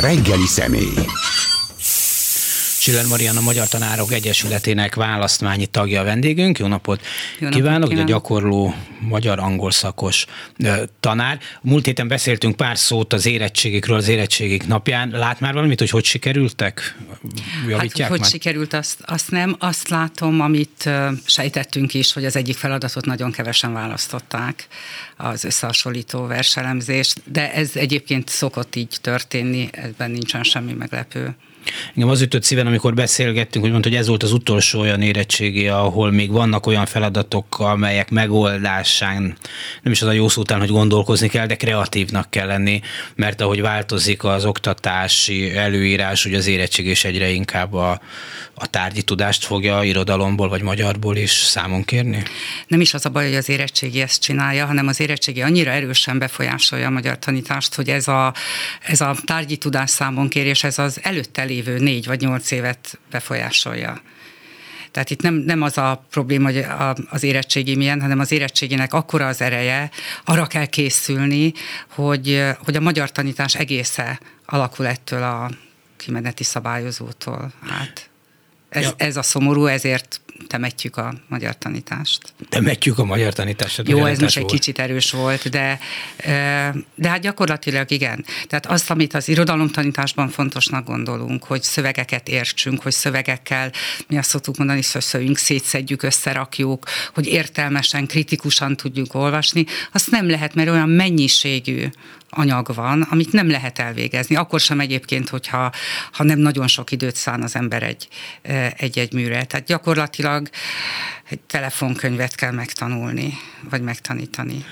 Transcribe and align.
reggeli 0.00 0.46
személy. 0.46 1.06
Csiller 2.80 3.06
Mariana 3.06 3.40
Magyar 3.40 3.68
Tanárok 3.68 4.12
Egyesületének 4.12 4.94
választmányi 4.94 5.66
tagja 5.66 6.00
a 6.00 6.04
vendégünk. 6.04 6.58
Jó 6.58 6.66
napot, 6.66 7.00
Jó 7.38 7.46
napot 7.46 7.60
kívánok, 7.60 7.88
kívánok. 7.88 8.08
a 8.08 8.12
gyakorló 8.12 8.74
magyar-angol 9.00 9.70
szakos 9.70 10.26
tanár. 11.00 11.38
Múlt 11.60 11.84
héten 11.84 12.08
beszéltünk 12.08 12.56
pár 12.56 12.78
szót 12.78 13.12
az 13.12 13.26
érettségikről 13.26 13.96
az 13.96 14.08
érettségik 14.08 14.66
napján. 14.66 15.10
Lát 15.10 15.40
már 15.40 15.52
valamit, 15.52 15.78
hogy 15.78 15.90
hogy 15.90 16.04
sikerültek? 16.04 16.96
Javítják 17.68 18.00
hát, 18.00 18.08
hogy 18.08 18.20
már? 18.20 18.30
sikerült, 18.30 18.72
azt, 18.72 18.98
azt 19.06 19.30
nem. 19.30 19.56
Azt 19.58 19.88
látom, 19.88 20.40
amit 20.40 20.90
sejtettünk 21.24 21.94
is, 21.94 22.12
hogy 22.12 22.24
az 22.24 22.36
egyik 22.36 22.56
feladatot 22.56 23.04
nagyon 23.04 23.30
kevesen 23.30 23.72
választották, 23.72 24.66
az 25.16 25.44
összehasonlító 25.44 26.26
verselemzést, 26.26 27.22
de 27.24 27.52
ez 27.52 27.70
egyébként 27.76 28.28
szokott 28.28 28.76
így 28.76 28.96
történni, 29.00 29.68
ebben 29.72 30.10
nincsen 30.10 30.42
semmi 30.42 30.72
meglepő. 30.72 31.34
Engem 31.94 32.10
az 32.10 32.20
ütött 32.20 32.42
szíven, 32.42 32.66
amikor 32.66 32.94
beszélgettünk, 32.94 33.64
hogy 33.64 33.72
mondta, 33.72 33.88
hogy 33.88 33.98
ez 33.98 34.06
volt 34.06 34.22
az 34.22 34.32
utolsó 34.32 34.80
olyan 34.80 35.02
érettségi, 35.02 35.68
ahol 35.68 36.10
még 36.10 36.30
vannak 36.30 36.66
olyan 36.66 36.86
feladatok, 36.86 37.58
amelyek 37.58 38.10
megoldásán, 38.10 39.36
nem 39.82 39.92
is 39.92 40.02
az 40.02 40.08
a 40.08 40.12
jó 40.12 40.28
szó 40.28 40.40
után, 40.40 40.58
hogy 40.58 40.68
gondolkozni 40.68 41.28
kell, 41.28 41.46
de 41.46 41.56
kreatívnak 41.56 42.30
kell 42.30 42.46
lenni, 42.46 42.80
mert 43.14 43.40
ahogy 43.40 43.60
változik 43.60 44.24
az 44.24 44.44
oktatási 44.44 45.56
előírás, 45.56 46.22
hogy 46.22 46.34
az 46.34 46.46
érettség 46.46 46.86
is 46.86 47.04
egyre 47.04 47.28
inkább 47.28 47.74
a, 47.74 48.00
a 48.54 48.66
tárgyi 48.66 49.02
tudást 49.02 49.44
fogja 49.44 49.82
irodalomból 49.82 50.48
vagy 50.48 50.62
magyarból 50.62 51.16
is 51.16 51.30
számon 51.30 51.84
kérni? 51.84 52.22
Nem 52.66 52.80
is 52.80 52.94
az 52.94 53.06
a 53.06 53.08
baj, 53.08 53.24
hogy 53.24 53.36
az 53.36 53.48
érettségi 53.48 54.00
ezt 54.00 54.22
csinálja, 54.22 54.66
hanem 54.66 54.86
az 54.86 55.00
érettségi 55.00 55.42
annyira 55.42 55.70
erősen 55.70 56.18
befolyásolja 56.18 56.86
a 56.86 56.90
magyar 56.90 57.18
tanítást, 57.18 57.74
hogy 57.74 57.88
ez 57.88 58.08
a, 58.08 58.34
ez 58.80 59.00
a 59.00 59.16
tárgyi 59.24 59.56
tudás 59.56 59.90
számon 59.90 60.28
kérés, 60.28 60.64
ez 60.64 60.78
az 60.78 60.98
előtte 61.02 61.44
lévő 61.50 61.78
négy 61.78 62.06
vagy 62.06 62.20
nyolc 62.20 62.50
évet 62.50 62.98
befolyásolja. 63.10 64.00
Tehát 64.90 65.10
itt 65.10 65.22
nem, 65.22 65.34
nem 65.34 65.62
az 65.62 65.78
a 65.78 66.04
probléma, 66.10 66.50
hogy 66.50 66.66
az 67.10 67.22
érettségi 67.22 67.76
milyen, 67.76 68.00
hanem 68.00 68.18
az 68.18 68.32
érettséginek 68.32 68.92
akkora 68.92 69.26
az 69.26 69.40
ereje, 69.40 69.90
arra 70.24 70.46
kell 70.46 70.66
készülni, 70.66 71.52
hogy, 71.88 72.44
hogy 72.64 72.76
a 72.76 72.80
magyar 72.80 73.12
tanítás 73.12 73.54
egésze 73.54 74.20
alakul 74.46 74.86
ettől 74.86 75.22
a 75.22 75.50
kimeneti 75.96 76.44
szabályozótól. 76.44 77.52
Hát 77.68 78.10
ez, 78.68 78.82
ja. 78.82 78.90
ez 78.96 79.16
a 79.16 79.22
szomorú, 79.22 79.66
ezért 79.66 80.20
temetjük 80.46 80.96
a 80.96 81.14
magyar 81.28 81.58
tanítást. 81.58 82.32
Temetjük 82.48 82.98
a 82.98 83.04
magyar 83.04 83.32
tanítást. 83.32 83.88
Jó, 83.88 84.04
ez 84.04 84.18
most 84.18 84.36
egy 84.36 84.44
kicsit 84.44 84.78
erős 84.78 85.10
volt, 85.10 85.48
de, 85.48 85.78
de 86.94 87.08
hát 87.08 87.20
gyakorlatilag 87.20 87.90
igen. 87.90 88.24
Tehát 88.46 88.66
azt, 88.66 88.90
amit 88.90 89.14
az 89.14 89.28
irodalomtanításban 89.28 90.28
fontosnak 90.28 90.86
gondolunk, 90.86 91.44
hogy 91.44 91.62
szövegeket 91.62 92.28
értsünk, 92.28 92.82
hogy 92.82 92.92
szövegekkel, 92.92 93.72
mi 94.06 94.18
azt 94.18 94.28
szoktuk 94.28 94.56
mondani, 94.56 94.82
szöszöljünk, 94.82 95.36
szétszedjük, 95.36 96.02
összerakjuk, 96.02 96.84
hogy 97.14 97.26
értelmesen, 97.26 98.06
kritikusan 98.06 98.76
tudjuk 98.76 99.14
olvasni, 99.14 99.64
azt 99.92 100.10
nem 100.10 100.30
lehet, 100.30 100.54
mert 100.54 100.68
olyan 100.68 100.88
mennyiségű 100.88 101.86
anyag 102.30 102.74
van, 102.74 103.02
amit 103.02 103.32
nem 103.32 103.50
lehet 103.50 103.78
elvégezni. 103.78 104.36
Akkor 104.36 104.60
sem 104.60 104.80
egyébként, 104.80 105.28
hogyha 105.28 105.72
ha 106.12 106.24
nem 106.24 106.38
nagyon 106.38 106.66
sok 106.66 106.90
időt 106.90 107.16
szán 107.16 107.42
az 107.42 107.56
ember 107.56 107.82
egy, 107.82 108.08
egy-egy 108.76 109.12
műre. 109.12 109.44
Tehát 109.44 109.66
gyakorlatilag 109.66 110.48
egy 111.28 111.40
telefonkönyvet 111.40 112.34
kell 112.34 112.52
megtanulni, 112.52 113.34
vagy 113.70 113.82
megtanítani. 113.82 114.64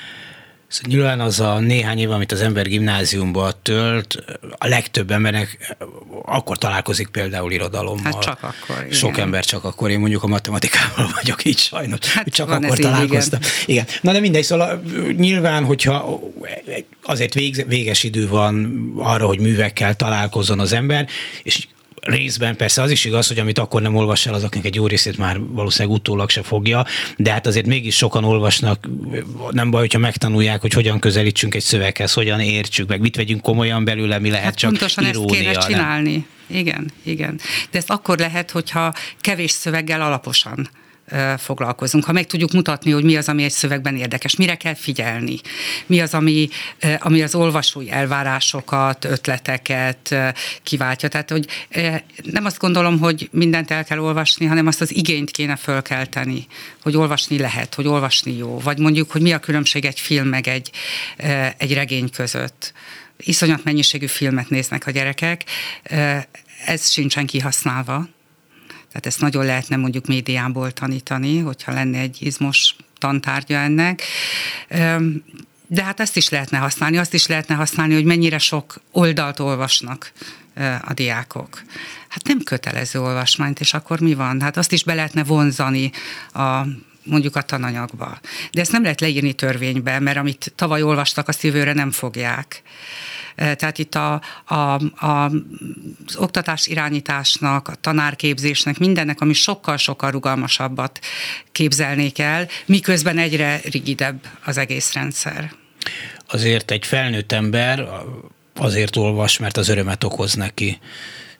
Szóval 0.69 0.91
nyilván 0.91 1.21
az 1.21 1.41
a 1.41 1.59
néhány 1.59 1.99
év, 1.99 2.11
amit 2.11 2.33
az 2.33 2.41
ember 2.41 2.67
gimnáziumban 2.67 3.53
tölt, 3.63 4.25
a 4.59 4.67
legtöbb 4.67 5.11
embernek 5.11 5.77
akkor 6.25 6.59
találkozik 6.59 7.09
például 7.09 7.53
irodalommal. 7.53 8.13
Hát 8.13 8.23
csak 8.23 8.39
akkor. 8.43 8.85
Igen. 8.85 8.91
Sok 8.91 9.19
ember 9.19 9.45
csak 9.45 9.65
akkor, 9.65 9.91
én 9.91 9.99
mondjuk 9.99 10.23
a 10.23 10.27
matematikával 10.27 11.11
vagyok 11.21 11.45
így 11.45 11.59
sajnos, 11.59 11.99
hát 12.07 12.29
csak 12.29 12.51
akkor 12.51 12.79
találkoztam. 12.79 13.41
Igen. 13.41 13.55
igen. 13.67 13.85
Na 14.01 14.13
de 14.13 14.21
mindegy, 14.21 14.45
szóval 14.45 14.83
nyilván, 15.17 15.65
hogyha 15.65 16.21
azért 17.03 17.35
véges 17.67 18.03
idő 18.03 18.29
van 18.29 18.83
arra, 18.97 19.27
hogy 19.27 19.41
művekkel 19.41 19.95
találkozzon 19.95 20.61
az 20.61 20.73
ember, 20.73 21.09
és 21.43 21.67
részben 22.01 22.57
persze 22.57 22.83
az 22.83 22.91
is 22.91 23.05
igaz, 23.05 23.29
hogy 23.29 23.39
amit 23.39 23.59
akkor 23.59 23.83
nem 23.83 23.95
olvas 23.95 24.27
el, 24.27 24.35
azoknak 24.35 24.65
egy 24.65 24.75
jó 24.75 24.87
részét 24.87 25.19
már 25.19 25.41
valószínűleg 25.41 25.97
utólag 25.97 26.31
se 26.31 26.43
fogja, 26.43 26.87
de 27.17 27.33
hát 27.33 27.47
azért 27.47 27.67
mégis 27.67 27.97
sokan 27.97 28.25
olvasnak, 28.25 28.89
nem 29.51 29.71
baj, 29.71 29.81
hogyha 29.81 29.99
megtanulják, 29.99 30.61
hogy 30.61 30.73
hogyan 30.73 30.99
közelítsünk 30.99 31.55
egy 31.55 31.63
szöveghez, 31.63 32.13
hogyan 32.13 32.41
értsük, 32.41 32.89
meg 32.89 33.01
mit 33.01 33.17
vegyünk 33.17 33.43
komolyan 33.43 33.85
belőle, 33.85 34.19
mi 34.19 34.31
lehet 34.31 34.45
hát 34.45 34.55
csak 34.55 34.71
pontosan 34.71 35.07
irónia, 35.07 35.35
ezt 35.35 35.39
kéne 35.39 35.53
csinálni. 35.53 36.13
Nem? 36.13 36.27
Igen, 36.59 36.91
igen. 37.03 37.41
De 37.71 37.79
ezt 37.79 37.91
akkor 37.91 38.19
lehet, 38.19 38.51
hogyha 38.51 38.95
kevés 39.21 39.51
szöveggel 39.51 40.01
alaposan 40.01 40.71
foglalkozunk. 41.39 42.05
Ha 42.05 42.13
meg 42.13 42.27
tudjuk 42.27 42.53
mutatni, 42.53 42.91
hogy 42.91 43.05
mi 43.05 43.17
az, 43.17 43.29
ami 43.29 43.45
egy 43.45 43.51
szövegben 43.51 43.97
érdekes, 43.97 44.37
mire 44.37 44.55
kell 44.55 44.75
figyelni, 44.75 45.41
mi 45.87 46.01
az, 46.01 46.15
ami, 46.15 46.49
ami 46.99 47.23
az 47.23 47.35
olvasói 47.35 47.91
elvárásokat, 47.91 49.05
ötleteket 49.05 50.15
kiváltja. 50.63 51.09
Tehát, 51.09 51.31
hogy 51.31 51.47
nem 52.23 52.45
azt 52.45 52.59
gondolom, 52.59 52.99
hogy 52.99 53.29
mindent 53.33 53.71
el 53.71 53.85
kell 53.85 53.99
olvasni, 53.99 54.47
hanem 54.47 54.67
azt 54.67 54.81
az 54.81 54.95
igényt 54.95 55.31
kéne 55.31 55.57
fölkelteni, 55.57 56.47
hogy 56.83 56.97
olvasni 56.97 57.39
lehet, 57.39 57.75
hogy 57.75 57.87
olvasni 57.87 58.37
jó, 58.37 58.59
vagy 58.59 58.79
mondjuk, 58.79 59.11
hogy 59.11 59.23
mi 59.23 59.33
a 59.33 59.39
különbség 59.39 59.85
egy 59.85 60.01
film 60.01 60.29
meg 60.29 60.49
egy, 60.49 60.71
egy 61.57 61.75
regény 61.75 62.11
között. 62.11 62.73
Iszonyat 63.17 63.65
mennyiségű 63.65 64.07
filmet 64.07 64.49
néznek 64.49 64.87
a 64.87 64.91
gyerekek, 64.91 65.45
ez 66.67 66.91
sincsen 66.91 67.27
kihasználva 67.27 68.09
tehát 68.89 69.07
ezt 69.07 69.21
nagyon 69.21 69.45
lehetne 69.45 69.77
mondjuk 69.77 70.07
médiából 70.07 70.71
tanítani, 70.71 71.39
hogyha 71.39 71.73
lenne 71.73 71.99
egy 71.99 72.17
izmos 72.21 72.75
tantárgya 72.99 73.57
ennek. 73.59 74.03
De 75.67 75.85
hát 75.85 76.01
ezt 76.01 76.17
is 76.17 76.29
lehetne 76.29 76.59
használni, 76.59 76.99
azt 76.99 77.15
is 77.15 77.27
lehetne 77.27 77.55
használni, 77.55 77.95
hogy 77.95 78.05
mennyire 78.05 78.39
sok 78.39 78.81
oldalt 78.91 79.41
olvasnak 79.41 80.13
a 80.85 80.93
diákok. 80.95 81.63
Hát 82.09 82.27
nem 82.27 82.43
kötelező 82.43 83.01
olvasmányt, 83.01 83.61
és 83.61 83.75
akkor 83.75 84.01
mi 84.01 84.15
van? 84.15 84.41
Hát 84.41 84.57
azt 84.57 84.73
is 84.73 84.85
be 84.85 84.95
lehetne 84.95 85.25
vonzani 85.25 85.91
a 86.33 86.63
mondjuk 87.09 87.37
a 87.37 87.43
tananyagba. 87.43 88.19
De 88.53 88.61
ezt 88.61 88.73
nem 88.73 88.83
lehet 88.83 89.01
leírni 89.01 89.33
törvénybe, 89.33 89.99
mert 89.99 90.17
amit 90.17 90.53
tavaly 90.55 90.83
olvastak, 90.83 91.29
azt 91.29 91.43
jövőre 91.43 91.73
nem 91.73 91.91
fogják. 91.91 92.63
Tehát 93.35 93.79
itt 93.79 93.95
a, 93.95 94.23
a, 94.45 94.55
a, 94.55 95.31
az 96.07 96.17
oktatás 96.17 96.67
irányításnak, 96.67 97.69
a 97.69 97.75
tanárképzésnek, 97.75 98.79
mindennek, 98.79 99.21
ami 99.21 99.33
sokkal-sokkal 99.33 100.11
rugalmasabbat 100.11 100.99
képzelnék 101.53 102.19
el, 102.19 102.49
miközben 102.67 103.19
egyre 103.19 103.61
rigidebb 103.71 104.21
az 104.45 104.57
egész 104.57 104.93
rendszer. 104.93 105.53
Azért 106.27 106.71
egy 106.71 106.87
felnőtt 106.87 107.33
ember 107.33 107.89
azért 108.55 108.97
olvas, 108.97 109.39
mert 109.39 109.57
az 109.57 109.69
örömet 109.69 110.05
okoz 110.05 110.35
neki 110.35 110.79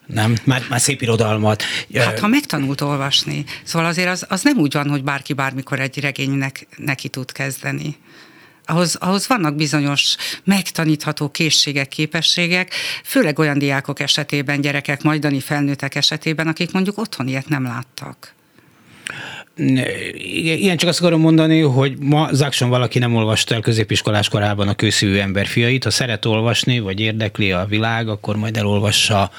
nem? 0.09 0.37
Már, 0.45 0.63
már 0.69 0.81
szép 0.81 1.03
irodalmat. 1.03 1.63
Hát, 1.95 2.19
ha 2.19 2.27
megtanult 2.27 2.81
olvasni. 2.81 3.45
Szóval 3.63 3.89
azért 3.89 4.09
az, 4.09 4.27
az 4.29 4.43
nem 4.43 4.59
úgy 4.59 4.73
van, 4.73 4.89
hogy 4.89 5.05
bárki 5.05 5.33
bármikor 5.33 5.81
egy 5.81 6.01
regénynek 6.01 6.67
neki 6.77 7.09
tud 7.09 7.33
kezdeni 7.33 7.97
ahhoz, 8.69 8.95
ahhoz 8.95 9.29
vannak 9.29 9.55
bizonyos 9.55 10.17
megtanítható 10.45 11.29
készségek, 11.29 11.89
képességek, 11.89 12.73
főleg 13.05 13.39
olyan 13.39 13.59
diákok 13.59 14.01
esetében, 14.01 14.61
gyerekek, 14.61 15.03
majdani 15.03 15.41
felnőttek 15.41 15.95
esetében, 15.95 16.47
akik 16.47 16.73
mondjuk 16.73 16.99
otthon 16.99 17.29
ilyet 17.29 17.49
nem 17.49 17.63
láttak. 17.63 18.37
Igen, 20.35 20.77
csak 20.77 20.89
azt 20.89 21.01
akarom 21.01 21.21
mondani, 21.21 21.61
hogy 21.61 21.99
ma 21.99 22.29
zákson 22.33 22.69
valaki 22.69 22.99
nem 22.99 23.15
olvasta 23.15 23.55
el 23.55 23.61
középiskolás 23.61 24.29
korában 24.29 24.69
a 24.69 24.75
kőszívű 24.75 25.19
emberfiait. 25.19 25.85
Ha 25.85 25.91
szeret 25.91 26.25
olvasni, 26.25 26.79
vagy 26.79 27.01
érdekli 27.01 27.53
a 27.53 27.67
világ, 27.69 28.09
akkor 28.09 28.37
majd 28.37 28.57
elolvassa 28.57 29.31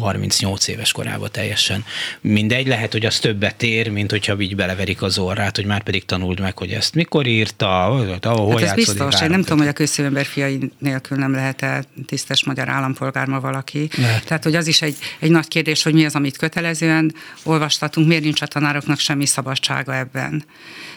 38 0.00 0.68
éves 0.68 0.92
korában 0.92 1.28
teljesen 1.32 1.84
mindegy. 2.20 2.66
Lehet, 2.66 2.92
hogy 2.92 3.06
az 3.06 3.18
többet 3.18 3.62
ér, 3.62 3.88
mint 3.88 4.10
hogyha 4.10 4.40
így 4.40 4.56
beleverik 4.56 5.02
az 5.02 5.18
orrát, 5.18 5.56
hogy 5.56 5.64
már 5.64 5.82
pedig 5.82 6.04
tanuld 6.04 6.40
meg, 6.40 6.58
hogy 6.58 6.70
ezt 6.70 6.94
mikor 6.94 7.26
írta, 7.26 7.84
ahol 8.20 8.60
hát 8.60 8.62
ez 8.62 8.74
biztos, 8.74 9.20
én 9.20 9.30
nem 9.30 9.42
tudom, 9.42 9.58
hogy 9.58 9.68
a 9.68 9.72
közszívember 9.72 10.26
fiai 10.26 10.70
nélkül 10.78 11.18
nem 11.18 11.32
lehet-e 11.32 11.84
tisztes 12.06 12.44
magyar 12.44 12.68
állampolgár 12.68 13.26
ma 13.26 13.40
valaki. 13.40 13.88
Lehet. 13.96 14.24
Tehát, 14.24 14.44
hogy 14.44 14.54
az 14.54 14.66
is 14.66 14.82
egy, 14.82 14.96
egy 15.18 15.30
nagy 15.30 15.48
kérdés, 15.48 15.82
hogy 15.82 15.94
mi 15.94 16.04
az, 16.04 16.14
amit 16.14 16.36
kötelezően 16.36 17.14
olvastatunk, 17.42 18.06
miért 18.06 18.22
nincs 18.22 18.42
a 18.42 18.46
tanároknak 18.46 18.98
semmi 18.98 19.26
szabadsága 19.26 19.96
ebben. 19.96 20.44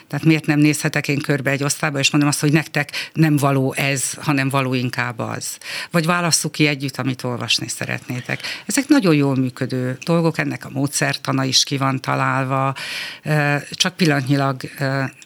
Tehát 0.08 0.24
miért 0.24 0.46
nem 0.46 0.58
nézhetek 0.58 1.08
én 1.08 1.18
körbe 1.18 1.50
egy 1.50 1.62
osztályba, 1.62 1.98
és 1.98 2.10
mondom 2.10 2.30
azt, 2.30 2.40
hogy 2.40 2.52
nektek 2.52 2.90
nem 3.12 3.36
való 3.36 3.72
ez, 3.72 4.14
hanem 4.14 4.48
való 4.48 4.74
inkább 4.74 5.18
az. 5.18 5.58
Vagy 5.90 6.06
válasszuk 6.06 6.52
ki 6.52 6.66
együtt, 6.66 6.96
amit 6.96 7.22
olvasni 7.22 7.68
szeretnétek. 7.68 8.40
Ezek 8.66 8.88
nagyon 8.94 9.14
jól 9.14 9.36
működő 9.36 9.98
dolgok, 10.04 10.38
ennek 10.38 10.64
a 10.64 10.70
módszertana 10.72 11.44
is 11.44 11.64
ki 11.64 11.76
van 11.76 12.00
találva, 12.00 12.74
csak 13.70 13.96
pillanatnyilag 13.96 14.60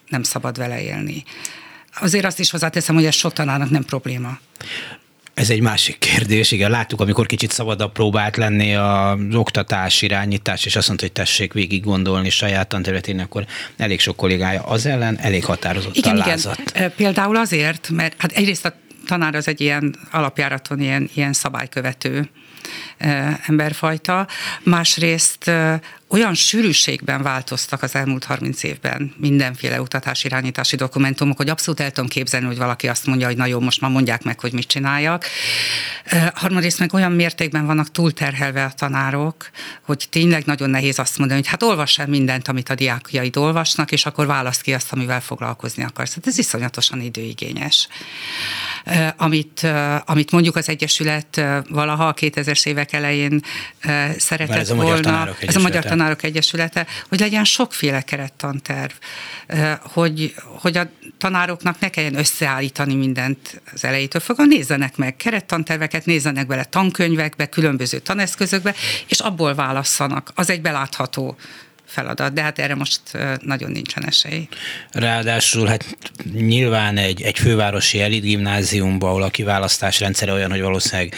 nem 0.08 0.22
szabad 0.22 0.58
vele 0.58 0.82
élni. 0.82 1.24
Azért 2.00 2.24
azt 2.24 2.38
is 2.38 2.50
hozzáteszem, 2.50 2.94
hogy 2.94 3.04
ez 3.04 3.14
sok 3.14 3.32
tanárnak 3.32 3.70
nem 3.70 3.84
probléma 3.84 4.38
Ez 5.34 5.50
egy 5.50 5.60
másik 5.60 5.98
kérdés, 5.98 6.50
igen. 6.50 6.70
Láttuk, 6.70 7.00
amikor 7.00 7.26
kicsit 7.26 7.50
szabadabb 7.50 7.92
próbált 7.92 8.36
lenni 8.36 8.74
az 8.74 9.18
oktatás, 9.32 10.02
irányítás, 10.02 10.64
és 10.64 10.76
azt 10.76 10.86
mondta, 10.86 11.04
hogy 11.04 11.14
tessék 11.14 11.52
végig 11.52 11.84
gondolni 11.84 12.30
saját 12.30 12.68
tanterületén, 12.68 13.20
akkor 13.20 13.46
elég 13.76 14.00
sok 14.00 14.16
kollégája 14.16 14.62
az 14.62 14.86
ellen, 14.86 15.18
elég 15.18 15.44
határozottan 15.44 16.16
igen, 16.16 16.26
lázadt. 16.26 16.70
Igen, 16.74 16.92
például 16.96 17.36
azért, 17.36 17.88
mert 17.88 18.14
hát 18.18 18.32
egyrészt 18.32 18.64
a 18.64 18.74
tanár 19.06 19.34
az 19.34 19.48
egy 19.48 19.60
ilyen 19.60 19.94
alapjáraton 20.10 20.80
ilyen, 20.80 21.10
ilyen 21.14 21.32
szabálykövető 21.32 22.28
emberfajta, 23.46 24.26
másrészt 24.62 25.50
olyan 26.10 26.34
sűrűségben 26.34 27.22
változtak 27.22 27.82
az 27.82 27.94
elmúlt 27.94 28.24
30 28.24 28.62
évben 28.62 29.14
mindenféle 29.16 29.80
utatási 29.80 30.26
irányítási 30.26 30.76
dokumentumok, 30.76 31.36
hogy 31.36 31.48
abszolút 31.48 31.80
el 31.80 31.90
tudom 31.90 32.08
képzelni, 32.08 32.46
hogy 32.46 32.56
valaki 32.56 32.88
azt 32.88 33.06
mondja, 33.06 33.26
hogy 33.26 33.36
na 33.36 33.46
jó, 33.46 33.60
most 33.60 33.80
már 33.80 33.90
mondják 33.90 34.22
meg, 34.22 34.40
hogy 34.40 34.52
mit 34.52 34.66
csináljak. 34.66 35.24
Harmadrészt 36.34 36.78
meg 36.78 36.94
olyan 36.94 37.12
mértékben 37.12 37.66
vannak 37.66 37.90
túlterhelve 37.90 38.64
a 38.64 38.70
tanárok, 38.70 39.50
hogy 39.82 40.06
tényleg 40.10 40.44
nagyon 40.44 40.70
nehéz 40.70 40.98
azt 40.98 41.18
mondani, 41.18 41.40
hogy 41.40 41.48
hát 41.48 41.62
olvass 41.62 41.98
el 41.98 42.06
mindent, 42.06 42.48
amit 42.48 42.68
a 42.68 42.74
diákjaid 42.74 43.36
olvasnak, 43.36 43.92
és 43.92 44.06
akkor 44.06 44.26
választ 44.26 44.62
ki 44.62 44.74
azt, 44.74 44.92
amivel 44.92 45.20
foglalkozni 45.20 45.84
akarsz. 45.84 46.14
Hát 46.14 46.26
ez 46.26 46.38
iszonyatosan 46.38 47.00
időigényes. 47.00 47.88
Amit, 49.16 49.66
amit 50.04 50.30
mondjuk 50.30 50.56
az 50.56 50.68
Egyesület 50.68 51.42
valaha 51.68 52.06
a 52.06 52.14
2000-es 52.14 52.66
évek 52.66 52.87
elején 52.92 53.42
szeretett 54.18 54.56
ez 54.56 54.72
volna, 54.72 55.28
ez 55.40 55.56
a 55.56 55.60
Magyar 55.60 55.84
Tanárok 55.84 56.22
Egyesülete, 56.22 56.86
hogy 57.08 57.20
legyen 57.20 57.44
sokféle 57.44 58.00
kerettanterv, 58.00 58.92
hogy, 59.82 60.34
hogy 60.44 60.76
a 60.76 60.90
tanároknak 61.18 61.80
ne 61.80 61.88
kelljen 61.88 62.18
összeállítani 62.18 62.94
mindent 62.94 63.60
az 63.72 63.84
elejétől 63.84 64.20
fogva, 64.20 64.44
nézzenek 64.44 64.96
meg 64.96 65.16
kerettanterveket, 65.16 66.06
nézzenek 66.06 66.46
bele 66.46 66.64
tankönyvekbe, 66.64 67.46
különböző 67.46 67.98
taneszközökbe, 67.98 68.74
és 69.06 69.20
abból 69.20 69.54
válasszanak. 69.54 70.30
Az 70.34 70.50
egy 70.50 70.60
belátható 70.60 71.36
feladat, 71.88 72.32
de 72.32 72.42
hát 72.42 72.58
erre 72.58 72.74
most 72.74 73.00
nagyon 73.40 73.70
nincsen 73.70 74.06
esély. 74.06 74.48
Ráadásul 74.90 75.66
hát 75.66 75.96
nyilván 76.32 76.96
egy, 76.96 77.22
egy 77.22 77.38
fővárosi 77.38 78.00
elit 78.00 78.22
gimnáziumban, 78.22 79.08
ahol 79.08 79.22
a 79.22 79.28
kiválasztás 79.28 80.00
rendszere 80.00 80.32
olyan, 80.32 80.50
hogy 80.50 80.60
valószínűleg 80.60 81.14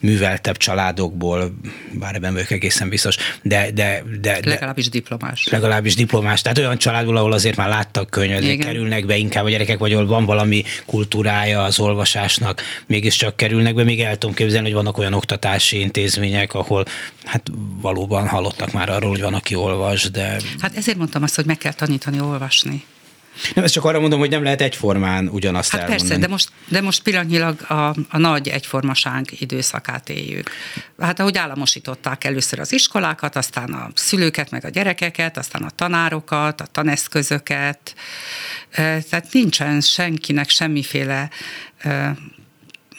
műveltebb 0.00 0.56
családokból, 0.56 1.54
bár 1.92 2.14
ebben 2.14 2.32
vagyok 2.32 2.50
egészen 2.50 2.88
biztos, 2.88 3.16
de, 3.42 3.70
de, 3.70 4.02
de, 4.20 4.40
de 4.40 4.48
legalábbis 4.50 4.88
diplomás. 4.88 5.46
Legalábbis 5.46 5.94
diplomás. 5.94 6.42
Tehát 6.42 6.58
olyan 6.58 6.78
családból, 6.78 7.16
ahol 7.16 7.32
azért 7.32 7.56
már 7.56 7.68
láttak 7.68 8.10
könyvet, 8.10 8.56
kerülnek 8.56 9.06
be 9.06 9.16
inkább 9.16 9.44
a 9.44 9.50
gyerekek, 9.50 9.78
vagy 9.78 9.92
ahol 9.92 10.06
van 10.06 10.24
valami 10.24 10.64
kultúrája 10.86 11.62
az 11.62 11.78
olvasásnak, 11.78 12.62
mégiscsak 12.86 13.36
kerülnek 13.36 13.74
be. 13.74 13.84
Még 13.84 14.00
el 14.00 14.18
tudom 14.18 14.34
képzelni, 14.34 14.66
hogy 14.66 14.76
vannak 14.76 14.98
olyan 14.98 15.12
oktatási 15.12 15.80
intézmények, 15.80 16.54
ahol 16.54 16.84
hát 17.24 17.42
valóban 17.80 18.28
hallottak 18.28 18.72
már 18.72 18.88
arról, 18.88 19.10
hogy 19.10 19.20
van, 19.20 19.34
aki 19.34 19.54
olvas, 19.54 20.10
de... 20.14 20.40
Hát 20.60 20.76
ezért 20.76 20.98
mondtam 20.98 21.22
azt, 21.22 21.34
hogy 21.34 21.46
meg 21.46 21.58
kell 21.58 21.72
tanítani 21.72 22.20
olvasni. 22.20 22.84
Nem, 23.54 23.64
ezt 23.64 23.72
csak 23.72 23.84
arra 23.84 24.00
mondom, 24.00 24.18
hogy 24.18 24.30
nem 24.30 24.42
lehet 24.42 24.60
egyformán 24.60 25.28
ugyanazt 25.28 25.70
hát 25.70 25.80
elmondani. 25.80 26.08
persze, 26.08 26.22
de 26.22 26.28
most, 26.28 26.48
de 26.68 26.80
most 26.80 27.02
pillanatnyilag 27.02 27.60
a, 27.68 27.88
a 28.08 28.18
nagy 28.18 28.48
egyformaság 28.48 29.26
időszakát 29.38 30.08
éljük. 30.08 30.50
Hát 30.98 31.20
ahogy 31.20 31.36
államosították 31.36 32.24
először 32.24 32.58
az 32.58 32.72
iskolákat, 32.72 33.36
aztán 33.36 33.72
a 33.72 33.90
szülőket, 33.94 34.50
meg 34.50 34.64
a 34.64 34.68
gyerekeket, 34.68 35.36
aztán 35.36 35.62
a 35.62 35.70
tanárokat, 35.70 36.60
a 36.60 36.66
taneszközöket, 36.66 37.94
tehát 38.70 39.26
nincsen 39.32 39.80
senkinek 39.80 40.48
semmiféle 40.48 41.30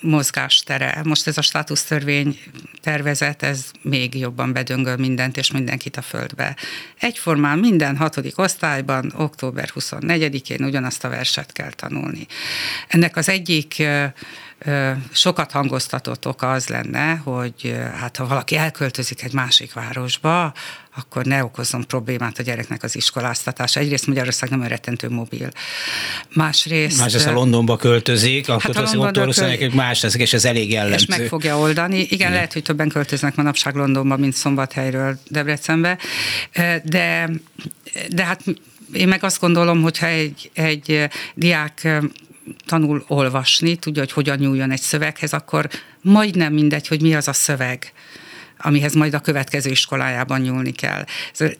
mozgástere. 0.05 1.01
Most 1.03 1.27
ez 1.27 1.37
a 1.37 1.41
státusztörvény 1.41 2.39
tervezet, 2.81 3.43
ez 3.43 3.71
még 3.81 4.15
jobban 4.15 4.53
bedöngöl 4.53 4.97
mindent 4.97 5.37
és 5.37 5.51
mindenkit 5.51 5.97
a 5.97 6.01
földbe. 6.01 6.55
Egyformán 6.99 7.59
minden 7.59 7.97
hatodik 7.97 8.37
osztályban 8.39 9.13
október 9.15 9.69
24-én 9.75 10.65
ugyanazt 10.65 11.03
a 11.03 11.09
verset 11.09 11.51
kell 11.51 11.71
tanulni. 11.71 12.27
Ennek 12.87 13.15
az 13.15 13.29
egyik 13.29 13.83
sokat 15.11 15.51
hangoztatott 15.51 16.27
oka 16.27 16.51
az 16.51 16.67
lenne, 16.67 17.15
hogy 17.15 17.75
hát 17.99 18.17
ha 18.17 18.27
valaki 18.27 18.55
elköltözik 18.55 19.23
egy 19.23 19.33
másik 19.33 19.73
városba, 19.73 20.53
akkor 20.97 21.25
ne 21.25 21.43
okozzon 21.43 21.87
problémát 21.87 22.39
a 22.39 22.43
gyereknek 22.43 22.83
az 22.83 22.95
iskoláztatása. 22.95 23.79
Egyrészt 23.79 24.07
Magyarország 24.07 24.49
nem 24.49 24.63
rettentő 24.63 25.09
mobil. 25.09 25.49
Másrészt... 26.33 26.99
Másrészt 26.99 27.27
a 27.27 27.31
Londonba 27.31 27.75
költözik, 27.77 28.49
akkor 28.49 28.75
hát 28.75 28.95
ott 28.95 29.11
köl... 29.57 29.69
más 29.73 30.01
lesz, 30.01 30.15
és 30.15 30.33
ez 30.33 30.45
elég 30.45 30.71
jellemző. 30.71 30.95
És 30.95 31.05
meg 31.05 31.27
fogja 31.27 31.57
oldani. 31.57 31.95
Igen, 31.95 32.07
Igen, 32.09 32.31
lehet, 32.31 32.53
hogy 32.53 32.63
többen 32.63 32.89
költöznek 32.89 33.35
manapság 33.35 33.75
Londonba, 33.75 34.17
mint 34.17 34.33
Szombathelyről 34.33 35.19
Debrecenbe, 35.27 35.97
de, 36.83 37.29
de 38.09 38.23
hát 38.23 38.43
én 38.93 39.07
meg 39.07 39.23
azt 39.23 39.39
gondolom, 39.39 39.81
hogyha 39.81 40.05
egy, 40.05 40.51
egy 40.53 41.09
diák 41.33 41.87
tanul 42.65 43.05
olvasni, 43.07 43.75
tudja, 43.75 44.01
hogy 44.01 44.11
hogyan 44.11 44.37
nyúljon 44.37 44.71
egy 44.71 44.81
szöveghez, 44.81 45.33
akkor 45.33 45.69
majdnem 46.01 46.53
mindegy, 46.53 46.87
hogy 46.87 47.01
mi 47.01 47.15
az 47.15 47.27
a 47.27 47.33
szöveg 47.33 47.93
amihez 48.57 48.93
majd 48.93 49.13
a 49.13 49.19
következő 49.19 49.69
iskolájában 49.69 50.41
nyúlni 50.41 50.71
kell. 50.71 51.05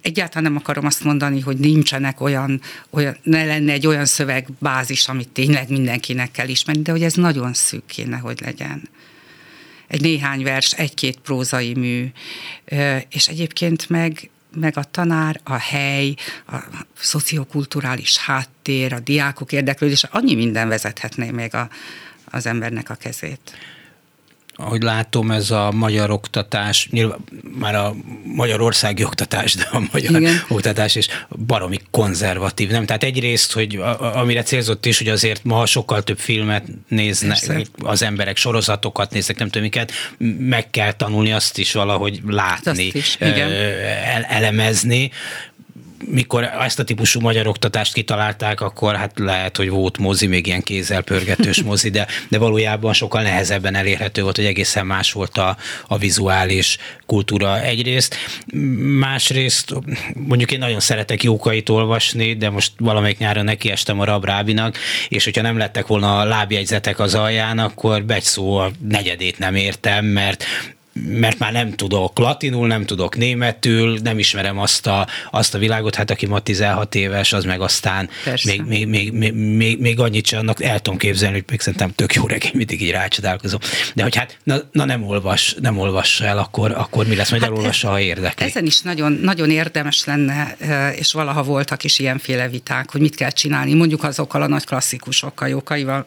Egyáltalán 0.01 0.51
nem 0.51 0.61
akarom 0.61 0.85
azt 0.85 1.03
mondani, 1.03 1.39
hogy 1.39 1.57
nincsenek 1.57 2.21
olyan, 2.21 2.61
olyan 2.89 3.17
ne 3.23 3.45
lenne 3.45 3.71
egy 3.71 3.87
olyan 3.87 4.05
szövegbázis, 4.05 5.07
amit 5.07 5.29
tényleg 5.29 5.69
mindenkinek 5.69 6.31
kell 6.31 6.47
ismerni, 6.47 6.81
de 6.81 6.91
hogy 6.91 7.03
ez 7.03 7.13
nagyon 7.13 7.53
szűk 7.53 7.85
kéne, 7.85 8.17
hogy 8.17 8.41
legyen. 8.41 8.89
Egy 9.87 10.01
néhány 10.01 10.43
vers, 10.43 10.71
egy-két 10.71 11.17
prózai 11.17 11.73
mű, 11.73 12.05
és 13.09 13.27
egyébként 13.27 13.89
meg 13.89 14.29
meg 14.55 14.77
a 14.77 14.83
tanár, 14.83 15.39
a 15.43 15.53
hely, 15.53 16.15
a 16.47 16.55
szociokulturális 16.97 18.17
háttér, 18.17 18.93
a 18.93 18.99
diákok 18.99 19.51
érdeklődése, 19.51 20.09
annyi 20.11 20.35
minden 20.35 20.67
vezethetné 20.67 21.31
még 21.31 21.53
a, 21.53 21.69
az 22.25 22.45
embernek 22.45 22.89
a 22.89 22.95
kezét 22.95 23.57
ahogy 24.57 24.81
látom, 24.81 25.31
ez 25.31 25.51
a 25.51 25.71
magyar 25.71 26.09
oktatás, 26.09 26.87
nyilván 26.91 27.19
már 27.59 27.75
a 27.75 27.95
magyarországi 28.35 29.03
oktatás, 29.03 29.53
de 29.53 29.67
a 29.71 29.81
magyar 29.91 30.21
Igen. 30.21 30.43
oktatás 30.49 30.95
is 30.95 31.07
baromi 31.45 31.79
konzervatív, 31.91 32.69
nem? 32.69 32.85
Tehát 32.85 33.03
egyrészt, 33.03 33.51
hogy 33.51 33.75
a, 33.75 34.17
amire 34.17 34.43
célzott 34.43 34.85
is, 34.85 34.97
hogy 34.97 35.07
azért 35.07 35.43
ma 35.43 35.65
sokkal 35.65 36.03
több 36.03 36.19
filmet 36.19 36.63
néznek, 36.87 37.39
Persze. 37.45 37.61
az 37.77 38.01
emberek 38.01 38.37
sorozatokat 38.37 39.11
néznek, 39.11 39.37
nem 39.37 39.47
tudom 39.47 39.63
miket, 39.63 39.91
meg 40.39 40.69
kell 40.69 40.91
tanulni 40.91 41.31
azt 41.31 41.57
is 41.57 41.71
valahogy 41.71 42.21
látni, 42.27 42.89
is. 42.93 43.15
El, 43.19 44.23
elemezni, 44.23 45.11
mikor 46.07 46.43
ezt 46.43 46.79
a 46.79 46.83
típusú 46.83 47.19
magyar 47.19 47.47
oktatást 47.47 47.93
kitalálták, 47.93 48.61
akkor 48.61 48.95
hát 48.95 49.19
lehet, 49.19 49.57
hogy 49.57 49.69
volt 49.69 49.97
mozi, 49.97 50.27
még 50.27 50.47
ilyen 50.47 50.61
kézzel 50.61 51.01
pörgetős 51.01 51.63
mozi, 51.63 51.89
de, 51.89 52.07
de 52.29 52.37
valójában 52.37 52.93
sokkal 52.93 53.21
nehezebben 53.21 53.75
elérhető 53.75 54.21
volt, 54.21 54.35
hogy 54.35 54.45
egészen 54.45 54.85
más 54.85 55.11
volt 55.11 55.37
a, 55.37 55.57
a 55.87 55.97
vizuális 55.97 56.77
kultúra 57.05 57.61
egyrészt. 57.61 58.15
Másrészt 58.99 59.73
mondjuk 60.13 60.51
én 60.51 60.59
nagyon 60.59 60.79
szeretek 60.79 61.23
jókait 61.23 61.69
olvasni, 61.69 62.33
de 62.33 62.49
most 62.49 62.71
valamelyik 62.77 63.17
nyáron 63.17 63.43
nekiestem 63.43 63.99
a 63.99 64.05
Rabrábinak, 64.05 64.77
és 65.09 65.23
hogyha 65.23 65.41
nem 65.41 65.57
lettek 65.57 65.87
volna 65.87 66.19
a 66.19 66.23
lábjegyzetek 66.23 66.99
az 66.99 67.15
alján, 67.15 67.59
akkor 67.59 68.03
egy 68.07 68.23
szó 68.23 68.57
a 68.57 68.71
negyedét 68.87 69.39
nem 69.39 69.55
értem, 69.55 70.05
mert 70.05 70.43
mert 71.03 71.39
már 71.39 71.51
nem 71.51 71.71
tudok 71.71 72.19
latinul, 72.19 72.67
nem 72.67 72.85
tudok 72.85 73.17
németül, 73.17 73.99
nem 74.03 74.19
ismerem 74.19 74.59
azt 74.59 74.87
a, 74.87 75.07
azt 75.31 75.53
a 75.53 75.57
világot, 75.57 75.95
hát 75.95 76.11
aki 76.11 76.25
ma 76.25 76.39
16 76.39 76.95
éves, 76.95 77.33
az 77.33 77.43
meg 77.43 77.61
aztán 77.61 78.09
még, 78.43 78.61
még, 78.61 78.87
még, 78.87 79.11
még, 79.11 79.33
még, 79.33 79.79
még 79.79 79.99
annyit 79.99 80.25
sem, 80.25 80.39
annak 80.39 80.63
el 80.63 80.79
tudom 80.79 80.99
képzelni, 80.99 81.43
hogy 81.47 81.59
szerintem 81.59 81.91
tök 81.95 82.13
jó 82.13 82.27
regény, 82.27 82.51
mindig 82.53 82.81
így 82.81 82.91
rácsodálkozom. 82.91 83.59
De 83.93 84.03
hogy 84.03 84.15
hát, 84.15 84.37
na, 84.43 84.57
na 84.71 84.85
nem 84.85 85.03
olvas, 85.03 85.55
nem 85.61 85.77
olvas 85.77 86.21
el, 86.21 86.37
akkor, 86.37 86.71
akkor 86.71 87.07
mi 87.07 87.15
lesz, 87.15 87.29
majd 87.29 87.41
hát 87.41 87.51
elolvassa, 87.51 87.89
ha 87.89 87.99
érdekli. 87.99 88.45
Ezen 88.45 88.65
is 88.65 88.81
nagyon, 88.81 89.11
nagyon 89.11 89.49
érdemes 89.49 90.05
lenne, 90.05 90.55
és 90.95 91.11
valaha 91.11 91.43
voltak 91.43 91.83
is 91.83 91.99
ilyenféle 91.99 92.49
viták, 92.49 92.91
hogy 92.91 93.01
mit 93.01 93.15
kell 93.15 93.31
csinálni, 93.31 93.73
mondjuk 93.73 94.03
azokkal 94.03 94.41
a 94.41 94.47
nagy 94.47 94.65
klasszikusokkal, 94.65 95.47
jókaival, 95.47 96.05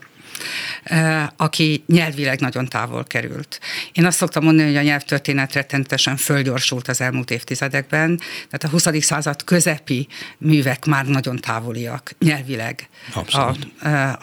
aki 1.37 1.85
nyelvileg 1.87 2.41
nagyon 2.41 2.69
távol 2.69 3.05
került. 3.05 3.61
Én 3.93 4.05
azt 4.05 4.17
szoktam 4.17 4.45
mondani, 4.45 4.69
hogy 4.69 4.77
a 4.77 4.83
nyelvtörténet 4.83 5.53
rettentesen 5.53 6.17
fölgyorsult 6.17 6.89
az 6.89 7.01
elmúlt 7.01 7.31
évtizedekben, 7.31 8.21
tehát 8.51 8.65
a 8.65 8.69
20. 8.69 9.05
század 9.05 9.45
közepi 9.45 10.09
művek 10.39 10.85
már 10.85 11.07
nagyon 11.07 11.37
távoliak 11.37 12.15
nyelvileg 12.19 12.89
a, 13.15 13.39
a, 13.39 13.57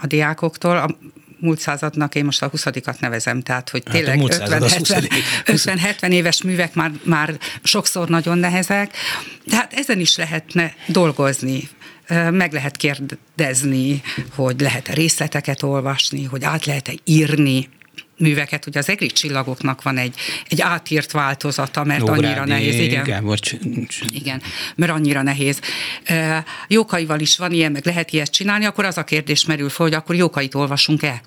a 0.02 0.06
diákoktól. 0.08 0.78
A, 0.78 0.98
múlt 1.40 1.60
századnak, 1.60 2.16
én 2.16 2.26
most 2.26 2.42
a 2.42 2.48
20 2.48 2.66
nevezem, 3.00 3.42
tehát 3.42 3.70
hogy 3.70 3.84
hát 3.86 3.96
tényleg 3.96 4.20
hát 4.40 4.64
50-70 5.46 6.10
éves 6.20 6.42
művek 6.42 6.74
már, 6.74 6.92
már 7.04 7.38
sokszor 7.64 8.10
nagyon 8.10 8.38
nehezek, 8.38 8.94
tehát 9.50 9.74
ezen 9.74 10.00
is 10.00 10.18
lehetne 10.18 10.74
dolgozni 10.88 11.70
meg 12.32 12.54
lehet 12.54 12.78
kérdezni, 12.78 14.02
hogy 14.36 14.60
lehet-e 14.60 14.94
részleteket 14.94 15.64
olvasni, 15.64 16.24
hogy 16.24 16.44
át 16.44 16.66
lehet-e 16.66 16.94
írni 17.04 17.70
műveket, 18.18 18.66
ugye 18.68 18.80
az 18.80 18.90
egri 18.90 19.08
csillagoknak 19.08 19.82
van 19.82 19.98
egy, 19.98 20.16
egy 20.50 20.62
átírt 20.62 21.12
változata, 21.12 21.84
mert 21.84 22.00
Nógrádi, 22.00 22.26
annyira 22.26 22.46
nehéz. 22.46 22.80
Igen, 22.80 23.06
igen, 23.06 23.24
bocs. 23.24 23.52
igen, 24.12 24.42
mert 24.76 24.92
annyira 24.92 25.22
nehéz. 25.22 25.60
Jókaival 26.68 27.20
is 27.20 27.38
van 27.38 27.52
ilyen, 27.52 27.72
meg 27.72 27.86
lehet 27.86 28.12
ilyet 28.12 28.32
csinálni, 28.32 28.66
akkor 28.66 28.86
az 28.86 28.98
a 28.98 29.04
kérdés 29.04 29.46
merül 29.46 29.70
fel, 29.70 29.86
hogy 29.86 29.96
akkor 29.96 30.16
jókait 30.16 30.56
olvasunk-e? 30.56 31.22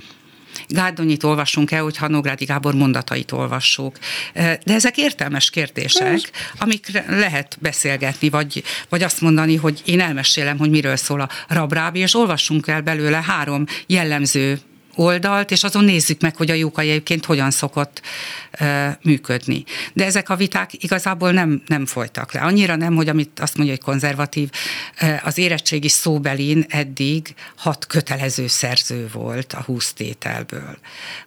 Gárdonyit 0.69 1.23
olvasunk 1.23 1.71
el, 1.71 1.83
hogyha 1.83 2.09
Nógrádi 2.09 2.45
Gábor 2.45 2.75
mondatait 2.75 3.33
olvassuk. 3.33 3.99
De 4.35 4.75
ezek 4.75 4.97
értelmes 4.97 5.51
kérdések, 5.51 6.19
amikre 6.59 7.05
lehet 7.09 7.57
beszélgetni, 7.61 8.29
vagy, 8.29 8.63
vagy 8.89 9.03
azt 9.03 9.21
mondani, 9.21 9.57
hogy 9.57 9.83
én 9.85 10.01
elmesélem, 10.01 10.59
hogy 10.59 10.71
miről 10.71 10.97
szól 10.97 11.21
a 11.21 11.29
rabrábi, 11.49 11.99
és 11.99 12.15
olvassunk 12.15 12.67
el 12.67 12.81
belőle 12.81 13.23
három 13.27 13.65
jellemző 13.87 14.61
oldalt, 14.99 15.50
és 15.50 15.64
azon 15.64 15.85
nézzük 15.85 16.21
meg, 16.21 16.37
hogy 16.37 16.50
a 16.50 16.55
jókai 16.55 16.90
egyébként 16.90 17.25
hogyan 17.25 17.50
szokott 17.50 18.02
e, 18.50 18.99
működni. 19.02 19.64
De 19.93 20.05
ezek 20.05 20.28
a 20.28 20.37
viták 20.37 20.83
igazából 20.83 21.33
nem, 21.33 21.62
nem 21.67 21.87
folytak 21.87 22.33
le. 22.33 22.40
Annyira 22.40 22.76
nem, 22.76 22.95
hogy 22.95 23.09
amit 23.09 23.40
azt 23.40 23.57
mondja, 23.57 23.75
hogy 23.75 23.85
konzervatív, 23.85 24.50
e, 24.97 25.23
az 25.25 25.38
érettségi 25.38 25.88
szóbelin 25.88 26.64
eddig 26.69 27.35
hat 27.57 27.87
kötelező 27.87 28.47
szerző 28.47 29.09
volt 29.12 29.52
a 29.52 29.62
húsz 29.62 29.93
tételből. 29.93 30.78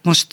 Most 0.02 0.28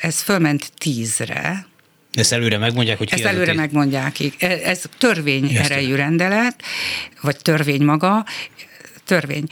ez 0.00 0.20
fölment 0.20 0.72
tízre, 0.78 1.66
ezt 2.14 2.32
előre 2.32 2.58
megmondják, 2.58 2.98
hogy 2.98 3.08
ki 3.08 3.14
Ezt 3.14 3.24
előre 3.24 3.54
megmondják. 3.54 4.16
Ez 4.38 4.82
törvény 4.98 5.56
erejű 5.56 5.94
rendelet, 5.94 6.62
vagy 7.20 7.36
törvény 7.36 7.82
maga, 7.82 8.24
törvény. 9.04 9.46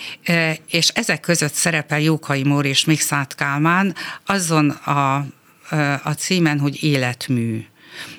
És 0.66 0.88
ezek 0.88 1.20
között 1.20 1.52
szerepel 1.52 2.00
Jókai 2.00 2.42
Mór 2.42 2.64
és 2.64 2.84
Mixát 2.84 3.34
Kálmán 3.34 3.94
azon 4.26 4.70
a, 4.70 5.14
a 6.02 6.12
címen, 6.16 6.58
hogy 6.58 6.82
életmű. 6.82 7.64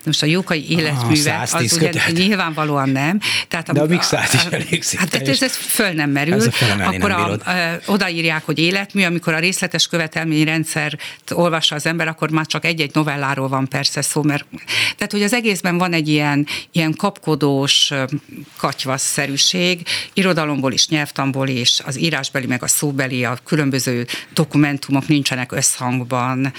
Most 0.05 0.23
a 0.23 0.25
jókai 0.25 0.69
életműve, 0.69 1.33
ah, 1.33 1.41
az 1.53 1.73
ugye 1.73 1.89
kötet. 1.89 2.11
nyilvánvalóan 2.11 2.89
nem. 2.89 3.19
Tehát 3.47 3.69
a, 3.69 3.73
De 3.73 3.81
a 3.81 3.85
mixát 3.85 4.33
is 4.33 4.43
elég 4.43 4.83
Hát 4.95 5.13
ez, 5.13 5.41
ez 5.41 5.55
föl 5.55 5.91
nem 5.91 6.09
merül. 6.09 6.33
Ez 6.33 6.45
akkor 6.79 7.09
nem 7.09 7.19
a, 7.19 7.31
a, 7.31 7.79
odaírják, 7.85 8.45
hogy 8.45 8.59
életmű, 8.59 9.03
amikor 9.03 9.33
a 9.33 9.39
részletes 9.39 9.87
követelményrendszer 9.87 10.97
olvassa 11.31 11.75
az 11.75 11.85
ember, 11.85 12.07
akkor 12.07 12.29
már 12.29 12.45
csak 12.45 12.65
egy-egy 12.65 12.91
novelláról 12.93 13.47
van 13.47 13.67
persze 13.67 14.01
szó, 14.01 14.23
mert 14.23 14.45
tehát, 14.95 15.11
hogy 15.11 15.23
az 15.23 15.33
egészben 15.33 15.77
van 15.77 15.93
egy 15.93 16.07
ilyen, 16.07 16.47
ilyen 16.71 16.93
kapkodós 16.95 17.91
katyvasszerűség, 18.57 19.81
irodalomból 20.13 20.71
is, 20.71 20.87
nyelvtamból 20.87 21.47
is, 21.47 21.79
az 21.85 21.99
írásbeli, 21.99 22.45
meg 22.45 22.63
a 22.63 22.67
szóbeli, 22.67 23.25
a 23.25 23.37
különböző 23.43 24.07
dokumentumok 24.33 25.07
nincsenek 25.07 25.51
összhangban 25.51 26.53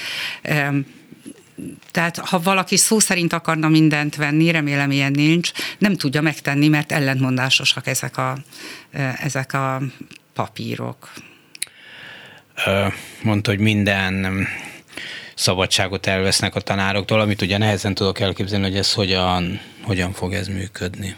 tehát 1.90 2.18
ha 2.18 2.40
valaki 2.40 2.76
szó 2.76 2.98
szerint 2.98 3.32
akarna 3.32 3.68
mindent 3.68 4.16
venni, 4.16 4.50
remélem 4.50 4.90
ilyen 4.90 5.12
nincs, 5.12 5.50
nem 5.78 5.96
tudja 5.96 6.20
megtenni, 6.20 6.68
mert 6.68 6.92
ellentmondásosak 6.92 7.86
ezek 7.86 8.16
a, 8.16 8.36
ezek 9.22 9.52
a 9.52 9.82
papírok. 10.32 11.12
Mondta, 13.22 13.50
hogy 13.50 13.60
minden 13.60 14.46
szabadságot 15.34 16.06
elvesznek 16.06 16.54
a 16.54 16.60
tanároktól, 16.60 17.20
amit 17.20 17.42
ugye 17.42 17.58
nehezen 17.58 17.94
tudok 17.94 18.20
elképzelni, 18.20 18.64
hogy 18.64 18.76
ez 18.76 18.92
hogyan, 18.92 19.60
hogyan 19.82 20.12
fog 20.12 20.32
ez 20.32 20.46
működni 20.48 21.16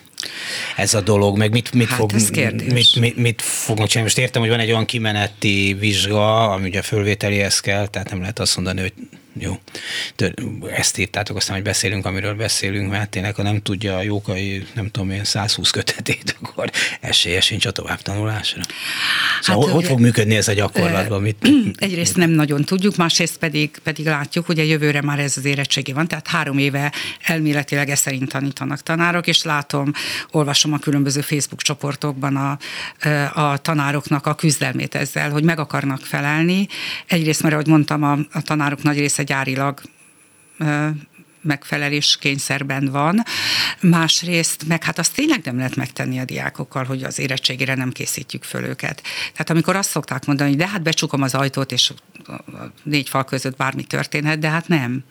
ez 0.76 0.94
a 0.94 1.00
dolog, 1.00 1.36
meg 1.36 1.50
mit, 1.50 1.72
mit, 1.72 1.88
hát 1.88 1.98
fog, 1.98 2.12
mit, 2.12 3.00
mit, 3.00 3.16
mit 3.16 3.42
fognak 3.42 3.86
csinálni. 3.86 4.10
Most 4.10 4.18
értem, 4.18 4.42
hogy 4.42 4.50
van 4.50 4.60
egy 4.60 4.70
olyan 4.70 4.84
kimeneti 4.84 5.76
vizsga, 5.78 6.50
ami 6.50 6.68
ugye 6.68 6.82
fölvételihez 6.82 7.60
kell, 7.60 7.86
tehát 7.86 8.10
nem 8.10 8.20
lehet 8.20 8.38
azt 8.38 8.56
mondani, 8.56 8.80
hogy 8.80 8.92
jó, 9.38 9.60
ezt 10.70 10.98
írtátok, 10.98 11.36
aztán, 11.36 11.56
hogy 11.56 11.64
beszélünk, 11.64 12.06
amiről 12.06 12.34
beszélünk, 12.34 12.90
mert 12.90 13.10
tényleg, 13.10 13.34
ha 13.34 13.42
nem 13.42 13.62
tudja 13.62 13.96
a 13.96 14.02
jókai, 14.02 14.66
nem 14.74 14.90
tudom 14.90 15.10
én, 15.10 15.24
120 15.24 15.70
kötetét, 15.70 16.36
akkor 16.40 16.70
esélye 17.00 17.40
sincs 17.40 17.66
a 17.66 17.70
továbbtanulásra. 17.70 18.62
Szóval 19.40 19.66
hát, 19.66 19.74
hogy 19.74 19.84
fog 19.84 20.00
működni 20.00 20.36
ez 20.36 20.48
a 20.48 20.52
gyakorlatban? 20.52 21.22
Mit, 21.22 21.48
egyrészt 21.76 22.16
nem 22.16 22.30
nagyon 22.30 22.64
tudjuk, 22.64 22.96
másrészt 22.96 23.36
pedig, 23.36 23.78
pedig 23.82 24.04
látjuk, 24.06 24.46
hogy 24.46 24.58
a 24.58 24.62
jövőre 24.62 25.02
már 25.02 25.18
ez 25.18 25.36
az 25.36 25.44
érettségi 25.44 25.92
van, 25.92 26.08
tehát 26.08 26.28
három 26.28 26.58
éve 26.58 26.92
elméletileg 27.22 27.90
ezt 27.90 28.02
szerint 28.02 28.28
tanítanak 28.28 28.82
tanárok, 28.82 29.26
és 29.26 29.42
látom, 29.42 29.92
olvasom 30.30 30.72
a 30.72 30.78
különböző 30.78 31.20
Facebook 31.20 31.62
csoportokban 31.62 32.36
a, 32.36 32.58
a 33.40 33.56
tanároknak 33.56 34.26
a 34.26 34.34
küzdelmét 34.34 34.94
ezzel, 34.94 35.30
hogy 35.30 35.44
meg 35.44 35.58
akarnak 35.58 36.00
felelni. 36.00 36.66
Egyrészt, 37.06 37.42
mert 37.42 37.54
ahogy 37.54 37.66
mondtam, 37.66 38.02
a, 38.02 38.18
a 38.32 38.42
tanárok 38.42 38.82
nagy 38.82 38.98
része 38.98 39.24
gyárilag 39.26 39.80
megfelelés 41.46 42.16
kényszerben 42.20 42.90
van. 42.90 43.22
Másrészt, 43.80 44.66
meg 44.66 44.84
hát 44.84 44.98
azt 44.98 45.14
tényleg 45.14 45.40
nem 45.44 45.56
lehet 45.56 45.76
megtenni 45.76 46.18
a 46.18 46.24
diákokkal, 46.24 46.84
hogy 46.84 47.02
az 47.02 47.18
érettségére 47.18 47.74
nem 47.74 47.92
készítjük 47.92 48.44
föl 48.44 48.64
őket. 48.64 49.02
Tehát 49.32 49.50
amikor 49.50 49.76
azt 49.76 49.90
szokták 49.90 50.26
mondani, 50.26 50.48
hogy 50.48 50.58
de 50.58 50.68
hát 50.68 50.82
becsukom 50.82 51.22
az 51.22 51.34
ajtót, 51.34 51.72
és 51.72 51.92
négy 52.82 53.08
fal 53.08 53.24
között 53.24 53.56
bármi 53.56 53.84
történhet, 53.84 54.38
de 54.38 54.48
hát 54.48 54.68
nem. 54.68 55.04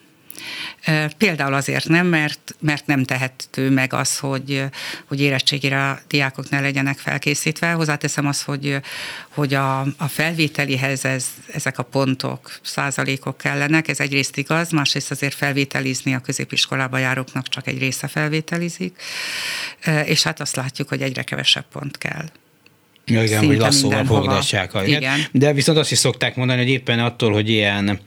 Például 1.18 1.54
azért 1.54 1.88
nem, 1.88 2.08
mert, 2.08 2.56
mert 2.60 2.86
nem 2.86 3.04
tehető 3.04 3.70
meg 3.70 3.94
az, 3.94 4.18
hogy, 4.18 4.64
hogy 5.06 5.22
érettségére 5.22 5.90
a 5.90 6.00
diákok 6.08 6.50
ne 6.50 6.60
legyenek 6.60 6.98
felkészítve. 6.98 7.72
Hozzáteszem 7.72 8.28
azt, 8.28 8.42
hogy, 8.44 8.80
hogy 9.30 9.54
a, 9.54 9.80
a 9.80 10.08
felvételihez 10.08 11.06
ez, 11.06 11.26
ezek 11.54 11.80
a 11.80 11.84
pontok, 11.84 12.60
százalékok 12.62 13.38
kellenek, 13.38 13.88
ez 13.88 14.00
egyrészt 14.00 14.38
igaz, 14.38 14.72
másrészt 14.72 15.12
azért 15.12 15.34
felvételizni 15.34 16.14
a 16.14 16.20
középiskolába 16.20 16.98
járóknak 16.98 17.48
csak 17.48 17.68
egy 17.68 17.80
része 17.80 18.08
felvételizik, 18.08 19.02
és 20.06 20.24
hát 20.24 20.42
azt 20.42 20.56
látjuk, 20.56 20.90
hogy 20.90 21.02
egyre 21.02 21.24
kevesebb 21.24 21.66
pont 21.72 21.98
kell. 21.98 22.26
Ja, 23.06 23.24
igen, 23.24 23.46
hogy 23.46 23.58
lasszóval 23.58 24.06
fogdatják. 24.06 24.72
Igen. 24.86 25.20
De 25.32 25.54
viszont 25.54 25.78
azt 25.78 25.92
is 25.92 25.98
szokták 25.98 26.36
mondani, 26.36 26.60
hogy 26.60 26.70
éppen 26.70 27.00
attól, 27.00 27.32
hogy 27.32 27.50
ilyen 27.50 28.00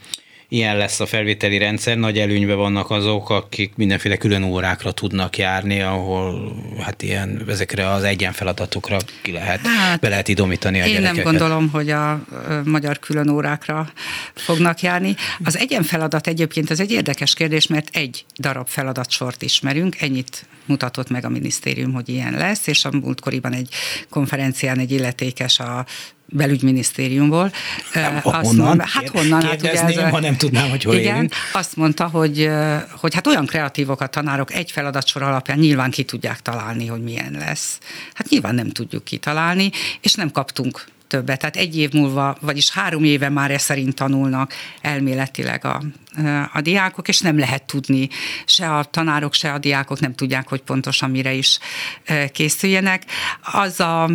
ilyen 0.48 0.76
lesz 0.76 1.00
a 1.00 1.06
felvételi 1.06 1.58
rendszer, 1.58 1.96
nagy 1.96 2.18
előnybe 2.18 2.54
vannak 2.54 2.90
azok, 2.90 3.30
akik 3.30 3.72
mindenféle 3.76 4.16
külön 4.16 4.42
órákra 4.42 4.92
tudnak 4.92 5.38
járni, 5.38 5.80
ahol 5.80 6.56
hát 6.80 7.02
ilyen, 7.02 7.42
ezekre 7.48 7.90
az 7.90 8.02
egyen 8.02 8.32
feladatokra 8.32 8.98
ki 9.22 9.32
lehet, 9.32 9.66
hát, 9.66 10.00
be 10.00 10.08
lehet 10.08 10.28
idomítani 10.28 10.80
a 10.80 10.84
Én 10.84 10.92
gyerekeket. 10.92 11.24
nem 11.24 11.24
gondolom, 11.24 11.68
hogy 11.70 11.90
a 11.90 12.24
magyar 12.64 12.98
külön 12.98 13.28
órákra 13.28 13.92
fognak 14.34 14.80
járni. 14.80 15.14
Az 15.44 15.56
egyen 15.56 15.82
feladat 15.82 16.26
egyébként 16.26 16.70
az 16.70 16.80
egy 16.80 16.90
érdekes 16.90 17.34
kérdés, 17.34 17.66
mert 17.66 17.88
egy 17.92 18.24
darab 18.38 18.68
feladatsort 18.68 19.42
ismerünk, 19.42 20.00
ennyit 20.00 20.46
mutatott 20.64 21.10
meg 21.10 21.24
a 21.24 21.28
minisztérium, 21.28 21.92
hogy 21.92 22.08
ilyen 22.08 22.32
lesz, 22.32 22.66
és 22.66 22.84
a 22.84 22.90
múltkoriban 22.90 23.52
egy 23.52 23.68
konferencián 24.08 24.78
egy 24.78 24.90
illetékes 24.90 25.58
a 25.58 25.86
belügyminisztériumból. 26.32 27.52
Nem, 27.94 28.20
azt 28.22 28.46
honnan? 28.46 28.66
Mondta, 28.66 28.86
hát 28.88 29.08
honnan? 29.08 29.42
Hát 29.42 29.60
ugye 29.60 29.70
ez, 29.70 30.10
ha 30.10 30.20
nem 30.20 30.36
tudnám, 30.36 30.70
hogy 30.70 30.82
hol 30.82 30.94
igen, 30.94 31.16
élünk. 31.16 31.32
Azt 31.52 31.76
mondta, 31.76 32.06
hogy, 32.06 32.50
hogy 32.90 33.14
hát 33.14 33.26
olyan 33.26 33.46
kreatívok 33.46 34.00
a 34.00 34.06
tanárok 34.06 34.52
egy 34.52 34.70
feladatsor 34.70 35.22
alapján 35.22 35.58
nyilván 35.58 35.90
ki 35.90 36.02
tudják 36.02 36.40
találni, 36.40 36.86
hogy 36.86 37.02
milyen 37.02 37.36
lesz. 37.38 37.78
Hát 38.14 38.28
nyilván 38.28 38.54
nem 38.54 38.68
tudjuk 38.68 39.04
kitalálni, 39.04 39.70
és 40.00 40.14
nem 40.14 40.30
kaptunk 40.30 40.84
többet. 41.06 41.38
Tehát 41.38 41.56
egy 41.56 41.76
év 41.76 41.92
múlva, 41.92 42.36
vagyis 42.40 42.70
három 42.70 43.04
éve 43.04 43.28
már 43.28 43.50
ez 43.50 43.62
szerint 43.62 43.94
tanulnak 43.94 44.52
elméletileg 44.80 45.64
a, 45.64 45.82
a 46.52 46.60
diákok, 46.60 47.08
és 47.08 47.20
nem 47.20 47.38
lehet 47.38 47.62
tudni, 47.62 48.08
se 48.44 48.76
a 48.76 48.84
tanárok, 48.84 49.34
se 49.34 49.52
a 49.52 49.58
diákok 49.58 50.00
nem 50.00 50.14
tudják, 50.14 50.48
hogy 50.48 50.62
pontosan 50.62 51.10
mire 51.10 51.32
is 51.32 51.58
készüljenek. 52.32 53.02
Az 53.52 53.80
a 53.80 54.10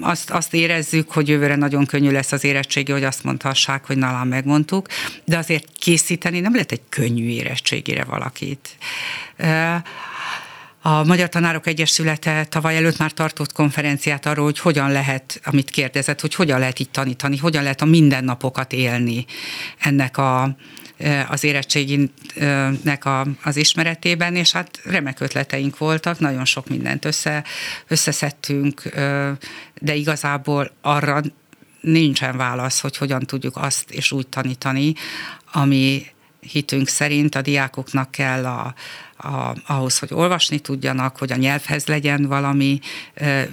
azt, 0.00 0.30
azt 0.30 0.54
érezzük, 0.54 1.10
hogy 1.10 1.28
jövőre 1.28 1.56
nagyon 1.56 1.86
könnyű 1.86 2.10
lesz 2.10 2.32
az 2.32 2.44
érettségi, 2.44 2.92
hogy 2.92 3.04
azt 3.04 3.24
mondhassák, 3.24 3.86
hogy 3.86 3.98
nalán 3.98 4.26
megmondtuk, 4.26 4.88
de 5.24 5.38
azért 5.38 5.68
készíteni 5.78 6.40
nem 6.40 6.52
lehet 6.52 6.72
egy 6.72 6.82
könnyű 6.88 7.28
érettségére 7.28 8.04
valakit. 8.04 8.76
A 10.82 11.04
Magyar 11.04 11.28
Tanárok 11.28 11.66
Egyesülete 11.66 12.44
tavaly 12.44 12.76
előtt 12.76 12.98
már 12.98 13.12
tartott 13.12 13.52
konferenciát 13.52 14.26
arról, 14.26 14.44
hogy 14.44 14.58
hogyan 14.58 14.92
lehet, 14.92 15.40
amit 15.44 15.70
kérdezett, 15.70 16.20
hogy 16.20 16.34
hogyan 16.34 16.58
lehet 16.58 16.78
így 16.78 16.90
tanítani, 16.90 17.36
hogyan 17.36 17.62
lehet 17.62 17.80
a 17.80 17.84
mindennapokat 17.84 18.72
élni 18.72 19.24
ennek 19.78 20.16
a, 20.16 20.56
az 21.28 21.44
érettséginek 21.44 23.04
a, 23.04 23.26
az 23.42 23.56
ismeretében, 23.56 24.36
és 24.36 24.52
hát 24.52 24.80
remek 24.84 25.20
ötleteink 25.20 25.78
voltak, 25.78 26.18
nagyon 26.18 26.44
sok 26.44 26.68
mindent 26.68 27.04
össze, 27.04 27.44
összeszedtünk, 27.86 28.82
de 29.80 29.94
igazából 29.94 30.70
arra 30.80 31.22
nincsen 31.80 32.36
válasz, 32.36 32.80
hogy 32.80 32.96
hogyan 32.96 33.20
tudjuk 33.20 33.56
azt 33.56 33.90
és 33.90 34.12
úgy 34.12 34.26
tanítani, 34.26 34.92
ami 35.52 36.06
hitünk 36.40 36.88
szerint 36.88 37.34
a 37.34 37.42
diákoknak 37.42 38.10
kell 38.10 38.46
a, 38.46 38.74
a, 39.16 39.54
ahhoz, 39.66 39.98
hogy 39.98 40.08
olvasni 40.12 40.58
tudjanak, 40.58 41.16
hogy 41.16 41.32
a 41.32 41.36
nyelvhez 41.36 41.86
legyen 41.86 42.26
valami 42.26 42.80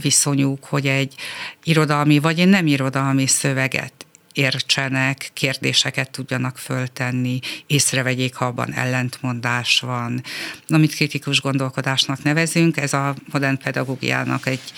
viszonyuk, 0.01 0.65
hogy 0.65 0.87
egy 0.87 1.15
irodalmi 1.63 2.19
vagy 2.19 2.39
egy 2.39 2.47
nem 2.47 2.67
irodalmi 2.67 3.27
szöveget 3.27 4.02
értsenek, 4.33 5.29
kérdéseket 5.33 6.11
tudjanak 6.11 6.57
föltenni, 6.57 7.39
észrevegyék, 7.67 8.35
ha 8.35 8.45
abban 8.45 8.73
ellentmondás 8.73 9.79
van, 9.79 10.23
amit 10.67 10.95
kritikus 10.95 11.41
gondolkodásnak 11.41 12.23
nevezünk. 12.23 12.77
Ez 12.77 12.93
a 12.93 13.15
modern 13.31 13.57
pedagógiának 13.57 14.47
egy, 14.47 14.73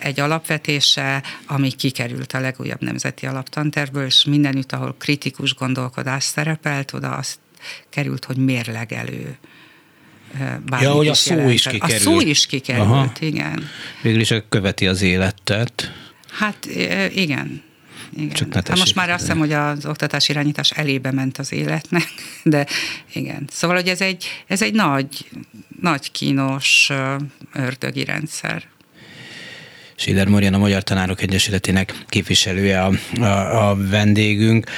egy 0.00 0.20
alapvetése, 0.20 1.22
ami 1.46 1.72
kikerült 1.72 2.32
a 2.32 2.40
legújabb 2.40 2.80
nemzeti 2.80 3.26
alaptanterből, 3.26 4.04
és 4.04 4.24
mindenütt, 4.24 4.72
ahol 4.72 4.94
kritikus 4.98 5.54
gondolkodás 5.54 6.24
szerepelt, 6.24 6.92
oda 6.92 7.10
azt 7.10 7.38
került, 7.90 8.24
hogy 8.24 8.36
mérlegelő 8.36 9.38
ja, 10.80 10.90
hogy 10.90 11.08
a 11.08 11.14
szó 11.14 11.48
is 11.48 11.62
kikerült. 11.62 12.00
A 12.00 12.02
szó 12.02 12.20
is 12.20 12.46
kikerült, 12.46 12.86
Aha. 12.86 13.12
igen. 13.18 13.68
Végül 14.02 14.20
is 14.20 14.34
követi 14.48 14.86
az 14.86 15.02
életet. 15.02 15.92
Hát 16.30 16.66
igen. 17.14 17.62
Igen. 18.16 18.34
Csak 18.34 18.54
hát 18.54 18.78
most 18.78 18.94
már 18.94 19.10
azt 19.10 19.20
hiszem, 19.20 19.38
hogy 19.38 19.52
az 19.52 19.86
oktatás 19.86 20.28
irányítás 20.28 20.70
elébe 20.70 21.10
ment 21.12 21.38
az 21.38 21.52
életnek, 21.52 22.08
de 22.42 22.66
igen. 23.12 23.48
Szóval, 23.50 23.76
hogy 23.76 23.88
ez 23.88 24.00
egy, 24.00 24.26
ez 24.46 24.62
egy 24.62 24.74
nagy, 24.74 25.28
nagy 25.80 26.10
kínos 26.10 26.90
ördögi 27.54 28.04
rendszer. 28.04 28.62
Schiller 29.94 30.28
Marian, 30.28 30.54
a 30.54 30.58
Magyar 30.58 30.82
Tanárok 30.82 31.22
Egyesületének 31.22 31.94
képviselője 32.08 32.82
a, 32.82 32.92
a, 33.20 33.68
a 33.68 33.76
vendégünk 33.76 34.70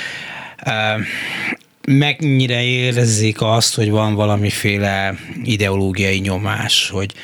mennyire 1.87 2.63
érzik 2.63 3.41
azt, 3.41 3.75
hogy 3.75 3.91
van 3.91 4.15
valamiféle 4.15 5.15
ideológiai 5.43 6.19
nyomás, 6.19 6.89
hogy 6.89 7.15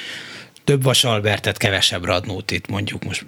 több 0.64 0.82
Vasalbertet, 0.82 1.56
kevesebb 1.56 2.04
Radnótit 2.04 2.68
mondjuk 2.68 3.04
most, 3.04 3.26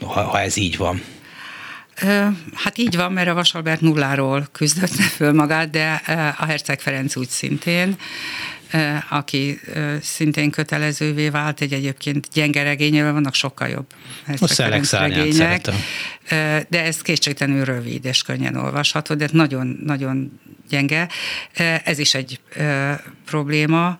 ha, 0.00 0.22
ha 0.22 0.40
ez 0.40 0.56
így 0.56 0.76
van? 0.76 1.02
Hát 2.54 2.78
így 2.78 2.96
van, 2.96 3.12
mert 3.12 3.28
a 3.28 3.34
Vasalbert 3.34 3.80
nulláról 3.80 4.48
küzdött 4.52 4.90
föl 4.90 5.32
magát, 5.32 5.70
de 5.70 6.02
a 6.38 6.44
Herceg 6.44 6.80
Ferenc 6.80 7.16
úgy 7.16 7.28
szintén 7.28 7.96
aki 9.08 9.60
szintén 10.02 10.50
kötelezővé 10.50 11.28
vált, 11.28 11.60
egy 11.60 11.72
egyébként 11.72 12.28
gyenge 12.32 12.62
regényével 12.62 13.12
vannak 13.12 13.34
sokkal 13.34 13.68
jobb 13.68 13.86
a 14.40 14.98
regények. 14.98 15.68
De 16.68 16.84
ez 16.84 17.02
kétségtelenül 17.02 17.64
rövid 17.64 18.04
és 18.04 18.22
könnyen 18.22 18.56
olvasható, 18.56 19.14
de 19.14 19.28
nagyon, 19.32 19.78
nagyon 19.84 20.40
gyenge. 20.68 21.08
Ez 21.84 21.98
is 21.98 22.14
egy 22.14 22.40
probléma. 23.24 23.98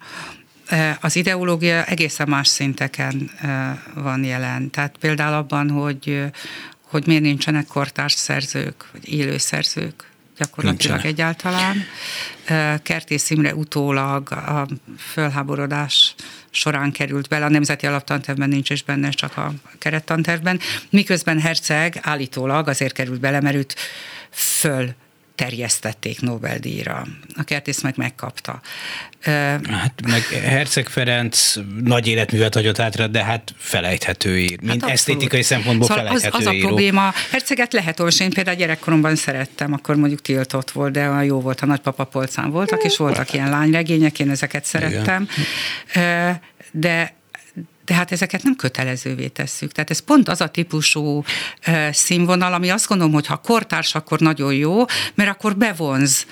Az 1.01 1.17
ideológia 1.17 1.85
egészen 1.85 2.29
más 2.29 2.49
szinteken 2.49 3.31
van 3.95 4.25
jelen. 4.25 4.71
Tehát 4.71 4.97
például 5.01 5.35
abban, 5.35 5.71
hogy, 5.71 6.23
hogy 6.91 7.07
miért 7.07 7.23
nincsenek 7.23 7.67
kortárs 7.67 8.13
szerzők, 8.13 8.87
vagy 8.93 9.09
élő 9.09 9.39
szerzők 9.39 10.09
gyakorlatilag 10.37 11.03
Nincsen. 11.03 11.13
egyáltalán. 11.13 11.85
Kertész 12.83 13.31
Imre 13.31 13.55
utólag 13.55 14.33
a 14.33 14.67
fölháborodás 14.99 16.15
során 16.51 16.93
került 16.93 17.29
bele, 17.29 17.45
a 17.45 17.49
Nemzeti 17.49 17.87
Alaptantervben 17.87 18.49
nincs 18.49 18.71
is 18.71 18.83
benne, 18.83 19.11
csak 19.11 19.37
a 19.37 19.53
kerettantervben, 19.79 20.61
miközben 20.91 21.41
Herceg 21.41 21.99
állítólag 22.03 22.69
azért 22.69 22.93
került 22.93 23.21
bele, 23.21 23.41
mert 23.41 23.57
őt 23.57 23.77
föl 24.31 24.95
terjesztették 25.41 26.21
Nobel-díjra. 26.21 27.07
A 27.37 27.43
kertész 27.45 27.83
meg 27.83 27.95
megkapta. 27.97 28.61
Hát 29.71 29.93
meg 30.07 30.23
Herceg 30.43 30.89
Ferenc 30.89 31.55
nagy 31.83 32.07
életművet 32.07 32.55
hagyott 32.55 32.79
átra, 32.79 33.07
de 33.07 33.25
hát 33.25 33.55
felejthető 33.57 34.39
ír. 34.39 34.59
Hát 34.67 34.83
esztétikai 34.83 35.43
szempontból 35.43 35.87
szóval 35.87 36.05
felejthető 36.05 36.37
az, 36.37 36.41
az 36.41 36.47
a 36.47 36.53
író. 36.53 36.67
probléma, 36.67 37.13
Herceget 37.31 37.73
lehet 37.73 37.99
olvasni, 37.99 38.25
én 38.25 38.31
például 38.31 38.57
gyerekkoromban 38.57 39.17
szerettem, 39.17 39.73
akkor 39.73 39.97
mondjuk 39.97 40.23
tiltott 40.23 40.71
volt, 40.71 40.93
de 40.93 41.09
olyan 41.09 41.25
jó 41.25 41.41
volt, 41.41 41.61
a 41.61 41.67
nagypapa 41.67 42.05
polcán 42.05 42.51
voltak, 42.51 42.85
és 42.85 42.97
voltak 42.97 43.33
ilyen 43.33 43.51
lányregények, 43.51 44.19
én 44.19 44.31
ezeket 44.31 44.65
szerettem. 44.65 45.29
Igen. 45.93 46.41
De 46.73 47.15
de 47.91 47.97
hát 47.97 48.13
ezeket 48.13 48.43
nem 48.43 48.57
kötelezővé 48.57 49.29
tesszük. 49.29 49.73
Tehát 49.73 49.91
ez 49.91 49.99
pont 49.99 50.29
az 50.29 50.41
a 50.41 50.49
típusú 50.49 51.25
színvonal, 51.91 52.53
ami 52.53 52.71
azt 52.71 52.87
gondolom, 52.87 53.13
hogy 53.13 53.27
ha 53.27 53.37
kortárs, 53.37 53.95
akkor 53.95 54.21
nagyon 54.21 54.55
jó, 54.55 54.85
mert 55.15 55.31
akkor 55.31 55.57
bevonz 55.57 56.27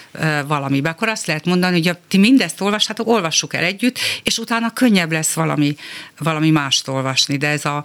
valamibe. 0.47 0.88
Akkor 0.90 1.09
azt 1.09 1.27
lehet 1.27 1.44
mondani, 1.44 1.87
hogy 1.87 1.97
ti 2.09 2.18
mindezt 2.18 2.61
olvashatok, 2.61 3.09
olvassuk 3.09 3.55
el 3.55 3.64
együtt, 3.64 3.99
és 4.23 4.38
utána 4.38 4.73
könnyebb 4.73 5.12
lesz 5.12 5.33
valami, 5.33 5.77
valami 6.18 6.51
mást 6.51 6.88
olvasni. 6.88 7.37
De 7.37 7.49
ez 7.49 7.64
a 7.64 7.85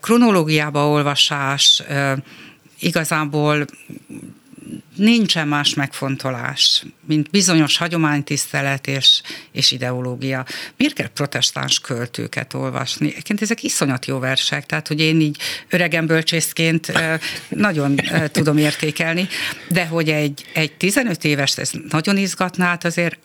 kronológiába 0.00 0.88
olvasás 0.88 1.82
igazából 2.78 3.66
nincsen 4.96 5.48
más 5.48 5.74
megfontolás, 5.74 6.84
mint 7.06 7.30
bizonyos 7.30 7.76
hagyománytisztelet 7.76 8.86
és, 8.86 9.22
és 9.52 9.70
ideológia. 9.70 10.44
Miért 10.76 10.94
kell 10.94 11.08
protestáns 11.08 11.80
költőket 11.80 12.54
olvasni? 12.54 13.06
Egyébként 13.06 13.42
ezek 13.42 13.62
iszonyat 13.62 14.06
jó 14.06 14.18
versek, 14.18 14.66
tehát 14.66 14.88
hogy 14.88 15.00
én 15.00 15.20
így 15.20 15.38
öregen 15.68 16.06
bölcsészként 16.06 16.92
nagyon 17.48 18.00
tudom 18.26 18.56
értékelni, 18.56 19.28
de 19.68 19.86
hogy 19.86 20.10
egy, 20.10 20.44
egy 20.52 20.72
15 20.72 21.24
éves 21.24 21.58
ez 21.58 21.70
nagyon 21.90 22.16
izgatná, 22.16 22.66
hát 22.66 22.84
azért 22.84 23.18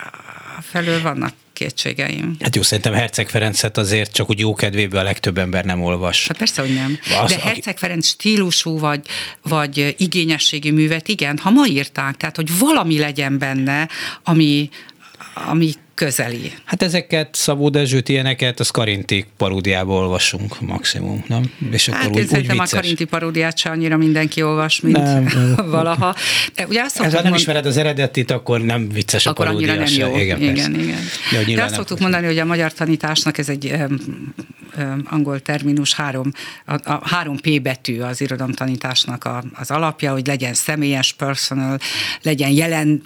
felől 0.62 1.02
vannak 1.02 1.32
kétségeim. 1.60 2.36
Hát 2.40 2.56
jó, 2.56 2.62
szerintem 2.62 2.92
Herceg 2.92 3.28
Ferencet 3.28 3.76
azért 3.76 4.12
csak 4.12 4.30
úgy 4.30 4.38
jó 4.38 4.54
kedvéből 4.54 5.00
a 5.00 5.02
legtöbb 5.02 5.38
ember 5.38 5.64
nem 5.64 5.82
olvas. 5.82 6.26
Hát 6.26 6.36
persze, 6.36 6.60
hogy 6.60 6.74
nem. 6.74 6.98
Az, 7.22 7.30
De 7.30 7.38
Herceg 7.38 7.78
Ferenc 7.78 8.06
stílusú 8.06 8.78
vagy, 8.78 9.00
vagy 9.42 9.94
igényességi 9.98 10.70
művet, 10.70 11.08
igen, 11.08 11.38
ha 11.38 11.50
ma 11.50 11.66
írták, 11.66 12.16
tehát 12.16 12.36
hogy 12.36 12.58
valami 12.58 12.98
legyen 12.98 13.38
benne, 13.38 13.88
ami, 14.24 14.68
ami 15.34 15.72
közeli. 15.94 16.52
Hát 16.64 16.82
ezeket, 16.82 17.28
Szabó 17.32 17.68
Dezsőt, 17.68 18.08
ilyeneket, 18.08 18.60
az 18.60 18.70
Karinti 18.70 19.24
paródiából 19.36 19.96
olvasunk 19.96 20.60
maximum, 20.60 21.24
nem? 21.26 21.52
És 21.70 21.88
akkor 21.88 22.00
hát 22.00 22.10
úgy, 22.10 22.18
úgy 22.18 22.48
vicces. 22.48 22.72
a 22.72 22.76
Karinti 22.76 23.04
paródiát 23.04 23.58
se 23.58 23.70
annyira 23.70 23.96
mindenki 23.96 24.42
olvas, 24.42 24.80
mint 24.80 24.96
nem, 24.96 25.28
valaha. 25.70 26.14
De 26.54 26.66
ugye 26.66 26.82
azt 26.82 27.00
Ez, 27.00 27.14
ha 27.14 27.22
nem 27.22 27.34
ismered 27.34 27.66
az 27.66 27.76
eredetit, 27.76 28.30
akkor 28.30 28.60
nem 28.60 28.88
vicces 28.88 29.26
akkor 29.26 29.46
a 29.46 29.48
paródia 29.48 29.74
nem 29.74 29.86
jó. 29.88 30.16
Igen, 30.16 30.40
igen, 30.40 30.74
igen. 30.74 31.00
De, 31.46 31.54
De 31.54 31.62
azt 31.62 31.74
szoktuk 31.74 31.98
mondani, 31.98 32.26
hogy 32.26 32.38
a 32.38 32.44
magyar 32.44 32.72
tanításnak 32.72 33.38
ez 33.38 33.48
egy 33.48 33.74
angol 35.04 35.40
terminus, 35.40 35.94
három, 35.94 36.32
a, 36.66 36.92
a 36.92 37.08
három 37.08 37.36
P 37.36 37.62
betű 37.62 38.00
az 38.00 38.20
irodalomtanításnak 38.20 39.24
a, 39.24 39.44
az 39.54 39.70
alapja, 39.70 40.12
hogy 40.12 40.26
legyen 40.26 40.54
személyes, 40.54 41.12
personal, 41.12 41.78
legyen 42.22 42.50
jelen 42.50 43.02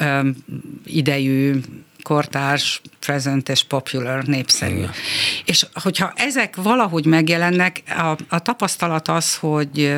um, 0.00 0.36
idejű, 0.84 1.60
kortárs, 2.02 2.80
present 2.98 3.48
és 3.48 3.64
popular, 3.64 4.24
népszerű. 4.24 4.76
Igen. 4.76 4.90
És 5.44 5.66
hogyha 5.72 6.12
ezek 6.16 6.56
valahogy 6.56 7.06
megjelennek, 7.06 7.82
a, 7.86 8.16
a 8.28 8.38
tapasztalat 8.38 9.08
az, 9.08 9.36
hogy 9.36 9.94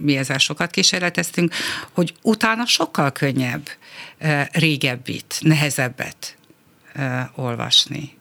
mi 0.00 0.16
ezzel 0.16 0.38
sokat 0.38 0.70
kísérleteztünk, 0.70 1.54
hogy 1.92 2.14
utána 2.22 2.66
sokkal 2.66 3.12
könnyebb 3.12 3.68
régebbit, 4.52 5.38
nehezebbet 5.40 6.36
olvasni. 7.34 8.12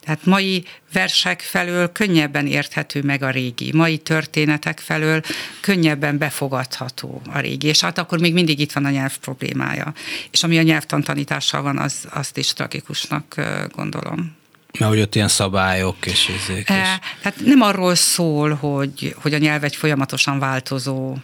Tehát 0.00 0.24
mai 0.24 0.64
versek 0.92 1.40
felől 1.40 1.92
könnyebben 1.92 2.46
érthető 2.46 3.02
meg 3.02 3.22
a 3.22 3.30
régi, 3.30 3.72
mai 3.72 3.98
történetek 3.98 4.78
felől 4.78 5.20
könnyebben 5.60 6.18
befogadható 6.18 7.22
a 7.32 7.38
régi, 7.38 7.66
és 7.66 7.80
hát 7.80 7.98
akkor 7.98 8.20
még 8.20 8.32
mindig 8.32 8.60
itt 8.60 8.72
van 8.72 8.84
a 8.84 8.90
nyelv 8.90 9.16
problémája. 9.18 9.92
És 10.30 10.42
ami 10.42 10.58
a 10.58 10.62
nyelvtantanítással 10.62 11.62
van, 11.62 11.78
az, 11.78 12.06
azt 12.10 12.36
is 12.36 12.52
tragikusnak 12.52 13.34
gondolom. 13.72 14.36
Mert 14.78 14.90
hogy 14.92 15.00
ott 15.00 15.14
ilyen 15.14 15.28
szabályok 15.28 16.06
és 16.06 16.28
ezek. 16.28 16.70
E, 16.70 17.00
tehát 17.22 17.40
nem 17.44 17.60
arról 17.60 17.94
szól, 17.94 18.54
hogy, 18.54 19.14
hogy 19.22 19.34
a 19.34 19.38
nyelv 19.38 19.64
egy 19.64 19.76
folyamatosan 19.76 20.38
változó 20.38 21.16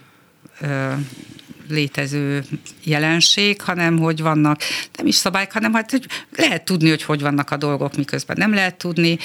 létező 1.70 2.44
jelenség, 2.84 3.60
hanem 3.60 3.98
hogy 3.98 4.22
vannak 4.22 4.60
nem 4.96 5.06
is 5.06 5.14
szabályok, 5.14 5.52
hanem 5.52 5.72
hát, 5.72 5.90
hogy 5.90 6.06
lehet 6.36 6.64
tudni, 6.64 6.88
hogy 6.88 7.02
hogy 7.02 7.20
vannak 7.20 7.50
a 7.50 7.56
dolgok, 7.56 7.96
miközben 7.96 8.36
nem 8.38 8.54
lehet 8.54 8.76
tudni, 8.76 9.18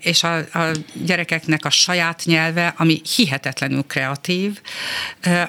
és 0.00 0.22
a, 0.22 0.36
a 0.36 0.70
gyerekeknek 0.92 1.64
a 1.64 1.70
saját 1.70 2.22
nyelve, 2.24 2.74
ami 2.76 3.00
hihetetlenül 3.16 3.82
kreatív, 3.86 4.60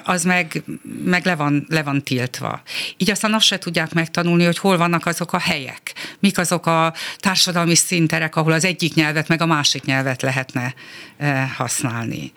az 0.04 0.24
meg, 0.24 0.62
meg 1.04 1.24
le, 1.24 1.34
van, 1.34 1.66
le 1.68 1.82
van 1.82 2.02
tiltva. 2.02 2.62
Így 2.96 3.10
aztán 3.10 3.34
azt 3.34 3.46
se 3.46 3.58
tudják 3.58 3.92
megtanulni, 3.92 4.44
hogy 4.44 4.58
hol 4.58 4.76
vannak 4.76 5.06
azok 5.06 5.32
a 5.32 5.38
helyek, 5.38 5.92
mik 6.18 6.38
azok 6.38 6.66
a 6.66 6.94
társadalmi 7.18 7.74
szinterek, 7.74 8.36
ahol 8.36 8.52
az 8.52 8.64
egyik 8.64 8.94
nyelvet 8.94 9.28
meg 9.28 9.42
a 9.42 9.46
másik 9.46 9.84
nyelvet 9.84 10.22
lehetne 10.22 10.74
használni. 11.56 12.32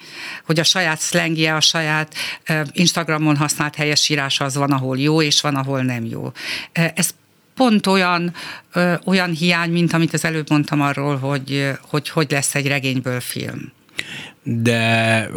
Hogy 0.45 0.59
a 0.59 0.63
saját 0.63 0.99
szlengje, 0.99 1.55
a 1.55 1.59
saját 1.59 2.13
Instagramon 2.71 3.37
használt 3.37 3.75
helyesírás 3.75 4.39
az 4.39 4.55
van, 4.55 4.71
ahol 4.71 4.97
jó, 4.99 5.21
és 5.21 5.41
van, 5.41 5.55
ahol 5.55 5.81
nem 5.81 6.05
jó. 6.05 6.31
Ez 6.71 7.13
pont 7.55 7.87
olyan, 7.87 8.33
olyan 9.05 9.31
hiány, 9.31 9.71
mint 9.71 9.93
amit 9.93 10.13
az 10.13 10.25
előbb 10.25 10.49
mondtam 10.49 10.81
arról, 10.81 11.17
hogy, 11.17 11.71
hogy 11.89 12.09
hogy 12.09 12.31
lesz 12.31 12.55
egy 12.55 12.67
regényből 12.67 13.19
film. 13.19 13.71
de 14.43 15.29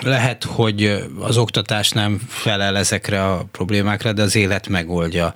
lehet, 0.00 0.44
hogy 0.44 1.04
az 1.18 1.36
oktatás 1.36 1.90
nem 1.90 2.20
felel 2.28 2.76
ezekre 2.76 3.24
a 3.24 3.44
problémákra, 3.52 4.12
de 4.12 4.22
az 4.22 4.36
élet 4.36 4.68
megoldja. 4.68 5.34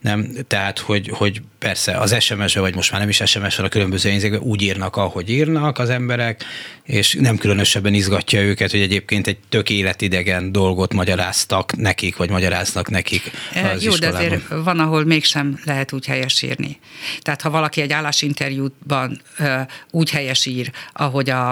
Nem? 0.00 0.28
Tehát, 0.46 0.78
hogy, 0.78 1.10
hogy 1.14 1.42
persze 1.58 1.96
az 1.96 2.20
sms 2.20 2.54
vagy 2.54 2.74
most 2.74 2.90
már 2.90 3.00
nem 3.00 3.08
is 3.08 3.22
SMS-en, 3.24 3.64
a 3.64 3.68
különböző 3.68 4.08
jegyzékben 4.08 4.40
úgy 4.40 4.62
írnak, 4.62 4.96
ahogy 4.96 5.30
írnak 5.30 5.78
az 5.78 5.90
emberek, 5.90 6.44
és 6.84 7.16
nem 7.20 7.36
különösebben 7.36 7.94
izgatja 7.94 8.40
őket, 8.40 8.70
hogy 8.70 8.80
egyébként 8.80 9.26
egy 9.26 9.38
tök 9.48 9.70
életidegen 9.70 10.52
dolgot 10.52 10.94
magyaráztak 10.94 11.76
nekik, 11.76 12.16
vagy 12.16 12.30
magyaráznak 12.30 12.90
nekik 12.90 13.30
e, 13.52 13.70
az 13.70 13.82
Jó, 13.82 13.92
iskolában. 13.92 14.20
de 14.20 14.26
azért 14.26 14.64
van, 14.64 14.80
ahol 14.80 15.04
mégsem 15.04 15.60
lehet 15.64 15.92
úgy 15.92 16.06
helyesírni. 16.06 16.78
Tehát 17.20 17.42
ha 17.42 17.50
valaki 17.50 17.80
egy 17.80 17.92
állásinterjúban 17.92 19.20
úgy 19.90 20.10
helyesír, 20.10 20.70
ahogy 20.92 21.30
a, 21.30 21.50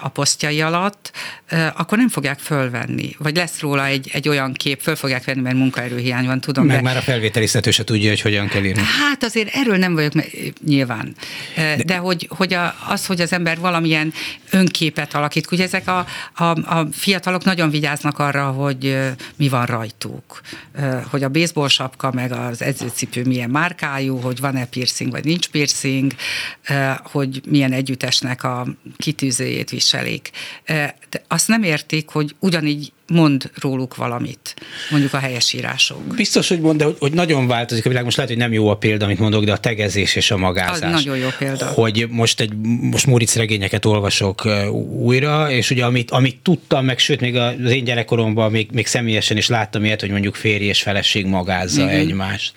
a 0.00 0.08
posztjai 0.08 0.60
alatt, 0.60 1.12
akkor 1.74 1.98
nem 1.98 2.08
fogják 2.08 2.38
fölvenni. 2.38 3.16
Vagy 3.18 3.36
lesz 3.36 3.60
róla 3.60 3.86
egy, 3.86 4.10
egy 4.12 4.28
olyan 4.28 4.52
kép, 4.52 4.80
föl 4.80 4.96
fogják 4.96 5.24
venni, 5.24 5.40
mert 5.40 5.56
munkaerőhiány 5.56 6.26
van, 6.26 6.40
tudom. 6.40 6.66
Meg 6.66 6.76
de... 6.76 6.82
már 6.82 6.96
a 6.96 7.00
felvételiztető 7.00 7.70
se 7.70 7.84
tudja, 7.84 8.08
hogy 8.08 8.20
hogyan 8.20 8.48
kell 8.48 8.64
írni. 8.64 8.82
Hát 8.82 9.21
azért 9.22 9.54
erről 9.54 9.76
nem 9.76 9.94
vagyok 9.94 10.12
nyilván. 10.64 11.14
De, 11.54 11.76
de 11.84 11.96
hogy, 11.96 12.28
hogy 12.36 12.54
a, 12.54 12.74
az, 12.88 13.06
hogy 13.06 13.20
az 13.20 13.32
ember 13.32 13.58
valamilyen 13.58 14.12
önképet 14.50 15.14
alakít, 15.14 15.52
ugye 15.52 15.64
ezek 15.64 15.88
a, 15.88 16.06
a, 16.34 16.44
a 16.44 16.88
fiatalok 16.92 17.44
nagyon 17.44 17.70
vigyáznak 17.70 18.18
arra, 18.18 18.50
hogy 18.50 18.98
mi 19.36 19.48
van 19.48 19.66
rajtuk. 19.66 20.40
Hogy 21.10 21.22
a 21.22 21.28
baseball 21.28 21.68
sapka, 21.68 22.12
meg 22.12 22.32
az 22.32 22.62
edzőcipő 22.62 23.24
milyen 23.24 23.50
márkájú, 23.50 24.16
hogy 24.16 24.40
van-e 24.40 24.66
piercing, 24.66 25.10
vagy 25.10 25.24
nincs 25.24 25.48
piercing, 25.48 26.12
hogy 27.02 27.42
milyen 27.48 27.72
együttesnek 27.72 28.44
a 28.44 28.66
kitűzőjét 28.96 29.70
viselik. 29.70 30.30
De 31.10 31.24
azt 31.28 31.48
nem 31.48 31.62
értik, 31.62 32.08
hogy 32.08 32.34
ugyanígy 32.38 32.92
mond 33.12 33.50
róluk 33.60 33.96
valamit, 33.96 34.54
mondjuk 34.90 35.12
a 35.12 35.18
helyesírások. 35.18 36.14
Biztos, 36.16 36.48
hogy 36.48 36.60
mond, 36.60 36.78
de 36.78 36.84
hogy, 36.84 36.96
hogy 36.98 37.12
nagyon 37.12 37.46
változik 37.46 37.86
a 37.86 37.88
világ. 37.88 38.04
Most 38.04 38.16
lehet, 38.16 38.32
hogy 38.32 38.40
nem 38.40 38.52
jó 38.52 38.68
a 38.68 38.76
példa, 38.76 39.04
amit 39.04 39.18
mondok, 39.18 39.44
de 39.44 39.52
a 39.52 39.56
tegezés 39.56 40.16
és 40.16 40.30
a 40.30 40.36
magázás. 40.36 40.74
Az 40.74 41.04
nagyon 41.04 41.16
jó 41.16 41.28
példa. 41.38 41.66
Hogy 41.66 42.06
most 42.10 42.40
egy, 42.40 42.52
most 42.80 43.06
Móricz 43.06 43.34
regényeket 43.34 43.84
olvasok 43.84 44.48
újra, 44.98 45.50
és 45.50 45.70
ugye 45.70 45.84
amit, 45.84 46.10
amit 46.10 46.36
tudtam, 46.42 46.84
meg 46.84 46.98
sőt, 46.98 47.20
még 47.20 47.36
az 47.36 47.70
én 47.70 47.84
gyerekkoromban 47.84 48.50
még, 48.50 48.68
még 48.72 48.86
személyesen 48.86 49.36
is 49.36 49.48
láttam 49.48 49.84
ilyet, 49.84 50.00
hogy 50.00 50.10
mondjuk 50.10 50.34
férj 50.34 50.64
és 50.64 50.82
feleség 50.82 51.26
magázza 51.26 51.82
mm-hmm. 51.82 51.94
egymást. 51.94 52.52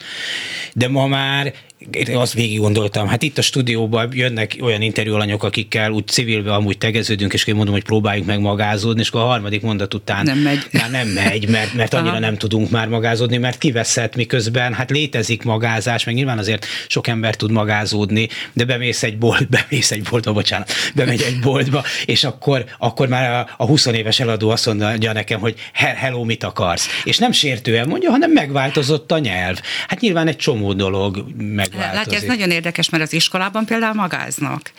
De 0.73 0.87
ma 0.87 1.07
már 1.07 1.53
én 1.91 2.15
azt 2.15 2.33
végig 2.33 2.59
gondoltam, 2.59 3.07
hát 3.07 3.21
itt 3.21 3.37
a 3.37 3.41
stúdióban 3.41 4.09
jönnek 4.13 4.57
olyan 4.61 4.81
interjúalanyok, 4.81 5.43
akikkel 5.43 5.91
úgy 5.91 6.07
civilbe 6.07 6.53
amúgy 6.53 6.77
tegeződünk, 6.77 7.33
és 7.33 7.45
én 7.45 7.55
mondom, 7.55 7.73
hogy 7.73 7.83
próbáljuk 7.83 8.25
meg 8.25 8.39
magázódni, 8.39 9.01
és 9.01 9.07
akkor 9.07 9.21
a 9.21 9.25
harmadik 9.25 9.61
mondat 9.61 9.93
után 9.93 10.23
nem 10.23 10.37
megy. 10.45 10.67
Már 10.71 10.91
nem 10.91 11.07
megy, 11.07 11.49
mert, 11.49 11.73
mert 11.73 11.93
annyira 11.93 12.11
Aha. 12.11 12.19
nem 12.19 12.37
tudunk 12.37 12.69
már 12.69 12.87
magázódni, 12.87 13.37
mert 13.37 13.57
kiveszett, 13.57 14.15
miközben 14.15 14.73
hát 14.73 14.89
létezik 14.89 15.43
magázás, 15.43 16.03
meg 16.03 16.15
nyilván 16.15 16.37
azért 16.37 16.65
sok 16.87 17.07
ember 17.07 17.35
tud 17.35 17.51
magázódni, 17.51 18.27
de 18.53 18.65
bemész 18.65 19.03
egy 19.03 19.17
bolt, 19.17 19.49
bemész 19.57 19.91
egy 19.91 20.03
boltba, 20.09 20.33
bocsánat, 20.33 20.71
bemegy 20.95 21.21
egy 21.21 21.39
boltba, 21.39 21.83
és 22.05 22.23
akkor, 22.23 22.65
akkor 22.77 23.07
már 23.07 23.31
a, 23.31 23.49
a 23.57 23.65
20 23.65 23.85
éves 23.85 24.19
eladó 24.19 24.49
azt 24.49 24.65
mondja 24.65 25.13
nekem, 25.13 25.39
hogy 25.39 25.55
hello, 25.73 26.23
mit 26.23 26.43
akarsz? 26.43 26.87
És 27.03 27.17
nem 27.17 27.31
sértően 27.31 27.87
mondja, 27.87 28.09
hanem 28.09 28.31
megváltozott 28.31 29.11
a 29.11 29.19
nyelv. 29.19 29.59
Hát 29.87 29.99
nyilván 29.99 30.27
egy 30.27 30.37
csomó 30.37 30.73
dolog 30.73 31.25
megváltozik. 31.37 31.95
Látja, 31.95 32.17
ez 32.17 32.23
nagyon 32.23 32.51
érdekes, 32.51 32.89
mert 32.89 33.03
az 33.03 33.13
iskolában 33.13 33.65
például 33.65 33.93
magáznak. 33.93 34.71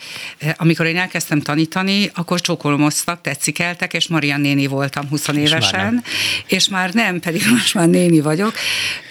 Amikor 0.55 0.85
én 0.85 0.97
elkezdtem 0.97 1.41
tanítani, 1.41 2.11
akkor 2.13 2.41
csókolomoztak, 2.41 3.21
tetszikeltek, 3.21 3.93
és 3.93 4.07
Marian 4.07 4.41
néni 4.41 4.67
voltam 4.67 5.07
20 5.09 5.27
évesen, 5.47 5.93
már 5.93 6.03
és 6.47 6.69
már 6.69 6.93
nem, 6.93 7.19
pedig 7.19 7.41
most 7.57 7.73
már 7.73 7.87
néni 7.87 8.19
vagyok, 8.21 8.53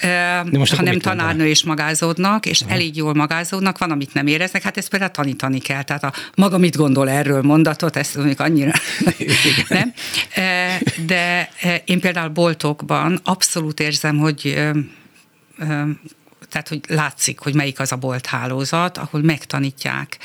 De 0.00 0.58
most 0.58 0.74
hanem 0.74 0.98
tanárnő 0.98 1.46
is 1.46 1.64
magázódnak, 1.64 2.46
és 2.46 2.60
elég 2.68 2.96
jól 2.96 3.14
magázódnak, 3.14 3.78
van, 3.78 3.90
amit 3.90 4.14
nem 4.14 4.26
éreznek, 4.26 4.62
hát 4.62 4.76
ezt 4.76 4.88
például 4.88 5.10
tanítani 5.10 5.58
kell. 5.58 5.82
Tehát 5.82 6.04
a 6.04 6.12
maga 6.34 6.58
mit 6.58 6.76
gondol 6.76 7.08
erről 7.08 7.42
mondatot, 7.42 7.96
ezt 7.96 8.16
mondjuk 8.16 8.40
annyira 8.40 8.72
nem. 9.68 9.92
De 11.06 11.50
én 11.84 12.00
például 12.00 12.28
boltokban 12.28 13.20
abszolút 13.24 13.80
érzem, 13.80 14.18
hogy 14.18 14.58
tehát 16.56 16.68
hogy 16.68 16.96
látszik, 16.96 17.38
hogy 17.38 17.54
melyik 17.54 17.80
az 17.80 17.92
a 17.92 17.96
bolthálózat, 17.96 18.98
ahol 18.98 19.22
megtanítják 19.22 20.18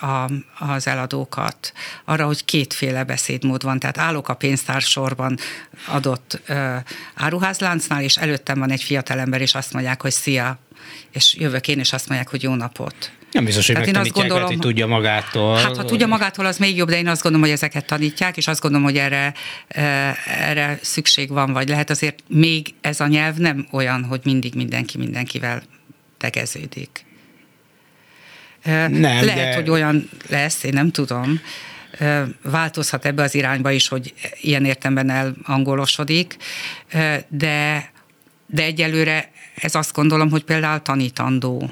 a, 0.00 0.30
az 0.58 0.86
eladókat 0.86 1.72
arra, 2.04 2.26
hogy 2.26 2.44
kétféle 2.44 3.04
beszédmód 3.04 3.62
van. 3.62 3.78
Tehát 3.78 3.98
állok 3.98 4.28
a 4.28 4.34
pénztársorban 4.34 5.38
adott 5.86 6.40
áruházláncnál, 7.14 8.02
és 8.02 8.16
előttem 8.16 8.58
van 8.58 8.70
egy 8.70 8.82
fiatalember, 8.82 9.40
és 9.40 9.54
azt 9.54 9.72
mondják, 9.72 10.02
hogy 10.02 10.10
szia, 10.10 10.58
és 11.12 11.34
jövök 11.38 11.68
én, 11.68 11.78
és 11.78 11.92
azt 11.92 12.08
mondják, 12.08 12.30
hogy 12.30 12.42
jó 12.42 12.54
napot. 12.54 13.12
Nem 13.32 13.44
biztos, 13.44 13.66
hogy 13.66 13.86
én 13.86 13.96
azt 13.96 14.12
gondolom, 14.12 14.46
hogy 14.46 14.58
tudja 14.58 14.86
magától. 14.86 15.56
Hát 15.56 15.76
ha 15.76 15.84
tudja 15.84 16.06
magától, 16.06 16.46
az 16.46 16.58
még 16.58 16.76
jobb, 16.76 16.88
de 16.88 16.96
én 16.96 17.08
azt 17.08 17.22
gondolom, 17.22 17.46
hogy 17.46 17.56
ezeket 17.56 17.84
tanítják, 17.84 18.36
és 18.36 18.48
azt 18.48 18.60
gondolom, 18.60 18.86
hogy 18.86 18.96
erre, 18.96 19.34
erre 20.38 20.78
szükség 20.82 21.28
van, 21.28 21.52
vagy 21.52 21.68
lehet 21.68 21.90
azért 21.90 22.22
még 22.28 22.74
ez 22.80 23.00
a 23.00 23.06
nyelv 23.06 23.36
nem 23.36 23.66
olyan, 23.70 24.04
hogy 24.04 24.20
mindig 24.24 24.54
mindenki 24.54 24.98
mindenkivel 24.98 25.62
tegeződik. 26.18 27.04
Nem, 28.64 29.00
lehet, 29.00 29.34
de... 29.34 29.54
hogy 29.54 29.70
olyan 29.70 30.08
lesz, 30.28 30.62
én 30.62 30.72
nem 30.72 30.90
tudom 30.90 31.40
változhat 32.42 33.04
ebbe 33.04 33.22
az 33.22 33.34
irányba 33.34 33.70
is, 33.70 33.88
hogy 33.88 34.14
ilyen 34.40 34.64
értemben 34.64 35.10
elangolosodik, 35.10 36.36
de, 37.28 37.90
de 38.46 38.62
egyelőre 38.62 39.30
ez 39.54 39.74
azt 39.74 39.92
gondolom, 39.92 40.30
hogy 40.30 40.44
például 40.44 40.82
tanítandó 40.82 41.70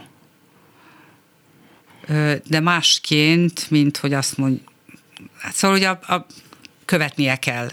de 2.45 2.61
másként, 2.61 3.71
mint 3.71 3.97
hogy 3.97 4.13
azt 4.13 4.37
mond, 4.37 4.61
hát 5.39 5.55
szóval 5.55 5.77
hogy 5.77 5.87
a, 5.87 6.15
a 6.15 6.27
követnie 6.85 7.37
kell 7.37 7.71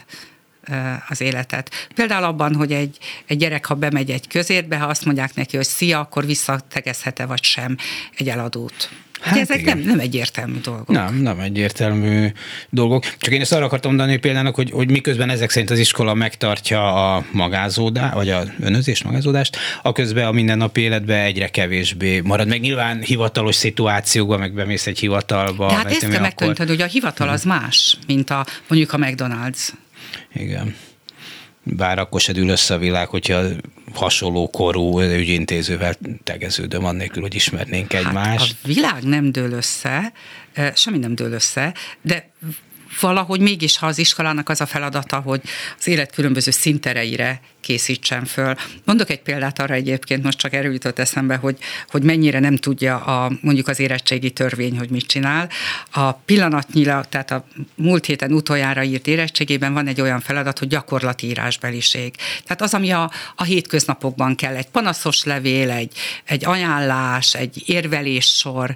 az 1.10 1.22
életet. 1.22 1.90
Például 1.96 2.24
abban, 2.24 2.56
hogy 2.56 2.74
egy, 2.74 2.98
egy 3.26 3.38
gyerek, 3.38 3.66
ha 3.66 3.76
bemegy 3.76 4.12
egy 4.12 4.28
közértbe, 4.28 4.78
ha 4.78 4.86
azt 4.86 5.06
mondják 5.06 5.36
neki, 5.36 5.56
hogy 5.56 5.66
szia, 5.66 6.00
akkor 6.00 6.26
visszategezhet-e 6.26 7.26
vagy 7.26 7.44
sem 7.44 7.78
egy 8.16 8.30
eladót. 8.30 8.90
Hát 9.20 9.34
Ugye 9.34 9.42
ezek 9.42 9.66
nem, 9.66 9.80
nem 9.80 10.00
egyértelmű 10.00 10.60
dolgok. 10.60 10.88
Nem, 10.88 11.16
nem 11.16 11.40
egyértelmű 11.40 12.28
dolgok. 12.70 13.04
Csak 13.18 13.34
én 13.34 13.42
ezt 13.42 13.54
arra 13.54 13.66
akartam 13.66 13.96
mondani 13.96 14.18
például, 14.18 14.52
hogy, 14.52 14.72
hogy 14.72 14.92
miközben 14.92 15.30
ezek 15.30 15.50
szerint 15.50 15.70
az 15.70 15.80
iskola 15.80 16.14
megtartja 16.14 17.14
a 17.16 17.26
magázódást, 17.32 18.14
vagy 18.14 18.30
a 18.30 18.44
önözés 18.60 19.04
magázódást, 19.04 19.58
a 19.82 19.92
közben 19.92 20.26
a 20.26 20.32
mindennapi 20.32 20.82
életben 20.82 21.24
egyre 21.24 21.48
kevésbé 21.48 22.20
marad. 22.20 22.48
Meg 22.48 22.60
nyilván 22.60 23.02
hivatalos 23.02 23.56
szituációkban, 23.56 24.40
meg 24.40 24.54
bemész 24.54 24.88
egy 24.88 25.00
hivatalba. 25.00 25.68
De 25.68 25.74
hát 25.74 25.92
ezt 25.92 26.08
kell 26.08 26.24
akkor... 26.24 26.58
hogy 26.68 26.82
a 26.82 26.86
hivatal 26.86 27.30
az 27.30 27.44
más, 27.44 27.98
mint 28.08 28.30
a 28.30 28.46
mondjuk 28.68 28.94
a 28.94 28.98
McDonald's. 28.98 29.68
Igen 30.34 30.76
bár 31.76 32.00
akkor 32.00 32.22
se 32.22 32.32
dől 32.32 32.50
össze 32.50 32.74
a 32.74 32.78
világ, 32.78 33.08
hogyha 33.08 33.42
hasonló 33.94 34.50
korú 34.50 35.02
ügyintézővel 35.02 35.96
tegeződöm, 36.24 36.86
annélkül, 36.86 37.22
hogy 37.22 37.36
ismernénk 37.36 37.94
egymást. 37.94 38.40
Hát 38.40 38.56
a 38.64 38.68
világ 38.68 39.04
nem 39.04 39.32
dől 39.32 39.52
össze, 39.52 40.14
semmi 40.76 40.98
nem 40.98 41.16
dől 41.16 41.32
össze, 41.32 41.74
de 42.02 42.30
valahogy 43.00 43.40
mégis, 43.40 43.78
ha 43.78 43.88
az 43.88 43.98
iskolának 43.98 44.50
az 44.50 44.62
a 44.62 44.66
feladata, 44.66 45.20
hogy 45.20 45.42
az 45.80 45.88
élet 45.88 46.12
különböző 46.12 46.52
szintereire 46.52 47.42
készítsen 47.62 48.26
föl. 48.26 48.56
Mondok 48.86 49.10
egy 49.10 49.22
példát 49.22 49.60
arra 49.60 49.74
egyébként, 49.74 50.24
most 50.24 50.38
csak 50.38 50.54
erről 50.54 50.72
jutott 50.72 51.00
eszembe, 51.00 51.36
hogy, 51.36 51.58
hogy 51.90 52.04
mennyire 52.04 52.40
nem 52.40 52.56
tudja 52.56 52.98
a, 52.98 53.32
mondjuk 53.42 53.68
az 53.68 53.80
érettségi 53.80 54.32
törvény, 54.32 54.78
hogy 54.78 54.90
mit 54.90 55.06
csinál. 55.06 55.50
A 55.92 56.12
pillanatnyilag, 56.12 57.06
tehát 57.06 57.32
a 57.32 57.46
múlt 57.76 58.06
héten 58.06 58.32
utoljára 58.32 58.84
írt 58.84 59.08
érettségében 59.08 59.74
van 59.74 59.88
egy 59.88 60.02
olyan 60.02 60.20
feladat, 60.20 60.60
hogy 60.60 60.68
gyakorlati 60.68 61.28
írásbeliség. 61.28 62.16
Tehát 62.44 62.62
az, 62.62 62.74
ami 62.74 62.92
a, 62.92 63.12
a 63.36 63.44
hétköznapokban 63.44 64.36
kell, 64.36 64.56
egy 64.56 64.70
panaszos 64.70 65.24
levél, 65.24 65.72
egy, 65.72 65.92
egy 66.26 66.46
ajánlás, 66.46 67.36
egy 67.36 67.64
érveléssor, 67.66 68.76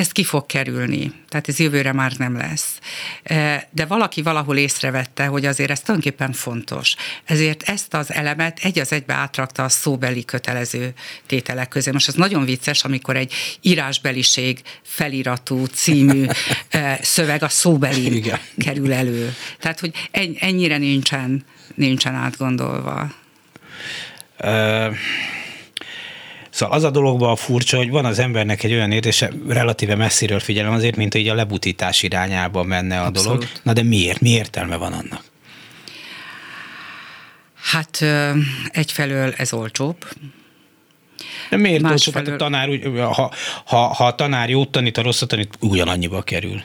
ez 0.00 0.12
ki 0.12 0.24
fog 0.24 0.46
kerülni. 0.46 1.12
Tehát 1.28 1.48
ez 1.48 1.58
jövőre 1.58 1.92
már 1.92 2.12
nem 2.16 2.36
lesz. 2.36 2.78
E, 3.22 3.68
de 3.70 3.84
valaki 3.84 4.22
valahol 4.22 4.56
észrevette, 4.56 5.26
hogy 5.26 5.46
azért 5.46 5.70
ez 5.70 5.80
tulajdonképpen 5.80 6.32
fontos. 6.32 6.94
Ezért 7.24 7.62
ezt 7.62 7.94
az 7.94 8.12
elemet 8.12 8.58
egy 8.62 8.78
az 8.78 8.92
egybe 8.92 9.14
átrakta 9.14 9.64
a 9.64 9.68
szóbeli 9.68 10.24
kötelező 10.24 10.92
tételek 11.26 11.68
közé. 11.68 11.90
Most 11.90 12.08
ez 12.08 12.14
nagyon 12.14 12.44
vicces, 12.44 12.84
amikor 12.84 13.16
egy 13.16 13.32
írásbeliség 13.60 14.62
feliratú 14.82 15.64
című 15.64 16.26
e, 16.68 16.98
szöveg 17.02 17.42
a 17.42 17.48
szóbeli 17.48 18.16
Igen. 18.16 18.38
kerül 18.58 18.92
elő. 18.92 19.34
Tehát, 19.58 19.80
hogy 19.80 20.08
ennyire 20.38 20.76
nincsen, 20.76 21.44
nincsen 21.74 22.14
átgondolva. 22.14 23.12
Uh 24.42 24.94
Szóval 26.60 26.76
az 26.76 26.84
a 26.84 26.90
dologban 26.90 27.30
a 27.30 27.36
furcsa, 27.36 27.76
hogy 27.76 27.90
van 27.90 28.04
az 28.04 28.18
embernek 28.18 28.62
egy 28.62 28.72
olyan 28.72 28.92
érzése, 28.92 29.32
relatíve 29.48 29.94
messziről 29.94 30.40
figyelem 30.40 30.72
azért, 30.72 30.96
mint 30.96 31.12
hogy 31.12 31.28
a 31.28 31.34
lebutítás 31.34 32.02
irányába 32.02 32.62
menne 32.62 33.00
a 33.00 33.04
Abszolút. 33.04 33.38
dolog. 33.38 33.52
Na 33.62 33.72
de 33.72 33.82
miért? 33.82 34.20
Mi 34.20 34.28
értelme 34.28 34.76
van 34.76 34.92
annak? 34.92 35.24
Hát 37.54 38.04
egyfelől 38.68 39.34
ez 39.36 39.52
olcsóbb, 39.52 39.96
de 41.50 41.56
miért 41.56 41.82
olcsóbb? 41.82 42.14
Hát 42.14 42.28
a 42.28 42.36
tanár, 42.36 42.68
ha, 42.96 43.32
ha, 43.64 43.76
ha 43.76 44.06
a 44.06 44.14
tanár 44.14 44.50
jót 44.50 44.70
tanít, 44.70 44.96
a 44.98 45.02
rosszat 45.02 45.28
tanít, 45.28 45.54
ugyanannyiba 45.60 46.22
kerül. 46.22 46.62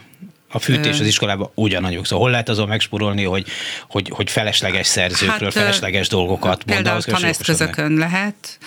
A 0.49 0.59
fűtés 0.59 0.99
az 0.99 1.05
iskolában 1.07 1.49
ugyanannyi. 1.53 1.95
Szóval 1.95 2.19
hol 2.19 2.29
lehet 2.29 2.49
azon 2.49 2.67
megspórolni, 2.67 3.23
hogy, 3.23 3.47
hogy, 3.89 4.09
hogy 4.09 4.31
felesleges 4.31 4.87
szerzőkről, 4.87 5.39
hát, 5.39 5.53
felesleges 5.53 6.07
dolgokat 6.07 6.63
Például 6.63 7.01
taneszközökön 7.01 7.93
lehet 7.93 8.57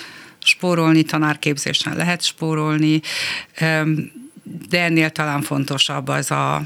spórolni, 0.49 1.03
tanárképzésen 1.03 1.97
lehet 1.97 2.23
spórolni, 2.23 3.01
de 4.69 4.83
ennél 4.83 5.11
talán 5.11 5.43
fontosabb 5.43 6.09
az 6.09 6.31
a, 6.31 6.63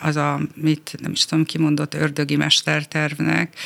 az 0.00 0.16
a, 0.16 0.40
mit 0.54 0.94
nem 1.00 1.12
is 1.12 1.24
tudom, 1.24 1.44
kimondott 1.44 1.94
ördögi 1.94 2.36
mestertervnek, 2.36 3.56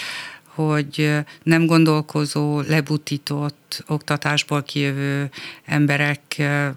hogy 0.44 1.12
nem 1.42 1.66
gondolkozó, 1.66 2.60
lebutított 2.60 3.84
oktatásból 3.86 4.62
kijövő 4.62 5.30
embereket 5.64 6.74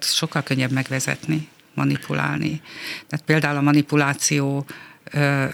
sokkal 0.00 0.42
könnyebb 0.42 0.70
megvezetni, 0.70 1.48
manipulálni. 1.74 2.60
Tehát 3.06 3.24
például 3.24 3.56
a 3.56 3.60
manipuláció 3.62 4.66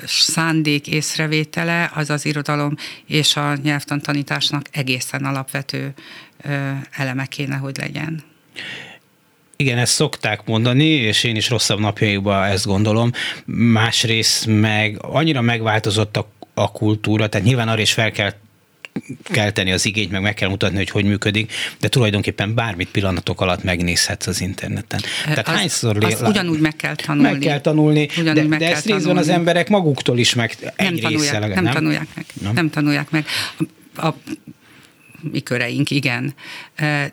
szándék 0.07 0.87
észrevétele 0.87 1.91
az 1.95 2.11
az 2.11 2.25
irodalom 2.25 2.75
és 3.07 3.37
a 3.37 3.57
nyelvtantanításnak 3.63 4.67
egészen 4.71 5.25
alapvető 5.25 5.95
eleme 6.91 7.27
kéne, 7.27 7.57
hogy 7.57 7.77
legyen. 7.77 8.23
Igen, 9.57 9.79
ezt 9.79 9.93
szokták 9.93 10.45
mondani, 10.45 10.85
és 10.85 11.25
én 11.25 11.37
is 11.37 11.49
rosszabb 11.49 11.81
napjaikban 11.81 12.45
ezt 12.45 12.67
gondolom. 12.67 13.11
Másrészt 13.45 14.47
meg 14.47 14.97
annyira 15.01 15.41
megváltozott 15.41 16.17
a 16.17 16.29
a 16.61 16.71
kultúra, 16.73 17.29
tehát 17.29 17.47
nyilván 17.47 17.69
arra 17.69 17.81
is 17.81 17.93
fel 17.93 18.11
kell 18.11 18.33
kell 19.23 19.51
tenni 19.51 19.73
az 19.73 19.87
igényt, 19.87 20.11
meg 20.11 20.23
meg 20.23 20.35
kell 20.35 20.49
mutatni, 20.49 20.77
hogy 20.77 20.91
hogy 20.91 21.05
működik, 21.05 21.53
de 21.81 21.89
tulajdonképpen 21.89 22.55
bármit 22.55 22.89
pillanatok 22.91 23.41
alatt 23.41 23.63
megnézhetsz 23.63 24.27
az 24.27 24.41
interneten. 24.41 25.01
Tehát 25.25 25.49
az, 25.49 25.55
hányszor 25.55 25.97
lé... 25.97 26.13
az 26.13 26.23
ugyanúgy 26.23 26.61
meg 26.61 26.77
kell 26.77 26.95
tanulni. 26.95 27.31
Meg 27.31 27.39
kell 27.39 27.61
tanulni, 27.61 28.09
ugyanúgy 28.19 28.43
de, 28.43 28.49
meg 28.49 28.59
de 28.59 28.71
ezt 28.71 28.87
részben 28.87 29.17
az 29.17 29.29
emberek 29.29 29.69
maguktól 29.69 30.19
is 30.19 30.35
meg 30.35 30.57
nem 30.61 30.73
egy 30.77 31.01
tanulják, 31.01 31.33
része, 31.33 31.39
nem, 31.39 31.65
nem 31.65 31.73
tanulják 31.73 32.07
meg. 32.15 32.25
Nem? 32.43 32.53
nem 32.53 32.71
tanulják 32.71 33.11
meg. 33.11 33.27
A, 33.97 34.07
a 34.07 34.17
mi 35.21 35.41
köreink, 35.41 35.91
igen, 35.91 36.35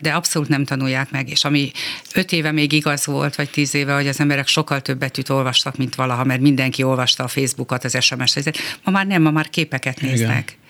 de 0.00 0.12
abszolút 0.12 0.48
nem 0.48 0.64
tanulják 0.64 1.10
meg, 1.10 1.30
és 1.30 1.44
ami 1.44 1.70
öt 2.14 2.32
éve 2.32 2.52
még 2.52 2.72
igaz 2.72 3.06
volt, 3.06 3.34
vagy 3.34 3.50
tíz 3.50 3.74
éve, 3.74 3.94
hogy 3.94 4.08
az 4.08 4.20
emberek 4.20 4.46
sokkal 4.46 4.80
több 4.80 4.98
betűt 4.98 5.28
olvastak, 5.28 5.76
mint 5.76 5.94
valaha, 5.94 6.24
mert 6.24 6.40
mindenki 6.40 6.82
olvasta 6.82 7.24
a 7.24 7.28
Facebookot, 7.28 7.84
az 7.84 7.96
SMS-t, 8.00 8.58
ma 8.84 8.90
már 8.90 9.06
nem, 9.06 9.22
ma 9.22 9.30
már 9.30 9.48
képeket 9.48 10.00
néznek. 10.00 10.56
Igen. 10.58 10.66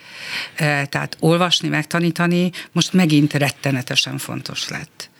Tehát 0.56 1.16
olvasni, 1.20 1.68
megtanítani 1.68 2.50
most 2.72 2.92
megint 2.92 3.32
rettenetesen 3.32 4.18
fontos 4.18 4.68
lett 4.68 5.10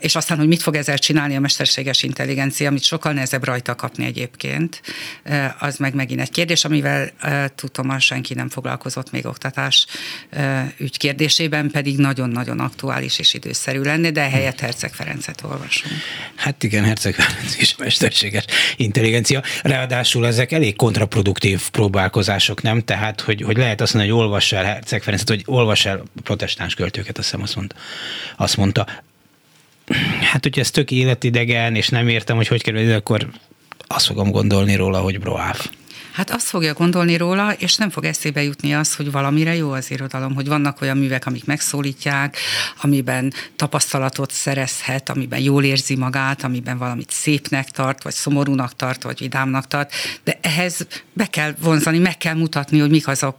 és 0.00 0.14
aztán, 0.14 0.38
hogy 0.38 0.48
mit 0.48 0.62
fog 0.62 0.74
ezzel 0.74 0.98
csinálni 0.98 1.36
a 1.36 1.40
mesterséges 1.40 2.02
intelligencia, 2.02 2.68
amit 2.68 2.82
sokkal 2.82 3.12
nehezebb 3.12 3.44
rajta 3.44 3.74
kapni 3.74 4.04
egyébként, 4.04 4.82
az 5.58 5.76
meg 5.76 5.94
megint 5.94 6.20
egy 6.20 6.30
kérdés, 6.30 6.64
amivel 6.64 7.10
tudom, 7.54 7.98
senki 7.98 8.34
nem 8.34 8.48
foglalkozott 8.48 9.10
még 9.10 9.26
oktatás 9.26 9.86
ügy 10.76 10.96
kérdésében, 10.96 11.70
pedig 11.70 11.98
nagyon-nagyon 11.98 12.60
aktuális 12.60 13.18
és 13.18 13.34
időszerű 13.34 13.80
lenne, 13.80 14.10
de 14.10 14.28
helyett 14.28 14.60
Herceg 14.60 14.92
Ferencet 14.92 15.42
olvasunk. 15.42 15.94
Hát 16.34 16.62
igen, 16.62 16.84
Herceg 16.84 17.14
Ferenc 17.14 17.56
is 17.56 17.76
mesterséges 17.76 18.44
intelligencia. 18.76 19.42
Ráadásul 19.62 20.26
ezek 20.26 20.52
elég 20.52 20.76
kontraproduktív 20.76 21.70
próbálkozások, 21.70 22.62
nem? 22.62 22.84
Tehát, 22.84 23.20
hogy, 23.20 23.42
hogy 23.42 23.56
lehet 23.56 23.80
azt 23.80 23.94
mondani, 23.94 24.14
hogy 24.14 24.22
olvass 24.24 24.52
el 24.52 24.64
Herceg 24.64 25.02
Ferencet, 25.02 25.28
hogy 25.28 25.42
olvass 25.46 25.86
el 25.86 26.02
protestáns 26.22 26.74
költőket, 26.74 27.18
azt 27.18 27.26
hiszem 27.30 27.42
azt 27.42 27.56
mondta. 27.56 27.76
Azt 28.36 28.56
mondta 28.56 28.86
hát 30.20 30.42
hogyha 30.42 30.60
ez 30.60 30.70
tök 30.70 30.90
életidegen, 30.90 31.74
és 31.74 31.88
nem 31.88 32.08
értem, 32.08 32.36
hogy 32.36 32.48
hogy 32.48 32.62
kerül 32.62 32.92
akkor 32.92 33.28
azt 33.86 34.06
fogom 34.06 34.30
gondolni 34.30 34.74
róla, 34.74 35.00
hogy 35.00 35.20
broáv. 35.20 35.66
Hát 36.12 36.30
azt 36.30 36.46
fogja 36.46 36.72
gondolni 36.72 37.16
róla, 37.16 37.52
és 37.52 37.76
nem 37.76 37.90
fog 37.90 38.04
eszébe 38.04 38.42
jutni 38.42 38.74
az, 38.74 38.94
hogy 38.94 39.10
valamire 39.10 39.54
jó 39.54 39.70
az 39.70 39.90
irodalom, 39.90 40.34
hogy 40.34 40.46
vannak 40.46 40.80
olyan 40.80 40.96
művek, 40.96 41.26
amik 41.26 41.44
megszólítják, 41.44 42.36
amiben 42.82 43.32
tapasztalatot 43.56 44.30
szerezhet, 44.30 45.08
amiben 45.08 45.40
jól 45.40 45.64
érzi 45.64 45.96
magát, 45.96 46.44
amiben 46.44 46.78
valamit 46.78 47.10
szépnek 47.10 47.70
tart, 47.70 48.02
vagy 48.02 48.12
szomorúnak 48.12 48.76
tart, 48.76 49.02
vagy 49.02 49.18
vidámnak 49.18 49.66
tart, 49.66 49.92
de 50.24 50.38
ehhez 50.40 50.86
be 51.12 51.26
kell 51.26 51.54
vonzani, 51.60 51.98
meg 51.98 52.16
kell 52.16 52.34
mutatni, 52.34 52.78
hogy 52.78 52.90
mik 52.90 53.08
azok, 53.08 53.38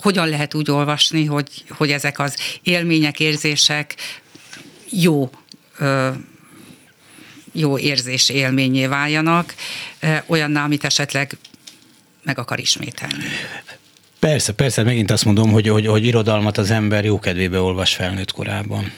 hogyan 0.00 0.28
lehet 0.28 0.54
úgy 0.54 0.70
olvasni, 0.70 1.24
hogy, 1.24 1.48
hogy 1.68 1.90
ezek 1.90 2.18
az 2.18 2.36
élmények, 2.62 3.20
érzések 3.20 3.94
jó 4.90 5.30
jó 7.52 7.78
érzés 7.78 8.28
élményé 8.28 8.86
váljanak, 8.86 9.54
olyanná, 10.26 10.64
amit 10.64 10.84
esetleg 10.84 11.36
meg 12.22 12.38
akar 12.38 12.58
ismételni. 12.58 13.24
Persze, 14.18 14.52
persze, 14.52 14.82
megint 14.82 15.10
azt 15.10 15.24
mondom, 15.24 15.50
hogy, 15.50 15.68
hogy, 15.68 15.86
hogy 15.86 16.04
irodalmat 16.04 16.58
az 16.58 16.70
ember 16.70 17.04
jókedvébe 17.04 17.60
olvas 17.60 17.94
felnőtt 17.94 18.32
korában. 18.32 18.92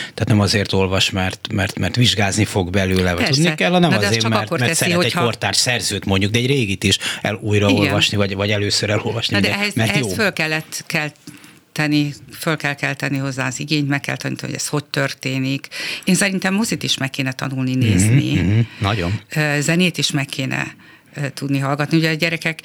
Tehát 0.00 0.28
nem 0.28 0.40
azért 0.40 0.72
olvas, 0.72 1.10
mert, 1.10 1.52
mert, 1.52 1.78
mert 1.78 1.96
vizsgázni 1.96 2.44
fog 2.44 2.70
belőle, 2.70 3.14
vagy 3.14 3.24
tudni 3.24 3.54
kell, 3.54 3.70
hanem 3.70 3.92
azért, 3.92 4.28
mert, 4.28 4.50
mert 4.50 4.62
teszi, 4.62 4.74
szeret 4.74 4.94
hogyha... 4.94 5.18
egy 5.18 5.24
kortárs 5.24 5.56
szerzőt 5.56 6.04
mondjuk, 6.04 6.32
de 6.32 6.38
egy 6.38 6.46
régit 6.46 6.84
is 6.84 6.98
el 7.22 7.38
újra 7.42 7.68
Igen. 7.68 7.82
olvasni, 7.82 8.16
vagy, 8.16 8.34
vagy 8.34 8.50
először 8.50 8.90
elolvasni. 8.90 9.34
de, 9.34 9.40
de 9.40 9.54
ehhez, 9.54 9.74
mert 9.74 9.90
ehhez 9.90 10.06
jó. 10.06 10.08
föl 10.08 10.32
kellett, 10.32 10.84
kell 10.86 11.10
tenni, 11.74 12.12
föl 12.38 12.56
kell 12.56 12.74
kelteni 12.74 13.18
hozzá 13.18 13.46
az 13.46 13.60
igényt, 13.60 13.88
meg 13.88 14.00
kell 14.00 14.16
tanítani, 14.16 14.50
hogy 14.52 14.60
ez 14.60 14.68
hogy 14.68 14.84
történik. 14.84 15.68
Én 16.04 16.14
szerintem 16.14 16.54
mozit 16.54 16.82
is 16.82 16.98
meg 16.98 17.10
kéne 17.10 17.32
tanulni, 17.32 17.74
nézni. 17.74 18.40
Mm-hmm, 18.40 18.60
nagyon. 18.80 19.20
Zenét 19.58 19.98
is 19.98 20.10
meg 20.10 20.26
kéne 20.26 20.74
tudni 21.34 21.58
hallgatni. 21.58 21.96
Ugye 21.96 22.10
a 22.10 22.14
gyerekek 22.14 22.60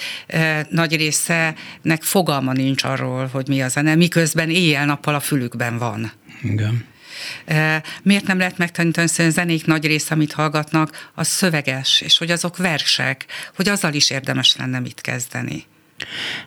nagy 0.70 0.96
részenek 0.96 2.02
fogalma 2.02 2.54
nincs 2.54 2.84
arról, 2.84 3.28
hogy 3.28 3.48
mi 3.48 3.62
a 3.62 3.68
zene, 3.68 3.96
miközben 3.96 4.50
éjjel-nappal 4.50 5.16
a 5.16 5.20
fülükben 5.20 5.78
van. 5.78 6.12
Igen. 6.44 6.86
Miért 8.04 8.28
nem 8.28 8.38
lehet 8.38 8.58
megtanítani, 8.58 9.08
hogy 9.16 9.26
a 9.26 9.30
zenék 9.30 9.66
nagy 9.66 9.86
része, 9.86 10.14
amit 10.14 10.32
hallgatnak, 10.32 11.10
az 11.16 11.28
szöveges, 11.28 12.02
és 12.02 12.18
hogy 12.18 12.32
azok 12.32 12.58
versek, 12.58 13.26
hogy 13.56 13.70
azzal 13.70 13.94
is 13.94 14.10
érdemes 14.10 14.56
lenne 14.56 14.80
mit 14.80 15.02
kezdeni. 15.02 15.66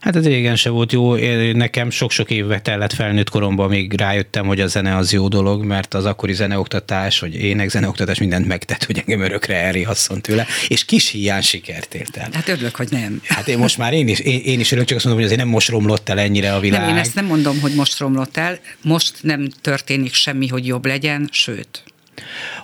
Hát 0.01 0.17
ez 0.17 0.27
régen 0.27 0.57
se 0.57 0.71
volt 0.71 0.93
jó. 0.93 1.15
Nekem 1.53 1.91
sok-sok 1.91 2.31
évbe 2.31 2.61
tellett 2.61 2.93
felnőtt 2.93 3.31
koromban, 3.31 3.69
még 3.69 3.93
rájöttem, 4.01 4.47
hogy 4.47 4.61
a 4.61 4.67
zene 4.67 4.97
az 4.97 5.13
jó 5.13 5.29
dolog, 5.29 5.65
mert 5.65 5.95
az 5.95 6.05
akkori 6.05 6.33
zeneoktatás, 6.33 7.19
vagy 7.19 7.35
ének 7.35 7.69
zeneoktatás 7.69 8.19
mindent 8.19 8.47
megtett, 8.47 8.85
hogy 8.85 8.99
engem 9.07 9.21
örökre 9.21 9.57
elrihasszon 9.57 10.21
tőle, 10.21 10.47
és 10.69 10.85
kis 10.85 11.11
hiány 11.11 11.43
sikert 11.43 11.95
ért 11.95 12.17
el. 12.17 12.29
Hát 12.33 12.49
örülök, 12.49 12.77
hogy 12.77 12.89
nem. 12.91 13.21
Hát 13.25 13.49
én 13.49 13.59
most 13.59 13.79
már 13.79 13.93
én 13.93 14.09
is, 14.09 14.19
én, 14.19 14.41
én 14.45 14.61
is 14.61 14.71
örülök, 14.71 14.89
csak 14.89 14.97
azt 14.97 15.07
mondom, 15.07 15.23
hogy 15.23 15.33
azért 15.33 15.47
nem 15.47 15.55
most 15.55 15.69
romlott 15.69 16.09
el 16.09 16.19
ennyire 16.19 16.55
a 16.55 16.61
világ. 16.61 16.81
Nem, 16.81 16.89
én 16.89 16.97
ezt 16.97 17.15
nem 17.15 17.27
mondom, 17.27 17.61
hogy 17.61 17.75
most 17.75 17.99
romlott 17.99 18.37
el, 18.37 18.59
most 18.83 19.13
nem 19.21 19.49
történik 19.61 20.15
semmi, 20.15 20.49
hogy 20.49 20.67
jobb 20.67 20.87
legyen, 20.87 21.29
sőt 21.33 21.83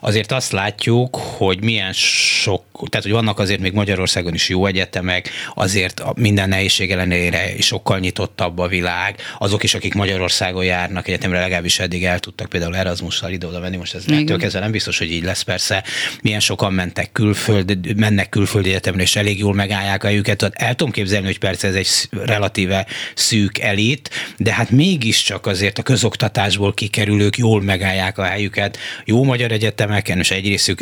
azért 0.00 0.32
azt 0.32 0.52
látjuk, 0.52 1.16
hogy 1.16 1.62
milyen 1.62 1.92
sok, 1.92 2.64
tehát 2.86 3.02
hogy 3.02 3.12
vannak 3.12 3.38
azért 3.38 3.60
még 3.60 3.72
Magyarországon 3.72 4.34
is 4.34 4.48
jó 4.48 4.66
egyetemek, 4.66 5.30
azért 5.54 6.02
minden 6.14 6.48
nehézség 6.48 6.90
ellenére 6.90 7.60
sokkal 7.60 7.98
nyitottabb 7.98 8.58
a 8.58 8.66
világ. 8.66 9.14
Azok 9.38 9.62
is, 9.62 9.74
akik 9.74 9.94
Magyarországon 9.94 10.64
járnak 10.64 11.08
egyetemre, 11.08 11.40
legalábbis 11.40 11.78
eddig 11.78 12.04
el 12.04 12.18
tudtak 12.18 12.48
például 12.48 12.76
Erasmusszal 12.76 13.30
ide-oda 13.30 13.60
menni, 13.60 13.76
most 13.76 13.94
ez 13.94 14.04
ettől 14.08 14.38
kezdve 14.38 14.60
nem 14.60 14.70
biztos, 14.70 14.98
hogy 14.98 15.12
így 15.12 15.24
lesz 15.24 15.42
persze. 15.42 15.84
Milyen 16.22 16.40
sokan 16.40 16.72
mentek 16.72 17.12
külföld, 17.12 17.96
mennek 17.96 18.28
külföldi 18.28 18.68
egyetemre, 18.68 19.02
és 19.02 19.16
elég 19.16 19.38
jól 19.38 19.54
megállják 19.54 20.04
a 20.04 20.06
helyüket. 20.06 20.42
El 20.42 20.74
tudom 20.74 20.92
képzelni, 20.92 21.26
hogy 21.26 21.38
persze 21.38 21.68
ez 21.68 21.74
egy 21.74 21.88
relatíve 22.10 22.86
szűk 23.14 23.58
elit, 23.58 24.10
de 24.36 24.52
hát 24.52 24.70
mégiscsak 24.70 25.46
azért 25.46 25.78
a 25.78 25.82
közoktatásból 25.82 26.74
kikerülők 26.74 27.36
jól 27.36 27.62
megállják 27.62 28.18
a 28.18 28.22
helyüket. 28.22 28.78
Jó 29.04 29.24
magyar 29.24 29.52
egyetemeken, 29.52 30.18
és 30.18 30.30
egy 30.30 30.46
részük 30.46 30.80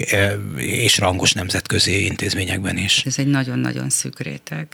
és 0.56 0.98
rangos 0.98 1.32
nemzetközi 1.32 1.85
intézményekben 1.92 2.76
is. 2.76 3.02
Ez 3.04 3.18
egy 3.18 3.26
nagyon-nagyon 3.26 3.90
szűk 3.90 4.20
réteg 4.20 4.66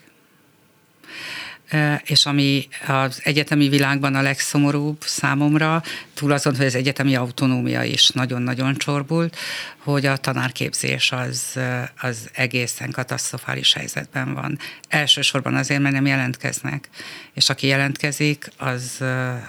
és 2.04 2.26
ami 2.26 2.68
az 2.86 3.20
egyetemi 3.24 3.68
világban 3.68 4.14
a 4.14 4.22
legszomorúbb 4.22 5.02
számomra, 5.04 5.82
túl 6.14 6.32
azon, 6.32 6.56
hogy 6.56 6.66
az 6.66 6.74
egyetemi 6.74 7.16
autonómia 7.16 7.82
is 7.82 8.08
nagyon-nagyon 8.08 8.74
csorbult, 8.76 9.36
hogy 9.78 10.06
a 10.06 10.16
tanárképzés 10.16 11.12
az, 11.12 11.58
az 12.00 12.30
egészen 12.32 12.90
katasztrofális 12.90 13.72
helyzetben 13.72 14.34
van. 14.34 14.58
Elsősorban 14.88 15.54
azért, 15.54 15.80
mert 15.80 15.94
nem 15.94 16.06
jelentkeznek, 16.06 16.88
és 17.32 17.48
aki 17.48 17.66
jelentkezik, 17.66 18.50
az 18.56 18.98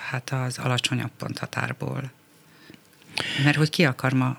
hát 0.10 0.30
az 0.46 0.58
alacsonyabb 0.58 1.12
ponthatárból 1.18 2.12
Mert 3.44 3.58
hogy 3.58 3.70
ki 3.70 3.86
akar 3.86 4.14
ma 4.14 4.38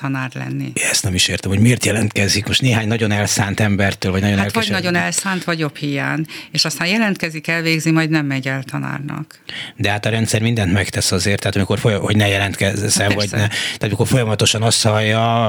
tanár 0.00 0.30
lenni. 0.34 0.72
Ezt 0.90 1.02
nem 1.02 1.14
is 1.14 1.28
értem, 1.28 1.50
hogy 1.50 1.60
miért 1.60 1.84
jelentkezik 1.84 2.46
most 2.46 2.60
néhány 2.60 2.88
nagyon 2.88 3.10
elszánt 3.10 3.60
embertől, 3.60 4.12
vagy 4.12 4.20
nagyon 4.20 4.38
hát 4.38 4.54
vagy 4.54 4.70
nagyon 4.70 4.94
elszánt, 4.94 5.44
vagy 5.44 5.58
jobb 5.58 5.76
hiány. 5.76 6.26
És 6.50 6.64
aztán 6.64 6.88
jelentkezik, 6.88 7.46
elvégzi, 7.48 7.90
majd 7.90 8.10
nem 8.10 8.26
megy 8.26 8.48
el 8.48 8.62
tanárnak. 8.62 9.38
De 9.76 9.90
hát 9.90 10.06
a 10.06 10.10
rendszer 10.10 10.40
mindent 10.40 10.72
megtesz 10.72 11.12
azért, 11.12 11.40
tehát 11.40 11.56
amikor 11.56 11.78
folyam, 11.78 12.02
hogy 12.02 12.16
ne 12.16 12.28
jelentkezzen, 12.28 13.06
hát 13.06 13.14
vagy 13.14 13.28
ne. 13.30 13.38
Tehát 13.48 13.82
amikor 13.82 14.06
folyamatosan 14.06 14.62
azt 14.62 14.82
hallja, 14.82 15.46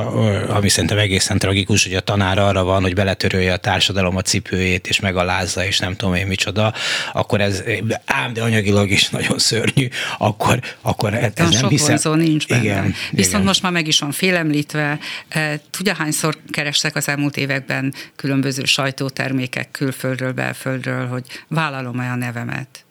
ami 0.47 0.69
szerintem 0.69 0.97
egészen 0.97 1.37
tragikus, 1.37 1.83
hogy 1.83 1.95
a 1.95 1.99
tanár 1.99 2.37
arra 2.37 2.63
van, 2.63 2.81
hogy 2.81 2.93
beletörölje 2.93 3.53
a 3.53 3.57
társadalom 3.57 4.15
a 4.15 4.21
cipőjét, 4.21 4.87
és 4.87 4.99
megalázza, 4.99 5.65
és 5.65 5.79
nem 5.79 5.95
tudom 5.95 6.15
én 6.15 6.27
micsoda, 6.27 6.73
akkor 7.13 7.41
ez 7.41 7.63
ám, 8.05 8.33
de 8.33 8.41
anyagilag 8.41 8.89
is 8.89 9.09
nagyon 9.09 9.39
szörnyű, 9.39 9.87
akkor, 10.17 10.59
akkor 10.81 11.13
ez, 11.13 11.31
ez 11.35 11.49
nem 11.49 11.69
hiszem. 11.69 12.13
nincs 12.13 12.47
benne. 12.47 12.61
Igen, 12.63 12.95
Viszont 13.11 13.33
igen. 13.33 13.45
most 13.45 13.61
már 13.61 13.71
meg 13.71 13.87
is 13.87 13.99
van 13.99 14.11
féle 14.11 14.40
megemlítve, 14.41 14.99
eh, 15.27 15.59
tudja 15.69 15.93
hányszor 15.93 16.37
kerestek 16.49 16.95
az 16.95 17.07
elmúlt 17.07 17.37
években 17.37 17.93
különböző 18.15 18.63
sajtótermékek 18.63 19.71
külföldről, 19.71 20.31
belföldről, 20.31 21.07
hogy 21.07 21.25
vállalom-e 21.47 22.11
a 22.11 22.15
nevemet. 22.15 22.85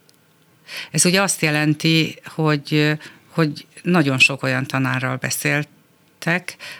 Ez 0.91 1.05
ugye 1.05 1.23
azt 1.23 1.43
jelenti, 1.43 2.19
hogy, 2.25 2.99
hogy 3.29 3.67
nagyon 3.83 4.19
sok 4.19 4.43
olyan 4.43 4.67
tanárral 4.67 5.17
beszélt, 5.17 5.69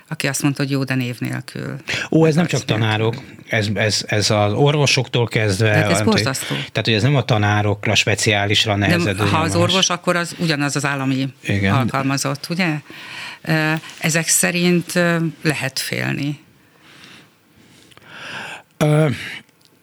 aki 0.09 0.27
azt 0.27 0.43
mondta, 0.43 0.63
hogy 0.63 0.71
jó, 0.71 0.85
de 0.85 0.95
név 0.95 1.17
nélkül. 1.19 1.77
Ó, 2.11 2.27
ez 2.27 2.35
nem 2.35 2.47
csak 2.47 2.65
tanárok, 2.65 3.15
ez, 3.49 3.69
ez, 3.75 4.05
ez 4.07 4.31
az 4.31 4.53
orvosoktól 4.53 5.27
kezdve. 5.27 5.71
Tehát 5.73 5.91
ez 5.91 6.03
borzasztó. 6.03 6.55
Tehát, 6.55 6.85
hogy 6.85 6.93
ez 6.93 7.03
nem 7.03 7.17
a 7.17 7.25
tanárokra 7.25 7.95
speciálisra 7.95 8.77
nehezedő. 8.77 9.25
ha 9.25 9.39
az 9.39 9.57
orvos, 9.57 9.89
akkor 9.89 10.17
az 10.17 10.35
ugyanaz 10.39 10.77
az 10.77 10.85
állami 10.85 11.29
Igen. 11.43 11.75
alkalmazott, 11.75 12.47
ugye? 12.51 12.75
Ezek 13.99 14.29
szerint 14.29 14.93
lehet 15.43 15.79
félni. 15.79 16.39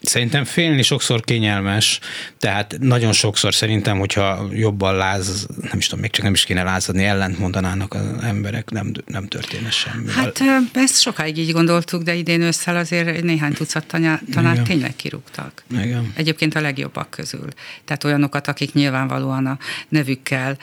Szerintem 0.07 0.43
félni 0.43 0.81
sokszor 0.81 1.21
kényelmes, 1.21 1.99
tehát 2.39 2.77
nagyon 2.79 3.11
sokszor 3.11 3.53
szerintem, 3.53 3.99
hogyha 3.99 4.47
jobban 4.53 4.95
láz, 4.95 5.47
nem 5.61 5.77
is 5.77 5.85
tudom, 5.85 5.99
még 5.99 6.11
csak 6.11 6.23
nem 6.23 6.33
is 6.33 6.43
kéne 6.43 6.63
lázadni, 6.63 7.03
ellent 7.03 7.39
mondanának 7.39 7.93
az 7.93 8.23
emberek, 8.23 8.69
nem, 8.69 8.91
nem 9.05 9.27
történne 9.27 9.69
semmi. 9.69 10.11
Hát 10.11 10.41
ezt 10.73 11.01
sokáig 11.01 11.37
így 11.37 11.51
gondoltuk, 11.51 12.03
de 12.03 12.13
idén 12.13 12.41
ősszel 12.41 12.75
azért 12.77 13.23
néhány 13.23 13.53
tucat 13.53 13.85
tanár 14.31 14.57
tényleg 14.63 14.95
kirúgtak. 14.95 15.63
Igen. 15.71 16.13
Egyébként 16.15 16.55
a 16.55 16.61
legjobbak 16.61 17.09
közül. 17.09 17.47
Tehát 17.85 18.03
olyanokat, 18.03 18.47
akik 18.47 18.73
nyilvánvalóan 18.73 19.45
a 19.45 19.57
nevükkel 19.89 20.57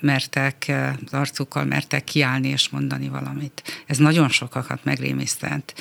mertek, 0.00 0.72
az 1.06 1.12
arcukkal 1.12 1.64
mertek 1.64 2.04
kiállni 2.04 2.48
és 2.48 2.68
mondani 2.68 3.08
valamit. 3.08 3.82
Ez 3.86 3.98
nagyon 3.98 4.28
sokakat 4.28 4.84
megrémisztent. 4.84 5.74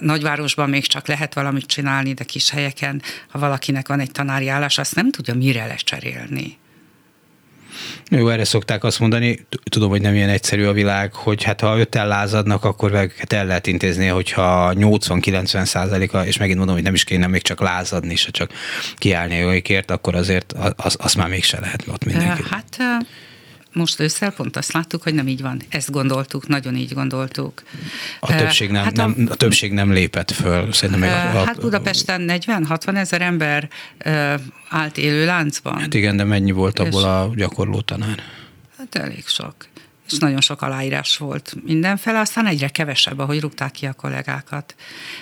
Nagyvárosban 0.00 0.68
még 0.68 0.86
csak 0.86 1.06
lehet 1.06 1.34
valamit 1.34 1.66
csinálni, 1.66 1.96
de 2.02 2.24
kis 2.24 2.50
helyeken, 2.50 3.02
ha 3.28 3.38
valakinek 3.38 3.88
van 3.88 4.00
egy 4.00 4.10
tanári 4.10 4.48
állás, 4.48 4.78
azt 4.78 4.94
nem 4.94 5.10
tudja 5.10 5.34
mire 5.34 5.66
lecserélni. 5.66 6.58
Jó, 8.10 8.28
erre 8.28 8.44
szokták 8.44 8.84
azt 8.84 8.98
mondani, 8.98 9.46
tudom, 9.70 9.88
hogy 9.88 10.00
nem 10.00 10.14
ilyen 10.14 10.28
egyszerű 10.28 10.64
a 10.64 10.72
világ, 10.72 11.14
hogy 11.14 11.42
hát 11.42 11.60
ha 11.60 11.78
öt 11.78 11.94
lázadnak, 11.94 12.64
akkor 12.64 12.92
őket 12.92 13.32
el 13.32 13.46
lehet 13.46 13.66
intézni, 13.66 14.06
hogyha 14.06 14.72
80-90 14.74 15.64
százaléka, 15.64 16.26
és 16.26 16.36
megint 16.36 16.56
mondom, 16.56 16.74
hogy 16.74 16.84
nem 16.84 16.94
is 16.94 17.04
kéne 17.04 17.26
még 17.26 17.42
csak 17.42 17.60
lázadni, 17.60 18.16
se 18.16 18.30
csak 18.30 18.50
kiállni 18.96 19.34
a 19.34 19.40
jóikért, 19.40 19.90
akkor 19.90 20.14
azért 20.14 20.54
az, 20.76 20.96
az 20.98 21.14
már 21.14 21.28
mégse 21.28 21.60
lehet 21.60 21.84
ott 21.86 22.04
mindenki. 22.04 22.42
Hát 22.50 22.78
most 23.78 24.00
ősszel 24.00 24.32
pont 24.32 24.56
azt 24.56 24.72
láttuk, 24.72 25.02
hogy 25.02 25.14
nem 25.14 25.28
így 25.28 25.42
van. 25.42 25.60
Ezt 25.68 25.90
gondoltuk, 25.90 26.46
nagyon 26.46 26.76
így 26.76 26.94
gondoltuk. 26.94 27.62
A 28.20 28.34
többség 28.36 28.70
nem, 28.70 28.84
hát 28.84 28.98
a, 28.98 29.06
nem, 29.06 29.28
a 29.30 29.34
többség 29.34 29.72
nem 29.72 29.92
lépett 29.92 30.30
föl. 30.30 30.72
Szerintem 30.72 31.00
meg 31.00 31.34
a, 31.34 31.40
a, 31.40 31.44
hát 31.44 31.60
Budapesten 31.60 32.24
40-60 32.28 32.96
ezer 32.96 33.22
ember 33.22 33.68
állt 34.68 34.98
élő 34.98 35.24
láncban. 35.24 35.78
Hát 35.78 35.94
igen, 35.94 36.16
de 36.16 36.24
mennyi 36.24 36.50
volt 36.50 36.78
abból 36.78 37.04
a 37.04 37.32
gyakorló 37.34 37.80
tanár? 37.80 38.22
Hát 38.78 38.94
elég 38.94 39.26
sok. 39.26 39.54
És 40.10 40.18
nagyon 40.18 40.40
sok 40.40 40.62
aláírás 40.62 41.16
volt 41.16 41.54
mindenfele, 41.64 42.20
aztán 42.20 42.46
egyre 42.46 42.68
kevesebb, 42.68 43.18
ahogy 43.18 43.40
rúgták 43.40 43.70
ki 43.70 43.86
a 43.86 43.92
kollégákat. 43.92 44.74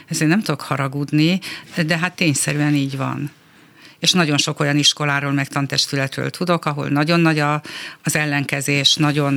Ezért 0.06 0.30
nem 0.30 0.42
tudok 0.42 0.60
haragudni, 0.60 1.40
de 1.86 1.98
hát 1.98 2.16
tényszerűen 2.16 2.74
így 2.74 2.96
van 2.96 3.30
és 3.98 4.12
nagyon 4.12 4.38
sok 4.38 4.60
olyan 4.60 4.76
iskoláról, 4.76 5.32
meg 5.32 5.48
tantestületről 5.48 6.30
tudok, 6.30 6.64
ahol 6.64 6.88
nagyon 6.88 7.20
nagy 7.20 7.38
a, 7.38 7.62
az 8.02 8.16
ellenkezés, 8.16 8.94
nagyon, 8.94 9.34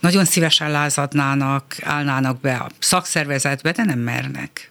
nagyon 0.00 0.24
szívesen 0.24 0.70
lázadnának, 0.70 1.76
állnának 1.82 2.40
be 2.40 2.54
a 2.54 2.68
szakszervezetbe, 2.78 3.72
de 3.72 3.84
nem 3.84 3.98
mernek. 3.98 4.68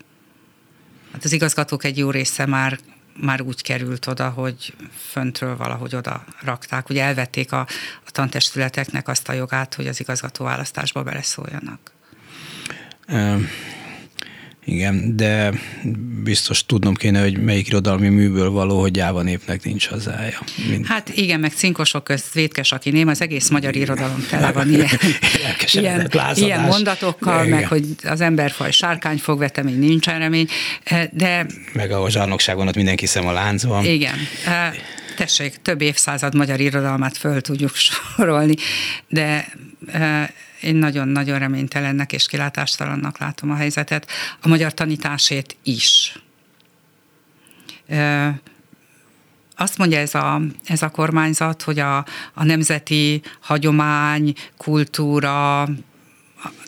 Hát 1.13 1.23
az 1.23 1.31
igazgatók 1.31 1.83
egy 1.83 1.97
jó 1.97 2.11
része 2.11 2.45
már 2.45 2.79
már 3.21 3.41
úgy 3.41 3.61
került 3.61 4.07
oda, 4.07 4.29
hogy 4.29 4.73
föntről 5.09 5.57
valahogy 5.57 5.95
oda 5.95 6.23
rakták. 6.43 6.89
Ugye 6.89 7.03
elvették 7.03 7.51
a, 7.51 7.59
a 8.05 8.11
tantestületeknek 8.11 9.07
azt 9.07 9.29
a 9.29 9.33
jogát, 9.33 9.73
hogy 9.73 9.87
az 9.87 9.99
igazgató 9.99 10.45
választásba 10.45 11.03
beleszóljanak. 11.03 11.91
Igen, 14.69 15.15
de 15.15 15.51
biztos 16.23 16.65
tudnom 16.65 16.93
kéne, 16.93 17.21
hogy 17.21 17.37
melyik 17.37 17.67
irodalmi 17.67 18.07
műből 18.07 18.49
való, 18.49 18.79
hogy 18.79 18.91
gyáva 18.91 19.21
népnek 19.21 19.63
nincs 19.63 19.87
hazája. 19.87 20.39
Mint... 20.69 20.87
Hát 20.87 21.09
igen, 21.09 21.39
meg 21.39 21.51
cinkosok 21.51 22.03
közt 22.03 22.33
vétkes, 22.33 22.71
aki 22.71 22.89
ném, 22.89 23.07
az 23.07 23.21
egész 23.21 23.49
magyar 23.49 23.75
irodalom 23.75 24.25
tele 24.29 24.51
van 24.51 24.69
ilyen, 24.69 24.89
ilyen, 25.71 26.09
ilyen 26.35 26.61
mondatokkal, 26.61 27.45
igen. 27.45 27.57
meg 27.57 27.67
hogy 27.67 27.85
az 28.03 28.21
emberfaj 28.21 28.71
sárkány 28.71 29.17
fog 29.17 29.39
vetemény, 29.39 29.79
nincsen 29.79 30.19
remény, 30.19 30.47
de... 31.11 31.45
Meg 31.73 31.91
a 31.91 32.09
zsarnokságon 32.09 32.67
ott 32.67 32.75
mindenki 32.75 33.05
szem 33.05 33.27
a 33.27 33.31
láncban. 33.31 33.85
Igen. 33.85 34.15
Tessék, 35.17 35.61
több 35.61 35.81
évszázad 35.81 36.35
magyar 36.35 36.59
irodalmát 36.59 37.17
föl 37.17 37.41
tudjuk 37.41 37.75
sorolni, 37.75 38.55
de 39.07 39.47
én 40.61 40.75
nagyon-nagyon 40.75 41.39
reménytelennek 41.39 42.13
és 42.13 42.27
kilátástalannak 42.27 43.17
látom 43.17 43.51
a 43.51 43.55
helyzetet, 43.55 44.11
a 44.41 44.47
magyar 44.47 44.73
tanításét 44.73 45.57
is. 45.63 46.19
Azt 49.55 49.77
mondja 49.77 49.97
ez 49.99 50.15
a, 50.15 50.41
ez 50.65 50.81
a 50.81 50.89
kormányzat, 50.89 51.61
hogy 51.61 51.79
a, 51.79 51.97
a 52.33 52.43
nemzeti 52.43 53.21
hagyomány, 53.39 54.33
kultúra, 54.57 55.67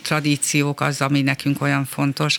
tradíciók 0.02 0.82
az, 0.82 1.02
ami 1.02 1.22
nekünk 1.22 1.62
olyan 1.62 1.86
fontos. 1.86 2.38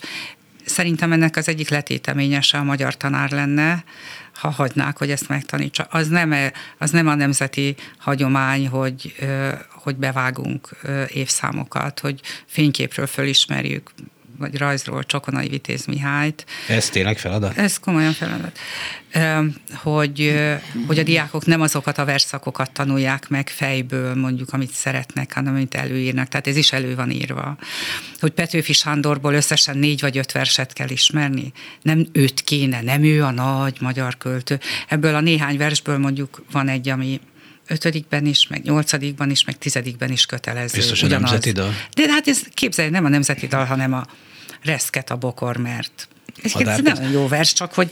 Szerintem 0.65 1.13
ennek 1.13 1.37
az 1.37 1.49
egyik 1.49 1.69
letéteményese 1.69 2.59
a 2.59 2.63
magyar 2.63 2.97
tanár 2.97 3.31
lenne, 3.31 3.85
ha 4.41 4.51
hagynák, 4.51 4.99
hogy 4.99 5.11
ezt 5.11 5.29
megtanítsa. 5.29 5.87
Az 5.91 6.09
nem, 6.09 6.35
az 6.79 6.91
nem 6.91 7.09
a 7.09 7.15
nemzeti 7.15 7.75
hagyomány, 7.99 8.69
hogy, 8.69 9.15
hogy 9.71 9.97
bevágunk 9.97 10.69
évszámokat, 11.09 12.01
hogy 12.01 12.21
fényképről 12.47 13.07
fölismerjük 13.07 13.91
vagy 14.41 14.57
rajzról 14.57 15.05
Csokonai 15.05 15.49
Vitéz 15.49 15.87
Mihályt. 15.87 16.47
Ez 16.69 16.89
tényleg 16.89 17.19
feladat? 17.19 17.59
Ez 17.59 17.79
komolyan 17.79 18.13
feladat. 18.13 18.59
Hogy, 19.75 20.41
hogy 20.87 20.99
a 20.99 21.03
diákok 21.03 21.47
nem 21.47 21.61
azokat 21.61 21.99
a 21.99 22.05
verszakokat 22.05 22.73
tanulják 22.73 23.29
meg 23.29 23.49
fejből, 23.49 24.15
mondjuk, 24.15 24.53
amit 24.53 24.73
szeretnek, 24.73 25.33
hanem 25.33 25.55
amit 25.55 25.75
előírnak. 25.75 26.29
Tehát 26.29 26.47
ez 26.47 26.57
is 26.57 26.73
elő 26.73 26.95
van 26.95 27.11
írva. 27.11 27.57
Hogy 28.21 28.31
Petőfi 28.31 28.73
Sándorból 28.73 29.35
összesen 29.35 29.79
négy 29.79 30.01
vagy 30.01 30.19
öt 30.19 30.33
verset 30.33 30.73
kell 30.73 30.89
ismerni. 30.89 31.53
Nem 31.83 32.07
őt 32.13 32.41
kéne, 32.41 32.83
nem 32.83 33.03
ő 33.03 33.23
a 33.23 33.31
nagy 33.31 33.77
magyar 33.81 34.17
költő. 34.19 34.61
Ebből 34.89 35.15
a 35.15 35.21
néhány 35.21 35.57
versből 35.57 35.99
mondjuk 35.99 36.43
van 36.53 36.69
egy, 36.69 36.89
ami 36.89 37.21
ötödikben 37.67 38.27
is, 38.27 38.47
meg 38.47 38.63
nyolcadikban 38.63 39.31
is, 39.31 39.45
meg 39.45 39.59
tizedikben 39.59 40.11
is 40.11 40.27
kötelező. 40.27 40.77
Biztos 40.77 41.03
a 41.03 41.07
ugyanaz. 41.07 41.31
nemzeti 41.31 41.53
dal. 41.53 41.75
De 41.95 42.09
hát 42.09 42.29
ez 42.29 42.43
képzelj, 42.55 42.91
nem 42.91 43.05
a 43.05 43.09
nemzeti 43.09 43.47
dal, 43.47 43.65
hanem 43.65 43.93
a 43.93 44.07
reszket 44.65 45.11
a 45.11 45.17
bokor, 45.17 45.57
mert 45.57 46.09
ez 46.43 46.81
nem 46.83 47.11
jó 47.13 47.29
vers, 47.29 47.53
csak 47.53 47.75
hogy 47.75 47.91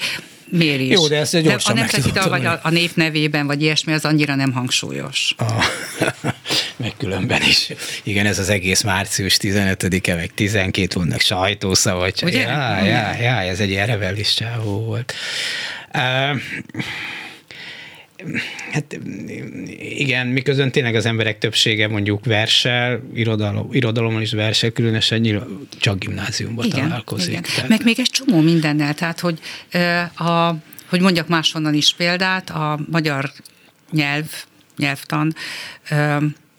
miért 0.51 0.81
is. 0.81 0.91
Jó, 0.91 1.09
de 1.09 1.17
ezt 1.17 1.41
gyorsan 1.41 1.75
de 1.75 1.81
A 1.81 1.85
nemzeti 1.85 2.11
dal, 2.11 2.29
vagy 2.29 2.45
a, 2.45 2.61
a 2.63 2.71
nép 2.71 2.95
nevében, 2.95 3.47
vagy 3.47 3.63
ilyesmi, 3.63 3.93
az 3.93 4.05
annyira 4.05 4.35
nem 4.35 4.53
hangsúlyos. 4.53 5.35
Ah, 5.37 5.65
meg 6.77 6.93
különben 6.99 7.43
is. 7.43 7.69
Igen, 8.03 8.27
ez 8.27 8.39
az 8.39 8.49
egész 8.49 8.83
március 8.83 9.37
15-e, 9.41 10.15
meg 10.15 10.31
12 10.35 10.89
vannak 10.95 11.21
sajtószavak. 11.21 12.15
Ugye? 12.23 12.41
Ja, 12.41 12.85
ja, 12.85 13.15
ja, 13.21 13.35
ez 13.35 13.61
egy 13.61 13.71
ilyen 13.71 13.87
rebelis 13.87 14.35
csávó 14.35 14.85
volt. 14.85 15.15
Uh, 15.95 16.41
Hát 18.73 18.99
igen, 19.79 20.27
miközben 20.27 20.73
tényleg 20.73 20.95
az 20.95 21.07
emberek 21.07 21.39
többsége 21.39 21.89
mondjuk 21.89 22.25
versel, 22.25 23.03
irodalom, 23.15 23.69
irodalommal 23.73 24.23
is 24.23 24.33
versel, 24.33 24.71
különösen 24.71 25.21
nyilván 25.21 25.69
csak 25.79 25.99
gimnáziumban 25.99 26.67
igen, 26.67 26.83
találkozik. 26.89 27.29
Igen. 27.29 27.43
Tehát... 27.43 27.69
Meg 27.69 27.85
még 27.85 27.99
egy 27.99 28.11
csomó 28.11 28.41
mindennel, 28.41 28.95
tehát 28.95 29.21
hogy, 29.21 29.39
a, 30.17 30.55
hogy 30.87 31.01
mondjak 31.01 31.29
máshonnan 31.29 31.75
is 31.75 31.95
példát, 31.95 32.51
a 32.51 32.79
magyar 32.91 33.33
nyelv, 33.91 34.27
nyelvtan 34.77 35.35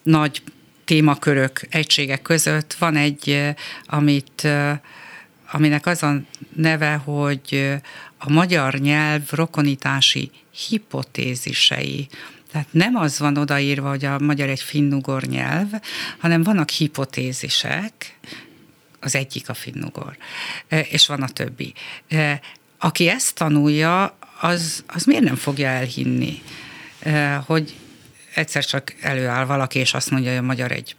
nagy 0.03 0.41
témakörök, 0.85 1.61
egységek 1.69 2.21
között 2.21 2.73
van 2.73 2.95
egy, 2.95 3.53
amit, 3.85 4.47
aminek 5.51 5.85
az 5.85 6.03
a 6.03 6.21
neve, 6.55 6.93
hogy 6.93 7.73
a 8.19 8.31
magyar 8.31 8.73
nyelv 8.73 9.21
rokonítási 9.29 10.31
hipotézisei. 10.67 12.07
Tehát 12.51 12.67
nem 12.71 12.95
az 12.95 13.19
van 13.19 13.37
odaírva, 13.37 13.89
hogy 13.89 14.05
a 14.05 14.19
magyar 14.19 14.49
egy 14.49 14.61
finnugor 14.61 15.23
nyelv, 15.23 15.67
hanem 16.17 16.43
vannak 16.43 16.69
hipotézisek, 16.69 18.17
az 18.99 19.15
egyik 19.15 19.49
a 19.49 19.53
finnugor, 19.53 20.17
és 20.89 21.07
van 21.07 21.21
a 21.21 21.27
többi. 21.27 21.73
Aki 22.77 23.07
ezt 23.07 23.35
tanulja, 23.35 24.17
az, 24.41 24.83
az 24.87 25.03
miért 25.03 25.23
nem 25.23 25.35
fogja 25.35 25.67
elhinni, 25.67 26.41
hogy 27.45 27.75
egyszer 28.33 28.65
csak 28.65 28.95
előáll 29.01 29.45
valaki, 29.45 29.79
és 29.79 29.93
azt 29.93 30.09
mondja, 30.09 30.29
hogy 30.29 30.39
a 30.39 30.43
magyar 30.43 30.71
egy 30.71 30.95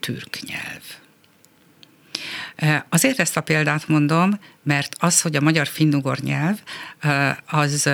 türk 0.00 0.38
nyelv. 0.46 1.01
Azért 2.88 3.20
ezt 3.20 3.36
a 3.36 3.40
példát 3.40 3.88
mondom, 3.88 4.38
mert 4.62 4.96
az, 4.98 5.20
hogy 5.20 5.36
a 5.36 5.40
magyar 5.40 5.66
finnugor 5.66 6.18
nyelv, 6.18 6.58
az 7.46 7.90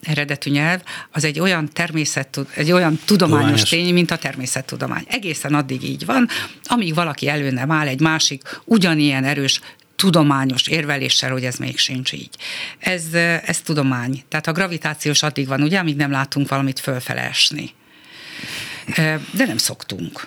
eredetű 0.00 0.50
nyelv, 0.50 0.82
az 1.10 1.24
egy 1.24 1.40
olyan 1.40 1.68
természet, 1.72 2.40
egy 2.54 2.72
olyan 2.72 2.98
tudományos 3.04 3.40
Tudományos. 3.40 3.68
tény, 3.68 3.92
mint 3.92 4.10
a 4.10 4.16
természettudomány. 4.16 5.04
Egészen 5.08 5.54
addig 5.54 5.82
így 5.82 6.04
van, 6.04 6.28
amíg 6.64 6.94
valaki 6.94 7.28
elő 7.28 7.50
nem 7.50 7.70
áll 7.70 7.86
egy 7.86 8.00
másik 8.00 8.42
ugyanilyen 8.64 9.24
erős 9.24 9.60
tudományos 9.96 10.66
érveléssel, 10.66 11.30
hogy 11.30 11.44
ez 11.44 11.56
még 11.56 11.78
sincs 11.78 12.12
így. 12.12 12.34
Ez, 12.78 13.04
ez 13.44 13.60
tudomány. 13.60 14.22
Tehát 14.28 14.46
a 14.46 14.52
gravitációs 14.52 15.22
addig 15.22 15.46
van, 15.46 15.62
ugye, 15.62 15.78
amíg 15.78 15.96
nem 15.96 16.10
látunk 16.10 16.48
valamit 16.48 16.80
fölfele 16.80 17.20
esni. 17.20 17.70
De 19.32 19.46
nem 19.46 19.56
szoktunk. 19.56 20.26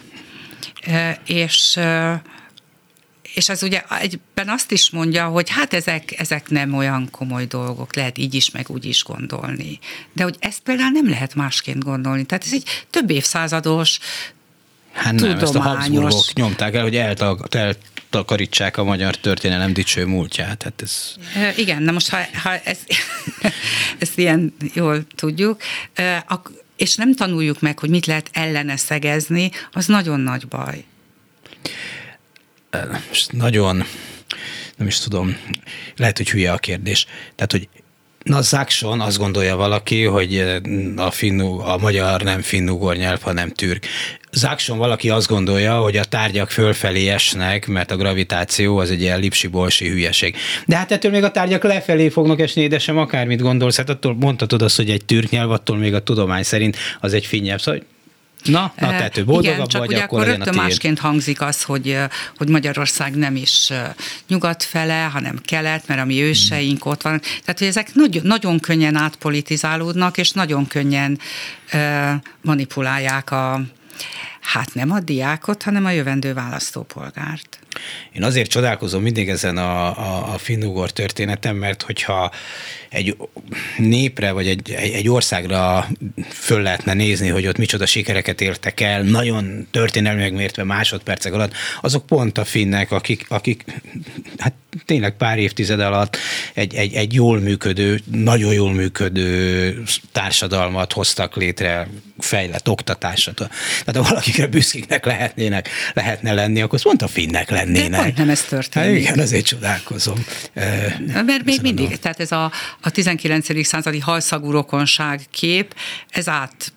És 1.26 1.80
és 3.34 3.49
az 3.49 3.63
ugye 3.63 3.81
egyben 3.99 4.49
azt 4.49 4.71
is 4.71 4.89
mondja, 4.89 5.27
hogy 5.27 5.49
hát 5.49 5.73
ezek, 5.73 6.19
ezek 6.19 6.49
nem 6.49 6.73
olyan 6.73 7.07
komoly 7.11 7.45
dolgok, 7.45 7.95
lehet 7.95 8.17
így 8.17 8.34
is, 8.34 8.51
meg 8.51 8.69
úgy 8.69 8.86
is 8.86 9.03
gondolni. 9.03 9.79
De 10.13 10.23
hogy 10.23 10.36
ezt 10.39 10.59
például 10.59 10.89
nem 10.89 11.09
lehet 11.09 11.36
másként 11.36 11.84
gondolni. 11.84 12.23
Tehát 12.23 12.43
ez 12.43 12.53
egy 12.53 12.86
több 12.89 13.09
évszázados, 13.09 13.99
Hát 14.93 15.13
nem, 15.13 15.39
ezt 15.39 15.55
a 15.55 15.61
Habsburgok 15.61 16.34
nyomták 16.34 16.73
el, 16.73 16.81
hogy 16.81 16.95
eltag, 16.95 17.47
eltakarítsák 17.51 18.77
a 18.77 18.84
magyar 18.84 19.15
történelem 19.15 19.73
dicső 19.73 20.05
múltját. 20.05 20.63
Hát 20.63 20.81
ez... 20.81 21.13
Igen, 21.55 21.84
na 21.84 21.91
most 21.91 22.09
ha, 22.09 22.17
ha 22.43 22.55
ez, 22.55 22.77
ezt 23.99 24.17
ilyen 24.17 24.55
jól 24.73 25.05
tudjuk, 25.15 25.61
és 26.77 26.95
nem 26.95 27.15
tanuljuk 27.15 27.61
meg, 27.61 27.79
hogy 27.79 27.89
mit 27.89 28.05
lehet 28.05 28.29
ellene 28.34 28.77
szegezni, 28.77 29.51
az 29.71 29.86
nagyon 29.86 30.19
nagy 30.19 30.47
baj 30.47 30.84
nagyon, 33.32 33.84
nem 34.78 34.88
is 34.88 34.99
tudom, 34.99 35.38
lehet, 35.95 36.17
hogy 36.17 36.30
hülye 36.30 36.51
a 36.51 36.57
kérdés. 36.57 37.05
Tehát, 37.36 37.51
hogy 37.51 37.67
Na, 38.24 38.41
Zákson 38.41 39.01
azt 39.01 39.17
gondolja 39.17 39.55
valaki, 39.55 40.03
hogy 40.03 40.61
a, 40.95 41.11
finnu, 41.11 41.59
a 41.59 41.78
magyar 41.78 42.21
nem 42.21 42.41
finnugor 42.41 42.95
nyelv, 42.95 43.21
hanem 43.21 43.49
türk. 43.49 43.86
Zákson 44.32 44.78
valaki 44.78 45.09
azt 45.09 45.28
gondolja, 45.28 45.78
hogy 45.78 45.97
a 45.97 46.03
tárgyak 46.03 46.51
fölfelé 46.51 47.07
esnek, 47.07 47.67
mert 47.67 47.91
a 47.91 47.95
gravitáció 47.95 48.78
az 48.78 48.91
egy 48.91 49.01
ilyen 49.01 49.19
lipsi-bolsi 49.19 49.88
hülyeség. 49.88 50.36
De 50.65 50.76
hát 50.76 50.91
ettől 50.91 51.11
még 51.11 51.24
a 51.24 51.32
tárgyak 51.32 51.63
lefelé 51.63 52.09
fognak 52.09 52.39
esni, 52.39 52.67
de 52.67 52.80
sem 52.80 52.97
akármit 52.97 53.41
gondolsz. 53.41 53.78
Hát 53.78 53.89
attól 53.89 54.15
mondhatod 54.15 54.61
azt, 54.61 54.76
hogy 54.76 54.89
egy 54.89 55.05
türk 55.05 55.30
nyelv, 55.30 55.51
attól 55.51 55.78
még 55.78 55.93
a 55.93 56.03
tudomány 56.03 56.43
szerint 56.43 56.78
az 56.99 57.13
egy 57.13 57.26
finnyelv. 57.26 57.59
Szóval 57.59 57.82
Na, 58.44 58.74
na 58.80 58.88
tehát 58.88 59.18
ő 59.18 59.26
boldogabb 59.26 59.56
Igen, 59.56 59.68
csak 59.68 59.82
vagy, 59.82 59.89
ugye 59.89 60.04
akkor, 60.04 60.22
akkor 60.22 60.36
rögtön 60.36 60.56
másként 60.56 61.00
hangzik 61.00 61.41
az, 61.41 61.64
hogy, 61.64 61.98
hogy 62.38 62.50
Magyarország 62.50 63.16
nem 63.16 63.36
is 63.36 63.72
nyugat 64.28 64.64
fele, 64.64 65.02
hanem 65.04 65.39
kelet, 65.46 65.88
mert 65.88 66.02
a 66.02 66.06
mi 66.06 66.22
őseink 66.22 66.86
ott 66.86 67.02
van. 67.02 67.20
Tehát, 67.20 67.60
hogy 67.60 67.68
ezek 67.68 67.94
nagyon, 67.94 68.26
nagyon 68.26 68.60
könnyen 68.60 68.96
átpolitizálódnak, 68.96 70.18
és 70.18 70.32
nagyon 70.32 70.68
könnyen 70.68 71.20
manipulálják 72.41 73.32
a, 73.32 73.62
hát 74.41 74.74
nem 74.74 74.91
a 74.91 75.00
diákot, 75.00 75.64
hanem 75.64 75.86
a 75.86 75.89
jövendő 75.89 76.34
választópolgárt. 76.34 77.58
Én 78.11 78.24
azért 78.24 78.49
csodálkozom 78.49 79.01
mindig 79.01 79.30
ezen 79.30 79.57
a, 79.57 79.86
a, 79.86 80.34
a 80.34 80.38
finnugor 80.38 80.91
történetem, 80.91 81.55
mert 81.55 81.82
hogyha 81.82 82.32
egy 82.89 83.17
népre 83.78 84.32
vagy 84.32 84.47
egy, 84.47 84.71
egy 84.71 85.09
országra 85.09 85.88
föl 86.30 86.61
lehetne 86.61 86.93
nézni, 86.93 87.28
hogy 87.28 87.47
ott 87.47 87.57
micsoda 87.57 87.86
sikereket 87.86 88.41
értek 88.41 88.80
el, 88.80 89.01
nagyon 89.01 89.67
történelmi 89.71 90.21
megmértve 90.21 90.63
másodpercek 90.63 91.34
alatt, 91.34 91.53
azok 91.82 92.05
pont 92.05 92.38
a 92.38 92.45
finnek, 92.45 92.91
akik, 92.91 93.26
akik 93.30 93.63
hát 94.38 94.53
tényleg 94.86 95.17
pár 95.17 95.38
évtized 95.38 95.80
alatt 95.80 96.17
egy, 96.53 96.76
egy, 96.76 96.93
egy 96.93 97.13
jól 97.13 97.39
működő, 97.39 98.01
nagyon 98.11 98.53
jól 98.53 98.74
működő 98.74 99.84
társadalmat 100.11 100.93
hoztak 100.93 101.36
létre, 101.36 101.88
fejlett 102.19 102.69
oktatásra. 102.69 103.34
Tehát 103.34 103.95
ha 103.95 104.01
valakikre 104.09 104.47
büszkéknek 104.47 105.05
lehetnének, 105.05 105.69
lehetne 105.93 106.34
lenni, 106.34 106.61
akkor 106.61 106.82
pont 106.82 107.01
a 107.01 107.07
finnek 107.07 107.49
lennének. 107.49 108.13
De 108.13 108.13
nem 108.17 108.30
ez 108.30 108.41
történik. 108.41 108.89
Hát 108.89 108.97
igen, 108.97 109.19
azért 109.19 109.45
csodálkozom. 109.45 110.26
Mert 111.26 111.43
még 111.43 111.59
mindig, 111.61 111.91
a... 111.91 111.97
tehát 111.97 112.19
ez 112.19 112.32
a, 112.32 112.51
a 112.82 112.89
19. 112.89 113.65
századi 113.65 113.99
halszagú 113.99 114.51
rokonság 114.51 115.21
kép, 115.32 115.76
ez 116.09 116.28
át, 116.28 116.74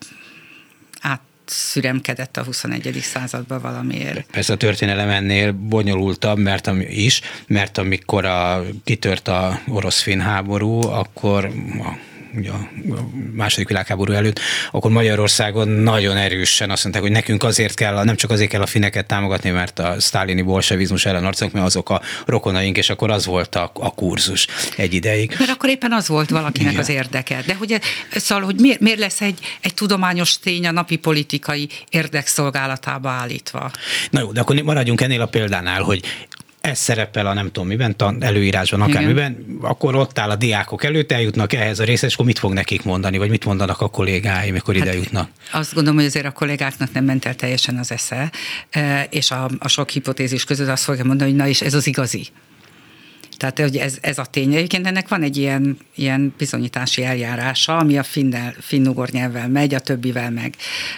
át 1.01 1.21
szüremkedett 1.51 2.37
a 2.37 2.43
21. 2.43 2.99
században 3.03 3.61
valamiért. 3.61 4.37
Ez 4.37 4.51
a 4.51 4.57
történelem 4.57 5.09
ennél 5.09 5.53
bonyolultabb, 5.53 6.39
mert 6.39 6.67
ami 6.67 6.85
is, 6.85 7.21
mert 7.47 7.79
amikor 7.79 8.25
a, 8.25 8.63
kitört 8.85 9.29
a 9.29 9.61
orosz-finn 9.69 10.21
háború, 10.21 10.81
akkor 10.81 11.51
ugye 12.37 12.51
a 12.51 12.69
második 13.33 13.69
világháború 13.69 14.13
előtt, 14.13 14.41
akkor 14.71 14.91
Magyarországon 14.91 15.69
nagyon 15.69 16.17
erősen 16.17 16.71
azt 16.71 16.83
mondták, 16.83 17.05
hogy 17.05 17.13
nekünk 17.13 17.43
azért 17.43 17.75
kell, 17.75 18.05
nem 18.05 18.17
csak 18.17 18.31
azért 18.31 18.51
kell 18.51 18.61
a 18.61 18.67
fineket 18.67 19.07
támogatni, 19.07 19.51
mert 19.51 19.79
a 19.79 20.01
sztálini 20.01 20.43
bolsevizmus 20.43 21.07
ellen 21.07 21.23
harcolunk, 21.23 21.55
mert 21.55 21.67
azok 21.67 21.91
a 21.91 22.01
rokonaink, 22.27 22.77
és 22.77 22.91
akkor 22.91 23.11
az 23.11 23.27
volt 23.27 23.55
a, 23.55 23.71
a 23.75 23.95
kurzus 23.95 24.47
egy 24.77 24.95
ideig. 24.95 25.35
Mert 25.39 25.51
akkor 25.51 25.69
éppen 25.69 25.93
az 25.93 26.09
volt 26.09 26.31
valakinek 26.31 26.71
Igen. 26.73 26.83
az 26.83 26.89
érdeke. 26.89 27.43
De 27.47 27.55
hogy, 27.55 27.81
szóval, 28.11 28.45
hogy 28.45 28.61
miért, 28.61 28.81
miért 28.81 28.99
lesz 28.99 29.21
egy, 29.21 29.39
egy 29.61 29.75
tudományos 29.75 30.39
tény 30.39 30.67
a 30.67 30.71
napi 30.71 30.97
politikai 30.97 31.69
érdekszolgálatába 31.89 33.11
állítva? 33.11 33.71
Na 34.11 34.21
jó, 34.21 34.33
de 34.33 34.41
akkor 34.41 34.57
maradjunk 34.57 35.01
ennél 35.01 35.21
a 35.21 35.27
példánál, 35.27 35.83
hogy 35.83 36.03
ez 36.67 36.79
szerepel 36.79 37.27
a 37.27 37.35
nem 37.35 37.47
tudom 37.47 37.67
miben, 37.67 37.97
tan, 37.97 38.23
előírásban, 38.23 38.81
akármiben, 38.81 39.59
akkor 39.61 39.95
ott 39.95 40.19
áll 40.19 40.31
a 40.31 40.37
diákok 40.37 40.85
előtt, 40.85 41.13
eljutnak 41.13 41.53
ehhez 41.53 41.79
a 41.79 41.85
részhez, 41.85 42.09
és 42.09 42.15
akkor 42.15 42.27
mit 42.27 42.39
fog 42.39 42.53
nekik 42.53 42.83
mondani, 42.83 43.19
vagy 43.19 43.31
mit 43.31 43.45
mondanak 43.45 43.81
a 43.81 43.89
kollégái, 43.89 44.51
mikor 44.51 44.75
hát 44.75 44.85
ide 44.85 44.97
jutnak? 44.97 45.31
Azt 45.53 45.75
gondolom, 45.75 45.99
hogy 45.99 46.09
azért 46.09 46.27
a 46.27 46.31
kollégáknak 46.31 46.93
nem 46.93 47.05
ment 47.05 47.25
el 47.25 47.35
teljesen 47.35 47.79
az 47.79 47.93
esze, 47.93 48.31
e, 48.71 49.07
és 49.11 49.31
a, 49.31 49.51
a 49.59 49.69
sok 49.69 49.91
hipotézis 49.91 50.45
között 50.45 50.69
azt 50.69 50.85
fogja 50.85 51.05
mondani, 51.05 51.31
hogy 51.31 51.39
na 51.39 51.49
és 51.49 51.61
ez 51.61 51.75
az 51.75 51.87
igazi. 51.87 52.27
Tehát 53.37 53.59
hogy 53.59 53.77
ez, 53.77 53.99
ez 54.01 54.19
a 54.19 54.25
tény. 54.25 54.55
Egyébként 54.55 54.87
ennek 54.87 55.09
van 55.09 55.23
egy 55.23 55.37
ilyen, 55.37 55.79
ilyen 55.95 56.35
bizonyítási 56.39 57.05
eljárása, 57.05 57.77
ami 57.77 57.99
a 57.99 58.03
finnel, 58.03 58.55
finnugor 58.61 59.09
nyelvvel 59.09 59.49
megy, 59.49 59.75
a 59.75 59.81
többivel 59.81 60.31
meg, 60.31 60.55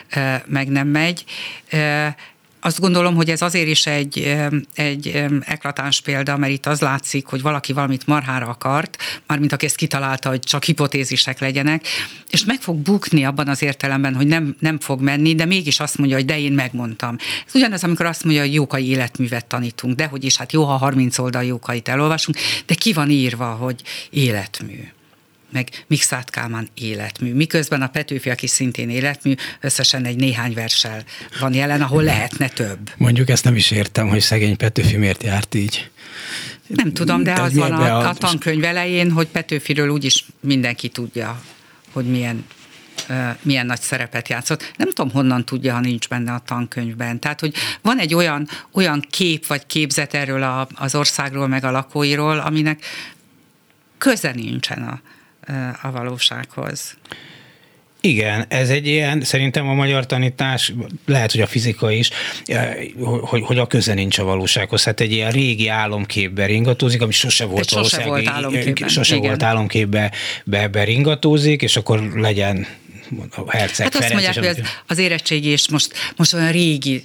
e, 0.09 0.45
meg 0.47 0.69
nem 0.69 0.89
megy 0.89 1.25
e, 1.69 2.17
azt 2.61 2.81
gondolom, 2.81 3.15
hogy 3.15 3.31
ez 3.31 3.43
azért 3.43 3.69
is 3.69 3.87
egy, 3.87 4.37
egy 4.75 5.25
eklatáns 5.41 6.01
példa, 6.01 6.37
mert 6.37 6.53
itt 6.53 6.67
az 6.67 6.81
látszik, 6.81 7.27
hogy 7.27 7.43
valaki 7.43 7.73
valamit 7.73 8.07
marhára 8.07 8.47
akart, 8.47 8.97
mármint 9.27 9.53
aki 9.53 9.67
ezt 9.67 9.77
kitalálta, 9.77 10.29
hogy 10.29 10.41
csak 10.41 10.65
hipotézisek 10.65 11.39
legyenek, 11.39 11.87
és 12.31 12.45
meg 12.45 12.61
fog 12.61 12.77
bukni 12.77 13.25
abban 13.25 13.49
az 13.49 13.63
értelemben, 13.63 14.15
hogy 14.15 14.27
nem, 14.27 14.57
nem 14.59 14.79
fog 14.79 15.01
menni, 15.01 15.35
de 15.35 15.45
mégis 15.45 15.81
azt 15.81 15.99
mondja, 15.99 16.17
hogy 16.17 16.25
de 16.25 16.39
én 16.39 16.53
megmondtam. 16.53 17.17
Ez 17.47 17.55
ugyanaz, 17.55 17.85
amikor 17.85 18.07
azt 18.07 18.25
mondja, 18.25 18.43
hogy 18.43 18.55
jókai 18.55 18.89
életművet 18.89 19.47
tanítunk, 19.47 19.95
de 19.95 20.07
hogy 20.07 20.25
is, 20.25 20.37
hát 20.37 20.53
jó, 20.53 20.65
ha 20.65 20.77
30 20.77 21.19
oldal 21.19 21.45
jókait 21.45 21.89
elolvasunk, 21.89 22.39
de 22.67 22.75
ki 22.75 22.93
van 22.93 23.11
írva, 23.11 23.47
hogy 23.47 23.83
életmű 24.11 24.79
meg 25.53 25.69
Mikszát 25.87 26.31
Kálmán 26.31 26.69
életmű. 26.75 27.35
Miközben 27.35 27.83
a 27.83 27.89
Petőfi, 27.89 28.31
aki 28.31 28.47
szintén 28.47 28.91
életmű, 28.91 29.35
összesen 29.61 30.05
egy 30.05 30.17
néhány 30.17 30.55
versel 30.55 31.05
van 31.41 31.55
jelen, 31.55 31.83
ahol 31.83 32.03
lehetne 32.03 32.49
több. 32.49 32.91
Mondjuk 32.97 33.29
ezt 33.29 33.45
nem 33.45 33.57
is 33.57 33.71
értem, 33.71 34.09
hogy 34.09 34.21
szegény 34.21 34.57
Petőfi 34.57 34.97
miért 34.97 35.23
járt 35.23 35.55
így. 35.55 35.91
Nem 36.67 36.93
tudom, 36.93 37.23
de, 37.23 37.35
de 37.35 37.41
az 37.41 37.55
van 37.55 37.73
a, 37.73 37.99
a, 37.99 38.09
a 38.09 38.15
tankönyv 38.15 38.65
elején, 38.65 39.11
hogy 39.11 39.27
Petőfiről 39.27 39.89
úgyis 39.89 40.25
mindenki 40.41 40.89
tudja, 40.89 41.43
hogy 41.93 42.05
milyen 42.05 42.45
milyen 43.43 43.67
nagy 43.67 43.81
szerepet 43.81 44.29
játszott. 44.29 44.73
Nem 44.77 44.89
tudom, 44.89 45.11
honnan 45.11 45.45
tudja, 45.45 45.73
ha 45.73 45.81
nincs 45.81 46.09
benne 46.09 46.33
a 46.33 46.43
tankönyvben. 46.47 47.21
Tehát, 47.21 47.41
hogy 47.41 47.55
van 47.83 47.99
egy 47.99 48.15
olyan, 48.15 48.49
olyan 48.73 49.07
kép 49.11 49.47
vagy 49.47 49.67
képzet 49.67 50.15
erről 50.15 50.43
a, 50.43 50.69
az 50.75 50.95
országról, 50.95 51.49
meg 51.49 51.65
a 51.65 51.71
lakóiról, 51.71 52.39
aminek 52.39 52.85
köze 53.99 54.33
nincsen 54.33 54.83
a, 54.83 55.01
a 55.83 55.91
valósághoz. 55.91 56.97
Igen, 58.01 58.45
ez 58.49 58.71
egy 58.71 58.87
ilyen, 58.87 59.21
szerintem 59.21 59.69
a 59.69 59.75
magyar 59.75 60.07
tanítás, 60.07 60.73
lehet, 61.07 61.33
hogy 61.33 61.41
a 61.41 61.47
fizika 61.47 61.91
is, 61.91 62.11
hogy, 63.21 63.43
hogy 63.43 63.59
a 63.59 63.67
köze 63.67 63.95
nincs 63.95 64.19
a 64.19 64.25
valósághoz. 64.25 64.85
Hát 64.85 65.01
egy 65.01 65.13
ilyen 65.13 65.31
régi 65.31 65.69
álomképbe 65.69 66.47
ringatózik, 66.47 67.03
ami 67.03 67.13
sose 67.13 67.45
volt 67.45 67.69
sose 67.69 68.03
volt 68.03 68.29
álomképben. 68.29 68.89
Sose 68.89 69.15
Igen. 69.15 69.29
volt 69.29 69.43
álomképbe 69.43 70.13
be, 70.45 70.69
be 70.69 70.85
ringatózik, 70.85 71.63
és 71.63 71.77
akkor 71.77 72.13
legyen 72.15 72.67
a 73.31 73.51
herceg 73.51 73.93
Hát 73.93 74.03
azt 74.03 74.13
mondják, 74.13 74.35
hogy 74.35 74.47
az, 74.47 74.61
az 74.87 74.99
érettségi 74.99 75.49
és 75.49 75.69
most, 75.69 75.93
most 76.17 76.35
olyan 76.35 76.53
régi 76.53 77.05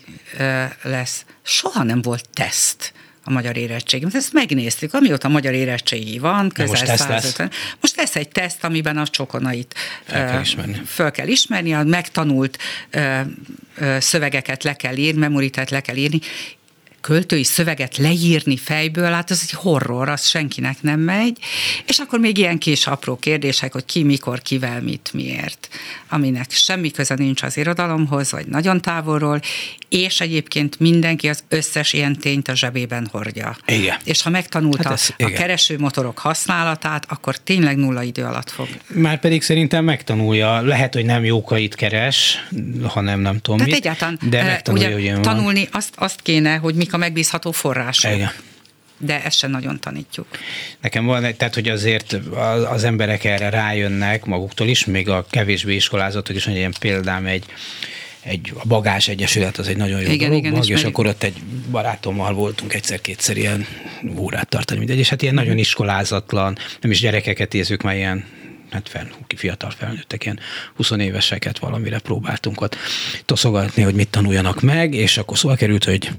lesz. 0.82 1.26
Soha 1.42 1.84
nem 1.84 2.02
volt 2.02 2.30
teszt 2.34 2.94
a 3.24 3.32
magyar 3.32 3.58
érettségi. 3.58 4.04
Mert 4.04 4.16
ezt 4.16 4.34
megnéztük, 4.34 4.94
amióta 4.94 5.28
a 5.28 5.32
magyar 5.32 5.54
érettségi 5.54 6.20
van, 6.20 6.50
közel 6.50 6.68
most 6.68 6.86
150. 6.86 7.48
Lesz. 7.48 7.76
Most 7.82 7.96
lesz 7.96 8.16
egy 8.16 8.30
teszt, 8.30 8.64
amiben 8.64 8.98
a 8.98 9.08
csokonait 9.08 9.76
fel 10.06 10.28
kell 10.28 10.42
ismerni. 10.42 10.82
Föl 10.86 11.12
kell 11.12 11.28
ismerni, 11.28 11.74
a 11.74 11.84
megtanult 11.84 12.58
szövegeket 13.98 14.64
le 14.64 14.76
kell 14.76 14.96
írni, 14.96 15.20
memoritát 15.20 15.70
le 15.70 15.82
kell 15.82 15.96
írni, 15.96 16.20
költői 17.04 17.44
szöveget 17.44 17.98
leírni 17.98 18.58
fejből, 18.58 19.12
hát 19.12 19.30
az 19.30 19.40
egy 19.44 19.52
horror, 19.52 20.10
az 20.10 20.28
senkinek 20.28 20.82
nem 20.82 21.00
megy, 21.00 21.38
és 21.88 22.00
akkor 22.00 22.20
még 22.20 22.38
ilyen 22.38 22.58
kis 22.58 22.88
apró 22.88 23.16
kérdések, 23.16 23.74
hogy 23.74 23.86
ki, 23.86 24.04
mikor, 24.04 24.42
kivel, 24.42 24.82
mit, 24.82 25.10
miért, 25.14 25.70
aminek 26.10 26.52
semmi 26.52 26.92
köze 26.92 27.16
nincs 27.16 27.44
az 27.44 27.58
irodalomhoz, 27.58 28.32
vagy 28.32 28.46
nagyon 28.46 28.82
távolról, 28.82 29.42
és 29.90 30.22
egyébként 30.22 30.80
mindenki 30.80 31.30
az 31.30 31.44
összes 31.48 31.94
ilyen 31.94 32.18
tényt 32.18 32.48
a 32.48 32.56
zsebében 32.56 33.08
hordja. 33.12 33.56
Igen. 33.66 33.98
És 34.04 34.22
ha 34.22 34.30
megtanulta 34.30 34.90
hát 34.90 35.14
ez, 35.18 35.26
a 35.26 35.30
keresőmotorok 35.30 36.20
használatát, 36.20 37.06
akkor 37.10 37.38
tényleg 37.38 37.78
nulla 37.78 38.04
idő 38.04 38.24
alatt 38.24 38.50
fog. 38.50 38.68
Már 38.88 39.20
pedig 39.20 39.42
szerintem 39.42 39.84
megtanulja. 39.84 40.62
Lehet, 40.62 40.94
hogy 40.94 41.06
nem 41.06 41.26
jókait 41.26 41.76
keres, 41.76 42.48
hanem 42.84 43.20
nem 43.20 43.40
tudom 43.40 43.58
Tehát 43.58 43.74
mit, 43.74 43.86
egyáltalán, 43.86 44.20
de 44.22 44.44
megtanulja, 44.44 44.96
ugye, 44.96 45.14
hogy 45.14 45.22
tanulni 45.22 45.68
azt, 45.72 45.94
azt 45.96 46.22
kéne, 46.22 46.56
hogy 46.56 46.76
mik 46.76 46.93
a 46.94 46.98
megbízható 46.98 47.52
források. 47.52 48.12
Igen 48.12 48.32
de 48.98 49.24
ezt 49.24 49.38
sem 49.38 49.52
nagyon 49.52 49.80
tanítjuk. 49.80 50.28
Nekem 50.82 51.06
van, 51.06 51.36
tehát 51.38 51.54
hogy 51.54 51.70
azért 51.70 52.14
az 52.70 52.84
emberek 52.84 53.24
erre 53.24 53.50
rájönnek 53.50 54.26
maguktól 54.26 54.68
is, 54.68 54.86
még 54.86 55.10
a 55.10 55.26
kevésbé 55.30 55.76
iskolázottak 55.76 56.36
is, 56.36 56.46
hogy 56.46 56.56
ilyen 56.56 56.74
példám 56.80 57.26
egy 57.26 57.46
egy, 58.24 58.54
a 58.56 58.68
Bagás 58.68 59.08
Egyesület 59.08 59.58
az 59.58 59.68
egy 59.68 59.78
nagyon 59.78 60.02
jó 60.02 60.12
igen, 60.12 60.28
dolog, 60.28 60.44
igen, 60.44 60.58
mag, 60.58 60.70
és 60.70 60.84
akkor 60.84 61.06
ott 61.06 61.24
egy 61.24 61.42
barátommal 61.72 62.34
voltunk 62.34 62.74
egyszer-kétszer 62.74 63.38
ilyen 63.38 63.66
órát 64.18 64.50
tartani, 64.50 64.80
mindegy, 64.80 64.98
és 64.98 65.10
hát 65.10 65.22
ilyen 65.22 65.34
nagyon 65.34 65.58
iskolázatlan, 65.58 66.58
nem 66.82 66.92
is 66.92 67.00
gyerekeket 67.00 67.54
érzük, 67.54 67.82
már 67.82 67.96
ilyen 67.96 68.26
hát 68.70 68.90
fel, 68.90 69.08
fiatal 69.36 69.70
felnőttek, 69.70 70.26
ilyen 70.26 70.40
20 70.76 70.92
éveseket 70.92 71.60
valamire 71.60 72.00
próbáltunk 72.00 72.62
ott 72.62 72.76
toszogatni, 73.26 73.84
hogy 73.84 73.96
mit 73.96 74.10
tanuljanak 74.10 74.62
meg, 74.62 74.94
és 74.94 75.18
akkor 75.18 75.38
szóval 75.38 75.58
került, 75.58 75.84
hogy 75.84 76.12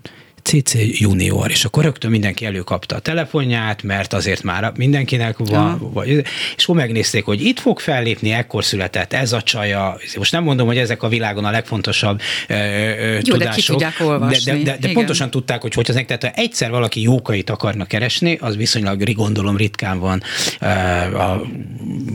CC 0.45 0.75
junior, 0.75 1.51
és 1.51 1.65
akkor 1.65 1.85
rögtön 1.85 2.11
mindenki 2.11 2.45
előkapta 2.45 2.97
a 2.97 2.99
telefonját, 2.99 3.83
mert 3.83 4.13
azért 4.13 4.43
már 4.43 4.73
mindenkinek 4.77 5.37
van, 5.39 5.79
ja. 5.81 5.91
vagy, 5.93 6.09
és 6.57 6.65
akkor 6.65 6.77
megnézték, 6.77 7.25
hogy 7.25 7.45
itt 7.45 7.59
fog 7.59 7.81
fellépni, 7.81 8.31
ekkor 8.31 8.65
született 8.65 9.13
ez 9.13 9.33
a 9.33 9.43
csaja. 9.43 9.99
Most 10.17 10.33
nem 10.33 10.43
mondom, 10.43 10.67
hogy 10.67 10.79
ezek 10.79 11.03
a 11.03 11.09
világon 11.09 11.45
a 11.45 11.51
legfontosabb 11.51 12.21
ö, 12.49 12.55
ö, 12.55 13.13
Jó, 13.15 13.21
tudások, 13.21 13.79
de, 13.79 13.93
de, 14.19 14.39
de, 14.45 14.63
de, 14.63 14.77
de 14.81 14.93
pontosan 14.93 15.31
tudták, 15.31 15.61
hogy 15.61 15.75
hogy 15.75 15.91
az 15.91 16.03
tehát 16.07 16.23
ha 16.23 16.31
egyszer 16.31 16.71
valaki 16.71 17.03
jókait 17.03 17.51
akarnak 17.51 17.89
keresni, 17.89 18.39
az 18.41 18.57
viszonylag 18.57 19.13
gondolom 19.15 19.57
ritkán 19.57 19.99
van, 19.99 20.23
ö, 20.61 20.67
a, 20.67 21.43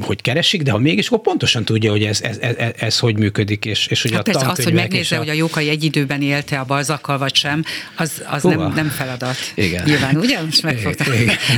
hogy 0.02 0.22
keresik, 0.22 0.62
de 0.62 0.72
ha 0.72 0.78
mégis, 0.78 1.08
akkor 1.08 1.22
pontosan 1.22 1.66
tudja, 1.66 1.92
hogy 1.92 2.04
ez, 2.04 2.22
ez, 2.22 2.38
ez, 2.38 2.56
ez, 2.56 2.72
ez 2.78 3.00
hogy 3.00 3.18
működik, 3.18 3.66
és, 3.66 3.88
és 3.88 4.02
hogy 4.02 4.12
hát 4.12 4.28
a 4.28 4.32
persze, 4.32 4.48
az, 4.48 4.64
hogy 4.64 4.74
megnézze, 4.74 5.16
a... 5.16 5.20
hogy 5.20 5.30
a 5.30 5.34
jókai 5.34 5.70
egy 5.70 5.84
időben 5.84 6.22
élte 6.22 6.60
a 6.60 6.64
balzakkal, 6.64 7.18
vagy 7.18 7.36
sem, 7.36 7.64
az, 7.96 8.19
az 8.28 8.44
nem, 8.44 8.72
nem 8.76 8.90
feladat. 8.90 9.36
Igen. 9.56 9.84
Nyilván, 9.86 10.16
ugye? 10.18 10.42
Most 10.42 10.64
megfogtam. 10.64 11.08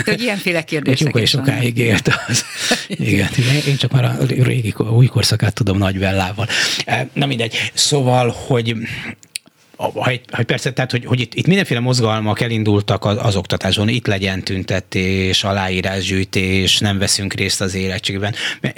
Hogy 0.05 0.21
ilyenféle 0.21 0.63
kérdések 0.63 1.15
is 1.15 1.29
sokáig 1.29 1.77
élt 1.77 2.09
az. 2.27 2.45
Igen. 2.87 3.29
Én 3.67 3.77
csak 3.77 3.91
már 3.91 4.03
a 4.03 4.15
régi, 4.27 4.73
új 4.77 5.05
korszakát 5.05 5.53
tudom 5.53 5.77
nagy 5.77 5.99
vellával. 5.99 6.47
Eh, 6.85 7.07
na 7.13 7.25
mindegy. 7.25 7.71
Szóval, 7.73 8.35
hogy 8.47 8.75
ha, 9.81 10.11
ha 10.31 10.43
persze, 10.43 10.71
tehát, 10.73 10.91
hogy, 10.91 11.05
hogy 11.05 11.19
itt, 11.19 11.33
itt 11.33 11.47
mindenféle 11.47 11.79
mozgalmak 11.79 12.41
elindultak 12.41 13.05
az, 13.05 13.17
az 13.21 13.35
oktatáson, 13.35 13.89
itt 13.89 14.07
legyen 14.07 14.43
tüntetés, 14.43 15.43
aláírásgyűjtés, 15.43 16.79
nem 16.79 16.97
veszünk 16.97 17.33
részt 17.33 17.61
az 17.61 17.73
érettségben. 17.73 18.35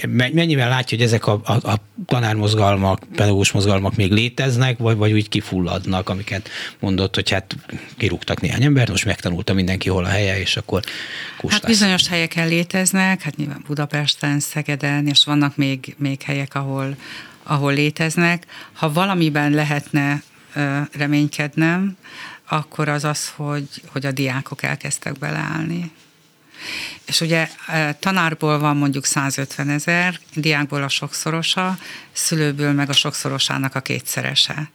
Mennyivel 0.08 0.70
látja, 0.70 0.98
hogy 0.98 1.06
ezek 1.06 1.28
a, 1.28 1.42
a, 1.44 1.52
a 1.52 1.76
tanármozgalmak, 2.06 3.04
pedagógus 3.16 3.52
mozgalmak 3.52 3.96
még 3.96 4.12
léteznek, 4.12 4.78
vagy, 4.78 4.98
vagy 4.98 5.12
úgy 5.12 5.30
kifulladnak, 5.30 6.10
amiket 6.10 6.50
mondott, 6.80 7.16
hogy 7.16 7.30
hát 7.30 7.56
kirúgtak 7.98 8.42
néhány 8.42 8.64
embert, 8.64 8.90
most 8.90 9.06
megtanulta 9.06 9.54
mindenki 9.54 9.90
hol 9.90 10.06
a 10.06 10.10
helye, 10.10 10.40
és 10.40 10.58
akkor 10.58 10.82
kustás. 11.38 11.60
Hát 11.60 11.70
bizonyos 11.70 12.08
helyeken 12.08 12.48
léteznek, 12.48 13.22
hát 13.22 13.36
nyilván 13.36 13.64
Budapesten, 13.68 14.40
Szegeden, 14.40 15.08
és 15.08 15.26
vannak 15.26 15.56
még, 15.56 15.96
még 15.98 16.22
helyek, 16.22 16.56
ahol, 16.56 16.96
ahol 17.44 17.74
léteznek. 17.74 18.46
Ha 18.74 18.92
valamiben 18.92 19.52
lehetne 19.52 20.24
reménykednem, 20.92 21.98
akkor 22.48 22.90
az 22.90 23.04
az, 23.04 23.30
hogy, 23.36 23.68
hogy 23.88 24.06
a 24.06 24.12
diákok 24.12 24.64
elkezdtek 24.64 25.18
beleállni. 25.18 25.92
És 27.06 27.22
ugye 27.22 27.50
tanárból 28.00 28.60
van 28.60 28.78
mondjuk 28.78 29.06
150 29.06 29.70
ezer, 29.70 30.20
diákból 30.36 30.84
a 30.84 30.90
sokszorosa, 30.90 31.78
szülőből 32.12 32.72
meg 32.72 32.90
a 32.90 32.94
sokszorosának 32.94 33.76
a 33.76 33.82
kétszerese. 33.82 34.72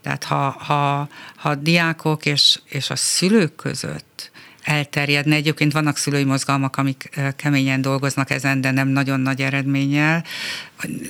Tehát 0.00 0.24
ha, 0.24 0.50
ha, 0.50 1.08
ha 1.36 1.48
a 1.48 1.54
diákok 1.54 2.26
és, 2.26 2.60
és 2.64 2.90
a 2.90 2.96
szülők 2.96 3.56
között 3.56 4.30
elterjedne. 4.66 5.34
Egyébként 5.34 5.72
vannak 5.72 5.96
szülői 5.96 6.24
mozgalmak, 6.24 6.76
amik 6.76 7.20
keményen 7.36 7.80
dolgoznak 7.80 8.30
ezen, 8.30 8.60
de 8.60 8.70
nem 8.70 8.88
nagyon 8.88 9.20
nagy 9.20 9.40
eredménnyel, 9.40 10.24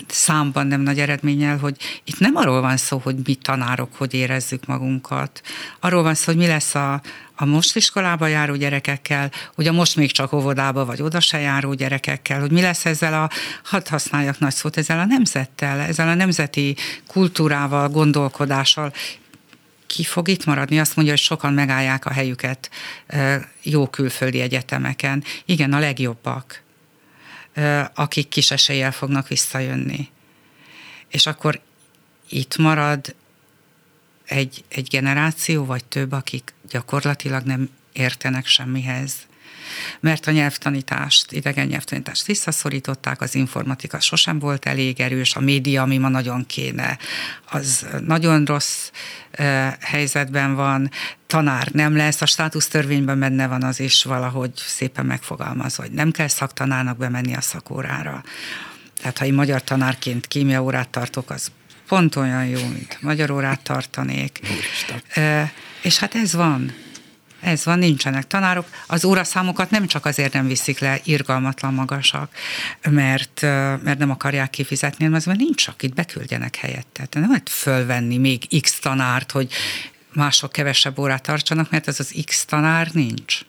számban 0.06 0.66
nem 0.66 0.80
nagy 0.80 0.98
eredménnyel, 0.98 1.58
hogy 1.58 1.76
itt 2.04 2.18
nem 2.18 2.36
arról 2.36 2.60
van 2.60 2.76
szó, 2.76 2.98
hogy 2.98 3.16
mi 3.24 3.34
tanárok 3.34 3.94
hogy 3.96 4.14
érezzük 4.14 4.66
magunkat. 4.66 5.40
Arról 5.80 6.02
van 6.02 6.14
szó, 6.14 6.24
hogy 6.24 6.36
mi 6.36 6.46
lesz 6.46 6.74
a, 6.74 7.00
a 7.34 7.44
most 7.44 7.76
iskolába 7.76 8.26
járó 8.26 8.54
gyerekekkel, 8.54 9.30
hogy 9.54 9.66
a 9.66 9.72
most 9.72 9.96
még 9.96 10.12
csak 10.12 10.32
óvodába 10.32 10.84
vagy 10.84 11.02
oda 11.02 11.20
se 11.20 11.38
járó 11.38 11.72
gyerekekkel, 11.72 12.40
hogy 12.40 12.50
mi 12.50 12.60
lesz 12.60 12.84
ezzel 12.84 13.22
a, 13.22 13.30
hadd 13.64 13.88
használjak 13.88 14.38
nagy 14.38 14.54
szót, 14.54 14.76
ezzel 14.76 14.98
a 14.98 15.04
nemzettel, 15.04 15.80
ezzel 15.80 16.08
a 16.08 16.14
nemzeti 16.14 16.76
kultúrával, 17.06 17.88
gondolkodással, 17.88 18.92
ki 19.86 20.04
fog 20.04 20.28
itt 20.28 20.44
maradni? 20.44 20.78
Azt 20.78 20.96
mondja, 20.96 21.14
hogy 21.14 21.22
sokan 21.22 21.52
megállják 21.52 22.06
a 22.06 22.12
helyüket 22.12 22.70
jó 23.62 23.86
külföldi 23.86 24.40
egyetemeken. 24.40 25.24
Igen, 25.44 25.72
a 25.72 25.78
legjobbak, 25.78 26.62
akik 27.94 28.28
kis 28.28 28.50
eséllyel 28.50 28.92
fognak 28.92 29.28
visszajönni. 29.28 30.08
És 31.08 31.26
akkor 31.26 31.60
itt 32.28 32.56
marad 32.56 33.14
egy, 34.24 34.64
egy 34.68 34.88
generáció, 34.88 35.64
vagy 35.64 35.84
több, 35.84 36.12
akik 36.12 36.54
gyakorlatilag 36.68 37.42
nem 37.42 37.70
értenek 37.92 38.46
semmihez 38.46 39.26
mert 40.00 40.26
a 40.26 40.30
nyelvtanítást, 40.30 41.32
idegen 41.32 41.66
nyelvtanítást 41.66 42.26
visszaszorították, 42.26 43.20
az 43.20 43.34
informatika 43.34 44.00
sosem 44.00 44.38
volt 44.38 44.66
elég 44.66 45.00
erős, 45.00 45.36
a 45.36 45.40
média, 45.40 45.82
ami 45.82 45.98
ma 45.98 46.08
nagyon 46.08 46.46
kéne, 46.46 46.98
az 47.50 47.86
nagyon 48.06 48.44
rossz 48.44 48.90
helyzetben 49.80 50.54
van, 50.54 50.90
tanár 51.26 51.68
nem 51.72 51.96
lesz, 51.96 52.20
a 52.20 52.26
státusztörvényben 52.26 53.18
benne 53.18 53.46
van 53.46 53.62
az 53.62 53.80
is 53.80 54.02
valahogy 54.02 54.52
szépen 54.54 55.06
megfogalmazva, 55.06 55.82
hogy 55.82 55.92
nem 55.92 56.10
kell 56.10 56.28
szaktanárnak 56.28 56.96
bemenni 56.96 57.34
a 57.34 57.40
szakórára. 57.40 58.22
Tehát 59.00 59.18
ha 59.18 59.24
én 59.24 59.34
magyar 59.34 59.64
tanárként 59.64 60.26
kémia 60.26 60.62
órát 60.62 60.88
tartok, 60.88 61.30
az 61.30 61.50
pont 61.88 62.16
olyan 62.16 62.46
jó, 62.46 62.60
mint 62.60 62.98
magyar 63.00 63.30
órát 63.30 63.60
tartanék. 63.60 64.40
Úristen. 64.42 65.50
És 65.82 65.98
hát 65.98 66.14
ez 66.14 66.32
van. 66.32 66.74
Ez 67.46 67.64
van, 67.64 67.78
nincsenek 67.78 68.26
tanárok. 68.26 68.68
Az 68.86 69.04
óraszámokat 69.04 69.70
nem 69.70 69.86
csak 69.86 70.04
azért 70.06 70.32
nem 70.32 70.46
viszik 70.46 70.78
le, 70.78 71.00
irgalmatlan 71.04 71.74
magasak, 71.74 72.30
mert, 72.90 73.40
mert 73.82 73.98
nem 73.98 74.10
akarják 74.10 74.50
kifizetni, 74.50 75.04
hanem 75.04 75.18
az, 75.18 75.24
mert 75.24 75.38
nincs, 75.38 75.68
akit 75.68 75.94
beküldjenek 75.94 76.56
helyette. 76.56 76.92
Tehát 76.92 77.14
nem 77.14 77.28
lehet 77.28 77.48
fölvenni 77.48 78.16
még 78.16 78.60
x 78.60 78.78
tanárt, 78.78 79.30
hogy 79.30 79.52
mások 80.12 80.52
kevesebb 80.52 80.98
órát 80.98 81.22
tartsanak, 81.22 81.70
mert 81.70 81.88
ez 81.88 82.00
az 82.00 82.14
x 82.24 82.44
tanár 82.44 82.88
nincs. 82.92 83.40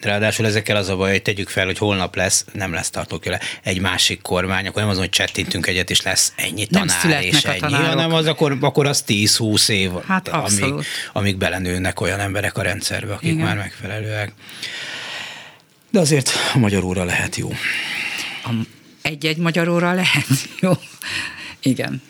Ráadásul 0.00 0.46
ezekkel 0.46 0.76
az 0.76 0.88
a 0.88 0.96
baj, 0.96 1.10
hogy 1.10 1.22
tegyük 1.22 1.48
fel, 1.48 1.64
hogy 1.64 1.78
holnap 1.78 2.16
lesz, 2.16 2.44
nem 2.52 2.72
lesz 2.72 2.90
tartókőle 2.90 3.40
egy 3.62 3.80
másik 3.80 4.22
kormány, 4.22 4.66
akkor 4.66 4.82
nem 4.82 4.90
az, 4.90 4.98
hogy 4.98 5.10
csettintünk 5.10 5.66
egyet, 5.66 5.90
és 5.90 6.02
lesz 6.02 6.32
ennyi 6.36 6.66
tanár 6.66 7.04
nem 7.04 7.20
és 7.20 7.44
ennyi, 7.44 7.58
tanárok. 7.58 7.86
hanem 7.86 8.12
az 8.12 8.26
akkor, 8.26 8.56
akkor 8.60 8.86
az 8.86 9.04
10-20 9.06 9.68
év, 9.68 9.90
hát 10.06 10.28
amíg, 10.28 10.74
amíg 11.12 11.36
belenőnek 11.36 12.00
olyan 12.00 12.20
emberek 12.20 12.58
a 12.58 12.62
rendszerbe, 12.62 13.12
akik 13.12 13.32
Igen. 13.32 13.44
már 13.44 13.56
megfelelőek. 13.56 14.32
De 15.90 16.00
azért 16.00 16.30
a 16.54 16.58
magyar 16.58 16.84
óra 16.84 17.04
lehet 17.04 17.36
jó. 17.36 17.52
egy-egy 19.02 19.36
magyar 19.36 19.68
óra 19.68 19.92
lehet 19.92 20.48
jó. 20.60 20.72
Igen, 21.62 22.02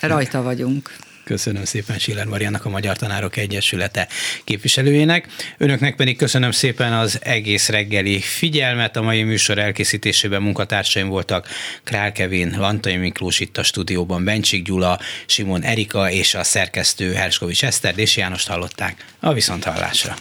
rajta 0.00 0.42
vagyunk. 0.42 0.96
Köszönöm 1.26 1.64
szépen 1.64 1.98
Schiller 1.98 2.26
Mariannak, 2.26 2.64
a 2.64 2.68
Magyar 2.68 2.96
Tanárok 2.96 3.36
Egyesülete 3.36 4.08
képviselőjének. 4.44 5.26
Önöknek 5.58 5.96
pedig 5.96 6.16
köszönöm 6.16 6.50
szépen 6.50 6.92
az 6.92 7.18
egész 7.22 7.68
reggeli 7.68 8.20
figyelmet. 8.20 8.96
A 8.96 9.02
mai 9.02 9.22
műsor 9.22 9.58
elkészítésében 9.58 10.42
munkatársaim 10.42 11.08
voltak 11.08 11.48
Král 11.84 12.12
Kevin, 12.12 12.54
Lantai 12.58 12.96
Miklós 12.96 13.40
itt 13.40 13.56
a 13.56 13.62
stúdióban, 13.62 14.24
Bencsik 14.24 14.64
Gyula, 14.64 15.00
Simon 15.26 15.62
Erika 15.62 16.10
és 16.10 16.34
a 16.34 16.44
szerkesztő 16.44 17.12
Herskovics 17.12 17.64
Eszter, 17.64 17.98
és 17.98 18.16
Jánost 18.16 18.48
hallották. 18.48 19.04
A 19.20 19.32
viszonthallásra. 19.32 20.16